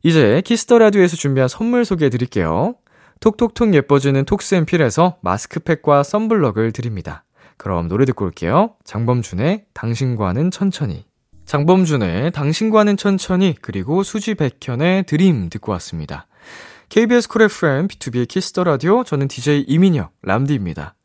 이제 0.01 0.41
Kiss 0.43 0.64
the 0.64 0.79
Radio에서 0.79 1.15
준비한 1.15 1.47
선물 1.47 1.85
소개해 1.85 2.09
드릴게요. 2.09 2.73
톡톡톡 3.19 3.75
예뻐지는 3.75 4.25
톡스앤필에서 4.25 5.17
마스크팩과 5.21 6.01
썬블럭을 6.01 6.71
드립니다. 6.71 7.23
그럼 7.61 7.87
노래 7.87 8.05
듣고 8.05 8.25
올게요. 8.25 8.73
장범준의 8.85 9.65
당신과는 9.75 10.49
천천히. 10.49 11.05
장범준의 11.45 12.31
당신과는 12.31 12.97
천천히 12.97 13.55
그리고 13.61 14.01
수지 14.01 14.33
백현의 14.33 15.03
Dream 15.03 15.47
듣고 15.51 15.71
왔습니다. 15.73 16.25
KBS 16.89 17.27
쿨 17.27 17.43
FM 17.43 17.87
B2B의 17.87 18.27
키스터 18.27 18.63
라디오 18.63 19.03
저는 19.03 19.27
DJ 19.27 19.65
이민혁 19.67 20.11
람디입니다. 20.23 20.95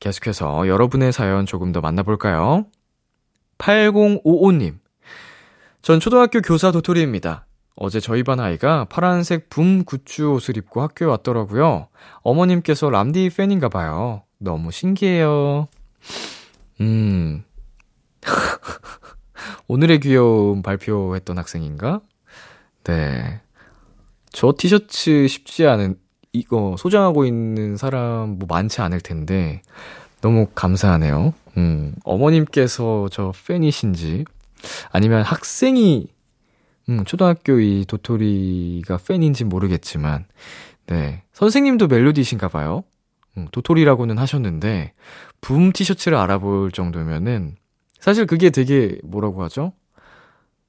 계속해서 0.00 0.68
여러분의 0.68 1.12
사연 1.12 1.44
조금 1.44 1.72
더 1.72 1.82
만나볼까요? 1.82 2.64
8055님. 3.58 4.78
전 5.82 6.00
초등학교 6.00 6.40
교사 6.40 6.72
도토리입니다. 6.72 7.44
어제 7.76 8.00
저희 8.00 8.22
반 8.22 8.40
아이가 8.40 8.86
파란색 8.86 9.50
붐 9.50 9.84
굿즈 9.84 10.22
옷을 10.22 10.56
입고 10.56 10.80
학교에 10.80 11.06
왔더라고요. 11.08 11.88
어머님께서 12.22 12.88
람디 12.88 13.28
팬인가 13.36 13.68
봐요. 13.68 14.22
너무 14.38 14.70
신기해요. 14.70 15.68
음. 16.80 17.44
오늘의 19.68 20.00
귀여움 20.00 20.62
발표했던 20.62 21.38
학생인가? 21.38 22.00
네. 22.84 23.40
저 24.30 24.52
티셔츠 24.56 25.26
쉽지 25.28 25.66
않은, 25.66 25.98
이거 26.32 26.76
소장하고 26.78 27.24
있는 27.24 27.76
사람 27.76 28.38
뭐 28.38 28.46
많지 28.48 28.80
않을 28.80 29.00
텐데, 29.00 29.62
너무 30.20 30.46
감사하네요. 30.54 31.32
음, 31.56 31.94
어머님께서 32.04 33.08
저 33.10 33.32
팬이신지, 33.46 34.24
아니면 34.90 35.22
학생이, 35.22 36.08
음, 36.88 37.04
초등학교 37.04 37.58
이 37.58 37.84
도토리가 37.86 38.98
팬인지 38.98 39.44
모르겠지만, 39.44 40.26
네. 40.86 41.22
선생님도 41.32 41.88
멜로디신가 41.88 42.48
봐요. 42.48 42.84
음, 43.36 43.48
도토리라고는 43.52 44.18
하셨는데, 44.18 44.92
붐 45.40 45.72
티셔츠를 45.72 46.16
알아볼 46.18 46.72
정도면은, 46.72 47.56
사실 47.98 48.26
그게 48.26 48.50
되게 48.50 48.98
뭐라고 49.04 49.42
하죠? 49.44 49.72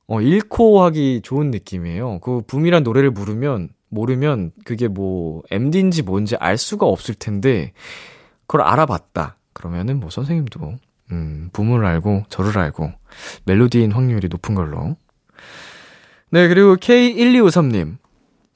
어, 0.07 0.21
읽고 0.21 0.81
하기 0.83 1.21
좋은 1.23 1.51
느낌이에요. 1.51 2.19
그 2.19 2.41
붐이란 2.47 2.83
노래를 2.83 3.11
부르면, 3.11 3.69
모르면 3.89 4.51
그게 4.65 4.87
뭐, 4.87 5.43
MD인지 5.51 6.03
뭔지 6.03 6.35
알 6.37 6.57
수가 6.57 6.85
없을 6.85 7.15
텐데, 7.15 7.73
그걸 8.47 8.61
알아봤다. 8.61 9.37
그러면은 9.53 9.99
뭐 9.99 10.09
선생님도, 10.09 10.75
음, 11.11 11.49
붐을 11.53 11.85
알고, 11.85 12.25
저를 12.29 12.57
알고, 12.57 12.91
멜로디인 13.45 13.91
확률이 13.91 14.27
높은 14.29 14.55
걸로. 14.55 14.95
네, 16.29 16.47
그리고 16.47 16.75
K1253님. 16.75 17.97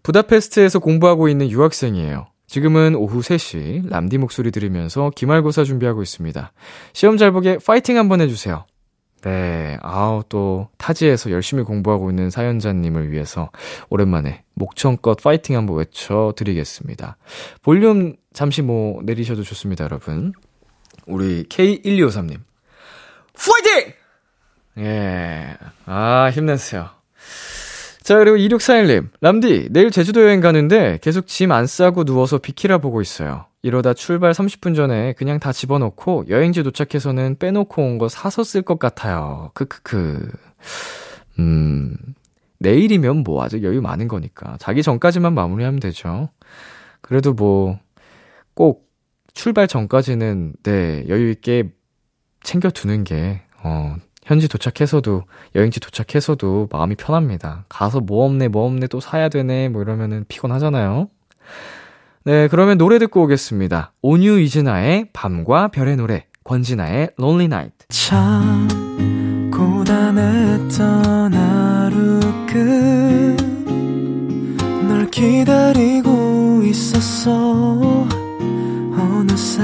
부다페스트에서 0.03 0.79
공부하고 0.79 1.29
있는 1.29 1.49
유학생이에요. 1.49 2.27
지금은 2.51 2.95
오후 2.95 3.21
3시 3.21 3.89
람디 3.89 4.17
목소리 4.17 4.51
들으면서 4.51 5.09
기말고사 5.15 5.63
준비하고 5.63 6.01
있습니다. 6.01 6.51
시험 6.91 7.15
잘 7.15 7.31
보게 7.31 7.57
파이팅 7.65 7.97
한번 7.97 8.19
해주세요. 8.19 8.65
네, 9.21 9.77
아우 9.81 10.21
또 10.27 10.67
타지에서 10.77 11.31
열심히 11.31 11.63
공부하고 11.63 12.09
있는 12.09 12.29
사연자님을 12.29 13.09
위해서 13.09 13.51
오랜만에 13.89 14.43
목청껏 14.55 15.23
파이팅 15.23 15.55
한번 15.55 15.77
외쳐드리겠습니다. 15.77 17.15
볼륨 17.61 18.17
잠시 18.33 18.61
뭐 18.61 19.01
내리셔도 19.01 19.43
좋습니다, 19.43 19.85
여러분. 19.85 20.33
우리 21.07 21.43
K1253님. 21.43 22.37
파이팅! 23.33 23.93
예, 24.79 25.55
아 25.85 26.29
힘내세요. 26.33 26.89
자, 28.03 28.17
그리고 28.17 28.37
2641님. 28.37 29.09
람디, 29.21 29.69
내일 29.71 29.91
제주도 29.91 30.23
여행 30.23 30.39
가는데 30.41 30.97
계속 31.01 31.27
짐 31.27 31.51
안 31.51 31.67
싸고 31.67 32.03
누워서 32.03 32.39
비키라 32.39 32.79
보고 32.79 32.99
있어요. 33.01 33.45
이러다 33.61 33.93
출발 33.93 34.31
30분 34.31 34.75
전에 34.75 35.13
그냥 35.13 35.39
다 35.39 35.51
집어넣고 35.51 36.25
여행지 36.29 36.63
도착해서는 36.63 37.37
빼놓고 37.37 37.81
온 37.81 37.97
거 37.99 38.09
사서 38.09 38.43
쓸 38.43 38.63
것 38.63 38.79
같아요. 38.79 39.51
크크크. 39.53 40.31
음, 41.39 41.95
내일이면 42.59 43.17
뭐 43.23 43.43
아직 43.43 43.63
여유 43.63 43.81
많은 43.81 44.07
거니까. 44.07 44.57
자기 44.59 44.81
전까지만 44.81 45.33
마무리하면 45.33 45.79
되죠. 45.79 46.29
그래도 47.01 47.33
뭐, 47.33 47.77
꼭 48.55 48.89
출발 49.33 49.67
전까지는, 49.67 50.53
네, 50.63 51.05
여유있게 51.07 51.71
챙겨두는 52.43 53.03
게, 53.03 53.41
어, 53.63 53.95
현지 54.23 54.47
도착해서도 54.47 55.23
여행지 55.55 55.79
도착해서도 55.79 56.69
마음이 56.71 56.95
편합니다. 56.95 57.65
가서 57.69 57.99
뭐 57.99 58.25
없네 58.25 58.47
뭐 58.49 58.65
없네 58.65 58.87
또 58.87 58.99
사야 58.99 59.29
되네 59.29 59.69
뭐 59.69 59.81
이러면은 59.81 60.25
피곤하잖아요. 60.27 61.09
네, 62.23 62.47
그러면 62.49 62.77
노래 62.77 62.99
듣고 62.99 63.23
오겠습니다. 63.23 63.93
온유 64.03 64.39
이진아의 64.41 65.07
밤과 65.11 65.69
별의 65.69 65.95
노래, 65.95 66.25
권진아의 66.43 67.11
Lonely 67.19 67.45
Night. 67.45 67.87
참 67.89 68.67
고단했던 69.51 71.33
하루 71.33 72.19
끝널 74.85 75.09
기다리고 75.09 76.61
있었어 76.63 78.07
어느새 78.95 79.63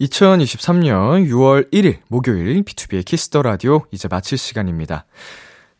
2023년 0.00 1.28
6월 1.28 1.70
1일 1.72 1.98
목요일 2.08 2.62
B2B의 2.62 3.04
키스터 3.04 3.42
라디오 3.42 3.82
이제 3.90 4.06
마칠 4.08 4.38
시간입니다. 4.38 5.06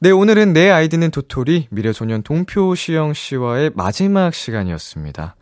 네, 0.01 0.11
오늘은 0.11 0.53
내 0.53 0.71
아이디는 0.71 1.11
도토리 1.11 1.69
미래소년 1.71 2.23
동표 2.23 2.75
시영 2.75 3.15
씨와의 3.15 3.73
마지막 3.75 4.35
시간이었습니다. 4.35 5.37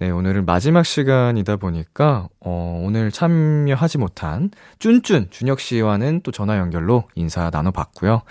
네, 0.00 0.10
오늘은 0.10 0.44
마지막 0.44 0.84
시간이다 0.84 1.56
보니까 1.56 2.28
어, 2.40 2.82
오늘 2.84 3.10
참여하지 3.10 3.98
못한 3.98 4.50
쭌쭌 4.78 5.30
준혁 5.30 5.60
씨와는 5.60 6.20
또 6.22 6.30
전화 6.30 6.58
연결로 6.58 7.04
인사 7.14 7.50
나눠 7.50 7.72
봤고요. 7.72 8.22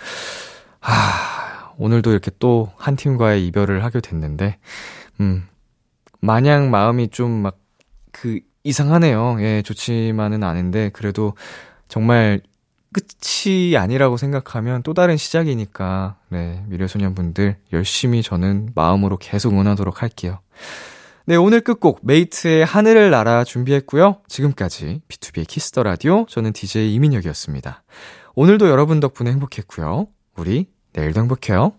아, 0.80 1.72
오늘도 1.76 2.12
이렇게 2.12 2.30
또 2.38 2.72
한 2.78 2.96
팀과의 2.96 3.46
이별을 3.48 3.84
하게 3.84 4.00
됐는데 4.00 4.58
음. 5.20 5.48
마냥 6.20 6.70
마음이 6.70 7.08
좀 7.08 7.42
막 7.42 7.68
그 8.12 8.40
이상하네요. 8.68 9.38
예, 9.40 9.62
좋지만은 9.62 10.42
않은데 10.42 10.90
그래도 10.92 11.34
정말 11.88 12.40
끝이 12.92 13.76
아니라고 13.76 14.16
생각하면 14.16 14.82
또 14.82 14.94
다른 14.94 15.16
시작이니까 15.16 16.16
네, 16.28 16.62
미래소년 16.68 17.14
분들 17.14 17.56
열심히 17.72 18.22
저는 18.22 18.70
마음으로 18.74 19.16
계속 19.18 19.52
응원하도록 19.52 20.02
할게요. 20.02 20.40
네, 21.26 21.36
오늘 21.36 21.60
끝곡 21.60 22.00
메이트의 22.02 22.64
하늘을 22.64 23.10
날아 23.10 23.44
준비했고요. 23.44 24.22
지금까지 24.28 25.02
B2B의 25.08 25.46
키스터 25.46 25.82
라디오 25.82 26.24
저는 26.26 26.52
DJ 26.52 26.94
이민혁이었습니다. 26.94 27.82
오늘도 28.34 28.68
여러분 28.68 29.00
덕분에 29.00 29.30
행복했고요. 29.32 30.06
우리 30.36 30.66
내일도 30.94 31.20
행복해요. 31.20 31.72